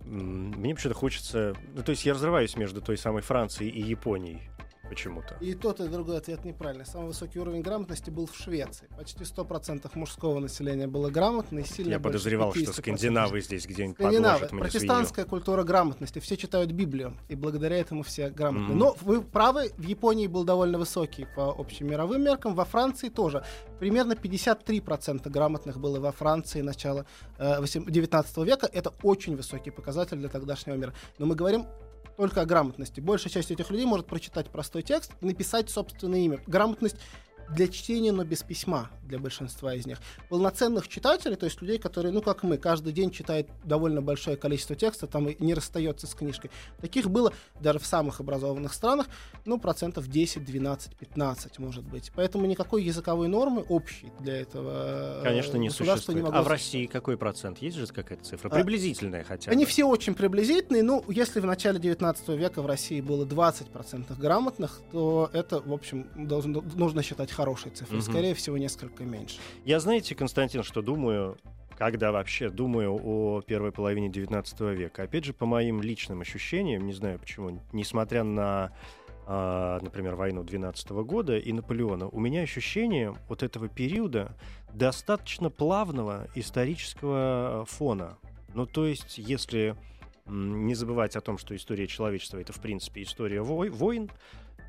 Мне 0.03 0.73
почему-то 0.73 0.97
хочется... 0.97 1.53
Ну, 1.73 1.83
то 1.83 1.91
есть 1.91 2.05
я 2.05 2.13
разрываюсь 2.13 2.55
между 2.55 2.81
той 2.81 2.97
самой 2.97 3.21
Францией 3.21 3.69
и 3.69 3.81
Японией 3.81 4.49
почему-то. 4.87 5.35
И 5.41 5.53
тот, 5.53 5.79
и 5.79 5.87
другой 5.87 6.17
ответ 6.17 6.45
неправильный. 6.45 6.85
Самый 6.85 7.07
высокий 7.07 7.39
уровень 7.39 7.61
грамотности 7.61 8.09
был 8.09 8.25
в 8.25 8.35
Швеции. 8.35 8.87
Почти 8.97 9.23
100% 9.23 9.89
мужского 9.95 10.39
населения 10.39 10.87
было 10.87 11.09
грамотно 11.09 11.59
и 11.59 11.63
сильно 11.63 11.91
Я 11.91 11.99
подозревал, 11.99 12.53
что 12.53 12.73
скандинавы 12.73 13.41
здесь 13.41 13.65
где-нибудь 13.65 13.97
Скандинавы. 13.97 14.47
Протестантская 14.47 15.25
свинью. 15.25 15.29
культура 15.29 15.63
грамотности. 15.63 16.19
Все 16.19 16.37
читают 16.37 16.71
Библию, 16.71 17.17
и 17.29 17.35
благодаря 17.35 17.77
этому 17.77 18.03
все 18.03 18.29
грамотны. 18.29 18.73
Mm-hmm. 18.73 18.77
Но 18.77 18.95
вы 19.01 19.21
правы, 19.21 19.71
в 19.77 19.83
Японии 19.83 20.27
был 20.27 20.43
довольно 20.43 20.77
высокий 20.77 21.27
по 21.35 21.49
общим 21.49 21.87
мировым 21.87 22.23
меркам, 22.23 22.55
во 22.55 22.65
Франции 22.65 23.09
тоже. 23.09 23.43
Примерно 23.79 24.13
53% 24.13 25.29
грамотных 25.29 25.79
было 25.79 25.99
во 25.99 26.11
Франции 26.11 26.61
начала 26.61 27.05
э, 27.37 27.63
19 27.63 28.37
века. 28.37 28.69
Это 28.71 28.93
очень 29.03 29.35
высокий 29.35 29.71
показатель 29.71 30.17
для 30.17 30.29
тогдашнего 30.29 30.75
мира. 30.75 30.93
Но 31.17 31.25
мы 31.25 31.35
говорим 31.35 31.65
только 32.17 32.41
о 32.41 32.45
грамотности. 32.45 32.99
Большая 32.99 33.31
часть 33.31 33.51
этих 33.51 33.69
людей 33.69 33.85
может 33.85 34.07
прочитать 34.07 34.49
простой 34.49 34.81
текст 34.81 35.11
и 35.21 35.25
написать 35.25 35.69
собственное 35.69 36.19
имя. 36.19 36.39
Грамотность 36.47 36.97
для 37.49 37.67
чтения, 37.67 38.11
но 38.11 38.23
без 38.23 38.43
письма 38.43 38.89
для 39.03 39.19
большинства 39.19 39.73
из 39.73 39.85
них. 39.85 39.99
Полноценных 40.29 40.87
читателей, 40.87 41.35
то 41.35 41.45
есть 41.45 41.61
людей, 41.61 41.77
которые, 41.77 42.11
ну 42.11 42.21
как 42.21 42.43
мы, 42.43 42.57
каждый 42.57 42.93
день 42.93 43.11
читают 43.11 43.47
довольно 43.63 44.01
большое 44.01 44.37
количество 44.37 44.75
текста, 44.75 45.07
там 45.07 45.29
и 45.29 45.43
не 45.43 45.53
расстается 45.53 46.07
с 46.07 46.13
книжкой. 46.13 46.51
Таких 46.81 47.09
было 47.09 47.31
даже 47.61 47.79
в 47.79 47.85
самых 47.85 48.19
образованных 48.19 48.73
странах, 48.73 49.07
ну, 49.45 49.59
процентов 49.59 50.07
10, 50.07 50.43
12, 50.43 50.95
15, 50.95 51.59
может 51.59 51.83
быть. 51.85 52.11
Поэтому 52.15 52.45
никакой 52.45 52.83
языковой 52.83 53.27
нормы 53.27 53.61
общей 53.61 54.11
для 54.19 54.41
этого 54.41 55.21
э, 55.21 55.23
Конечно, 55.23 55.57
не 55.57 55.69
существует. 55.69 56.23
Не 56.23 56.29
а 56.29 56.41
в 56.41 56.47
России 56.47 56.85
какой 56.85 57.17
процент? 57.17 57.59
Есть 57.59 57.77
же 57.77 57.87
какая-то 57.87 58.23
цифра? 58.23 58.49
А, 58.49 58.55
Приблизительная 58.55 59.23
хотя 59.23 59.49
бы. 59.49 59.55
Они 59.55 59.65
все 59.65 59.85
очень 59.85 60.13
приблизительные. 60.13 60.83
Ну, 60.83 61.03
если 61.07 61.39
в 61.39 61.45
начале 61.45 61.79
19 61.79 62.27
века 62.29 62.61
в 62.61 62.65
России 62.65 63.01
было 63.01 63.25
20% 63.25 64.19
грамотных, 64.19 64.81
то 64.91 65.29
это, 65.33 65.61
в 65.61 65.71
общем, 65.71 66.07
должен, 66.15 66.51
нужно 66.75 67.03
считать 67.03 67.31
хорошей 67.37 67.71
цифрой. 67.71 67.99
Угу. 67.99 68.05
Скорее 68.05 68.33
всего, 68.33 68.57
несколько 68.57 69.03
меньше. 69.03 69.37
Я, 69.63 69.79
знаете, 69.79 70.15
Константин, 70.15 70.63
что 70.63 70.81
думаю, 70.81 71.37
когда 71.77 72.11
вообще 72.11 72.49
думаю 72.49 72.99
о 73.03 73.41
первой 73.41 73.71
половине 73.71 74.09
19 74.09 74.59
века. 74.61 75.03
Опять 75.03 75.25
же, 75.25 75.33
по 75.33 75.45
моим 75.45 75.81
личным 75.81 76.21
ощущениям, 76.21 76.87
не 76.87 76.93
знаю 76.93 77.19
почему, 77.19 77.61
несмотря 77.71 78.23
на, 78.23 78.71
э, 79.27 79.79
например, 79.83 80.15
войну 80.15 80.43
12 80.43 81.03
года 81.03 81.37
и 81.37 81.53
Наполеона, 81.53 82.07
у 82.07 82.19
меня 82.19 82.41
ощущение 82.41 83.15
вот 83.29 83.43
этого 83.43 83.67
периода 83.67 84.35
достаточно 84.73 85.51
плавного 85.51 86.27
исторического 86.33 87.65
фона. 87.67 88.17
Ну, 88.55 88.65
то 88.65 88.87
есть, 88.87 89.19
если 89.19 89.75
не 90.25 90.75
забывать 90.75 91.15
о 91.15 91.21
том, 91.21 91.37
что 91.37 91.55
история 91.55 91.87
человечества 91.87 92.39
это, 92.39 92.53
в 92.53 92.59
принципе, 92.59 93.03
история 93.03 93.41
вой- 93.41 93.69
войн, 93.69 94.09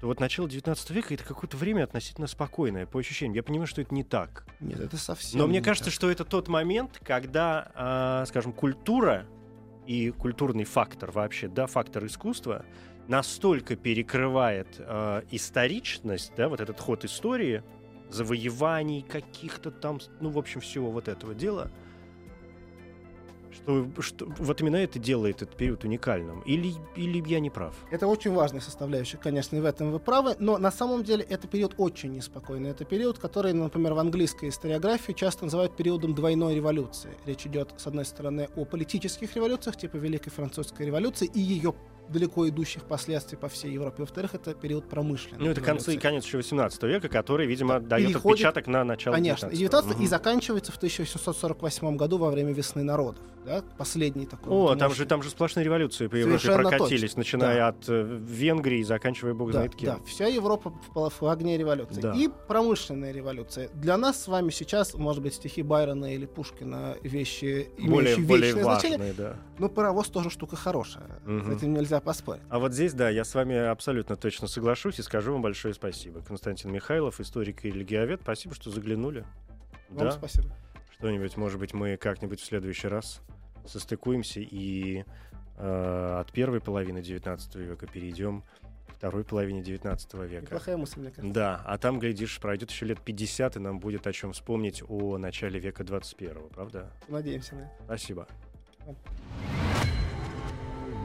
вот 0.03 0.21
начало 0.21 0.49
19 0.49 0.91
века 0.91 1.15
это 1.15 1.25
какое-то 1.25 1.57
время 1.57 1.85
относительно 1.85 2.27
спокойное, 2.27 2.87
по 2.87 2.99
ощущениям. 2.99 3.35
Я 3.35 3.43
понимаю, 3.43 3.67
что 3.67 3.81
это 3.81 3.95
не 3.95 4.05
так. 4.05 4.47
Нет, 4.61 4.81
это 4.81 4.97
совсем. 4.97 5.39
Но 5.39 5.47
мне 5.47 5.61
кажется, 5.61 5.91
так. 5.91 5.95
что 5.95 6.11
это 6.11 6.25
тот 6.25 6.49
момент, 6.49 7.01
когда, 7.03 8.23
э, 8.23 8.27
скажем, 8.29 8.53
культура 8.53 9.27
и 9.87 10.11
культурный 10.11 10.65
фактор 10.65 11.11
вообще, 11.11 11.49
да, 11.49 11.67
фактор 11.67 12.07
искусства 12.07 12.65
настолько 13.09 13.75
перекрывает 13.75 14.77
э, 14.79 15.23
историчность, 15.31 16.33
да, 16.37 16.49
вот 16.49 16.61
этот 16.61 16.79
ход 16.79 17.05
истории, 17.05 17.63
завоеваний 18.11 19.03
каких-то 19.03 19.71
там, 19.71 19.99
ну, 20.21 20.31
в 20.31 20.39
общем, 20.39 20.61
всего 20.61 20.91
вот 20.91 21.09
этого 21.09 21.35
дела, 21.35 21.71
что, 23.63 23.89
что 24.01 24.27
вот 24.39 24.61
именно 24.61 24.77
это 24.77 24.99
делает 24.99 25.43
этот 25.43 25.57
период 25.57 25.85
уникальным. 25.85 26.41
Или, 26.41 26.75
или 26.97 27.23
я 27.29 27.41
не 27.41 27.51
прав? 27.51 27.75
Это 27.91 28.07
очень 28.07 28.33
важная 28.33 28.61
составляющая, 28.61 29.19
конечно, 29.19 29.57
и 29.57 29.61
в 29.61 29.65
этом 29.65 29.93
вы 29.93 29.99
правы, 29.99 30.37
но 30.39 30.59
на 30.59 30.71
самом 30.71 31.05
деле 31.05 31.25
это 31.29 31.49
период 31.49 31.75
очень 31.79 32.13
неспокойный. 32.13 32.71
Это 32.71 32.85
период, 32.85 33.19
который, 33.19 33.53
например, 33.53 33.95
в 33.95 33.99
английской 33.99 34.49
историографии 34.49 35.13
часто 35.13 35.45
называют 35.45 35.77
периодом 35.77 36.15
двойной 36.15 36.55
революции. 36.55 37.11
Речь 37.27 37.47
идет, 37.47 37.75
с 37.77 37.87
одной 37.87 38.05
стороны, 38.05 38.49
о 38.57 38.65
политических 38.65 39.35
революциях, 39.37 39.77
типа 39.77 39.97
Великой 39.97 40.31
Французской 40.31 40.87
революции 40.87 41.31
и 41.33 41.41
ее 41.41 41.75
далеко 42.09 42.49
идущих 42.49 42.85
последствий 42.85 43.37
по 43.37 43.49
всей 43.49 43.73
Европе. 43.73 44.03
Во-вторых, 44.03 44.35
это 44.35 44.55
период 44.55 44.89
промышленный. 44.89 45.45
Ну, 45.45 45.51
это 45.51 45.61
концы, 45.61 45.99
конец 45.99 46.25
еще 46.25 46.39
18 46.39 46.83
века, 46.85 47.09
который, 47.09 47.47
видимо, 47.47 47.81
да, 47.81 47.97
дает 47.97 48.09
переходит, 48.09 48.39
отпечаток 48.39 48.67
на 48.67 48.85
начало 48.85 49.15
Конечно, 49.15 49.51
19 49.51 49.95
угу. 49.95 50.03
и 50.03 50.07
заканчивается 50.07 50.73
в 50.73 50.77
1848 50.77 51.97
году 51.97 52.19
во 52.19 52.31
время 52.31 52.53
весны 52.53 52.83
народов. 52.83 53.23
Да? 53.45 53.63
Последний 53.79 54.27
такой. 54.27 54.53
О, 54.53 54.61
вот 54.69 54.79
там, 54.79 54.93
же, 54.93 55.07
там 55.07 55.23
же 55.23 55.31
сплошные 55.31 55.65
революции 55.65 56.07
по 56.07 56.17
Европе 56.17 56.53
прокатились, 56.53 57.11
точно. 57.11 57.21
начиная 57.21 57.57
да. 57.57 57.69
от 57.69 57.89
э, 57.89 58.19
Венгрии 58.21 58.81
и 58.81 58.85
заканчивая 58.85 59.33
бог 59.33 59.49
да, 59.49 59.59
знает 59.59 59.75
кем. 59.75 59.95
Да, 59.95 60.05
вся 60.05 60.27
Европа 60.27 60.73
в, 60.95 61.13
в 61.21 61.27
огне 61.27 61.57
революции. 61.57 62.01
Да. 62.01 62.13
И 62.15 62.29
промышленная 62.47 63.13
революция. 63.13 63.69
Для 63.75 63.97
нас 63.97 64.23
с 64.23 64.29
вами 64.29 64.51
сейчас, 64.51 64.95
может 64.95 65.23
быть, 65.23 65.35
стихи 65.35 65.63
Байрона 65.63 66.15
или 66.15 66.27
Пушкина 66.27 66.97
вещи, 67.03 67.71
более, 67.79 68.17
имеющие 68.17 68.27
более 68.27 68.47
вечное 68.53 68.65
важные, 68.65 68.97
значение. 68.97 69.15
Да. 69.17 69.37
Но 69.59 69.69
паровоз 69.69 70.09
тоже 70.09 70.31
штука 70.31 70.57
хорошая. 70.57 71.21
Угу. 71.27 71.45
С 71.45 71.57
этим 71.57 71.75
нельзя 71.75 71.98
нельзя 71.99 72.01
поспорить. 72.01 72.43
А 72.49 72.59
вот 72.59 72.73
здесь, 72.73 72.93
да, 72.95 73.09
я 73.09 73.25
с 73.25 73.35
вами 73.35 73.57
абсолютно 73.57 74.17
точно 74.17 74.49
соглашусь 74.49 74.99
и 74.99 75.03
скажу 75.03 75.33
вам 75.33 75.43
большое 75.43 75.75
спасибо. 75.75 76.21
Константин 76.21 76.73
Михайлов, 76.73 77.21
историк 77.21 77.65
и 77.65 77.71
религиовед, 77.71 78.21
спасибо, 78.23 78.55
что 78.55 78.71
заглянули. 78.71 79.25
Вам 79.91 80.07
да? 80.07 80.13
спасибо. 80.13 80.49
Что-нибудь, 80.99 81.37
может 81.37 81.59
быть, 81.59 81.75
мы 81.75 81.97
как-нибудь 81.97 82.41
в 82.41 82.45
следующий 82.45 82.89
раз 82.89 83.21
состыкуемся 83.67 84.41
и 84.41 85.05
э, 85.57 86.17
от 86.21 86.33
первой 86.33 86.61
половины 86.61 87.03
19 87.03 87.55
века 87.57 87.87
перейдем 87.87 88.43
к 88.89 88.95
второй 88.95 89.25
половине 89.25 89.63
19 89.63 90.15
века. 90.15 90.43
Неплохая 90.43 90.77
мысль, 90.77 91.01
мне 91.01 91.11
кажется. 91.11 91.33
Да, 91.33 91.63
а 91.65 91.79
там, 91.79 92.01
глядишь, 92.01 92.41
пройдет 92.41 92.71
еще 92.71 92.87
лет 92.87 93.01
50, 93.01 93.57
и 93.57 93.59
нам 93.61 93.79
будет 93.79 94.07
о 94.07 94.13
чем 94.13 94.33
вспомнить 94.33 94.83
о 94.89 95.19
начале 95.19 95.61
века 95.61 95.85
21, 95.85 96.49
правда? 96.49 96.91
Надеемся 97.09 97.55
на 97.55 97.61
это. 97.61 97.71
Спасибо. 97.85 98.27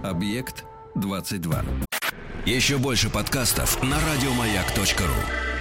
Объект 0.04 0.66
22. 0.96 1.64
Еще 2.46 2.78
больше 2.78 3.10
подкастов 3.10 3.82
на 3.82 3.98
радиомаяк.ру. 4.00 5.53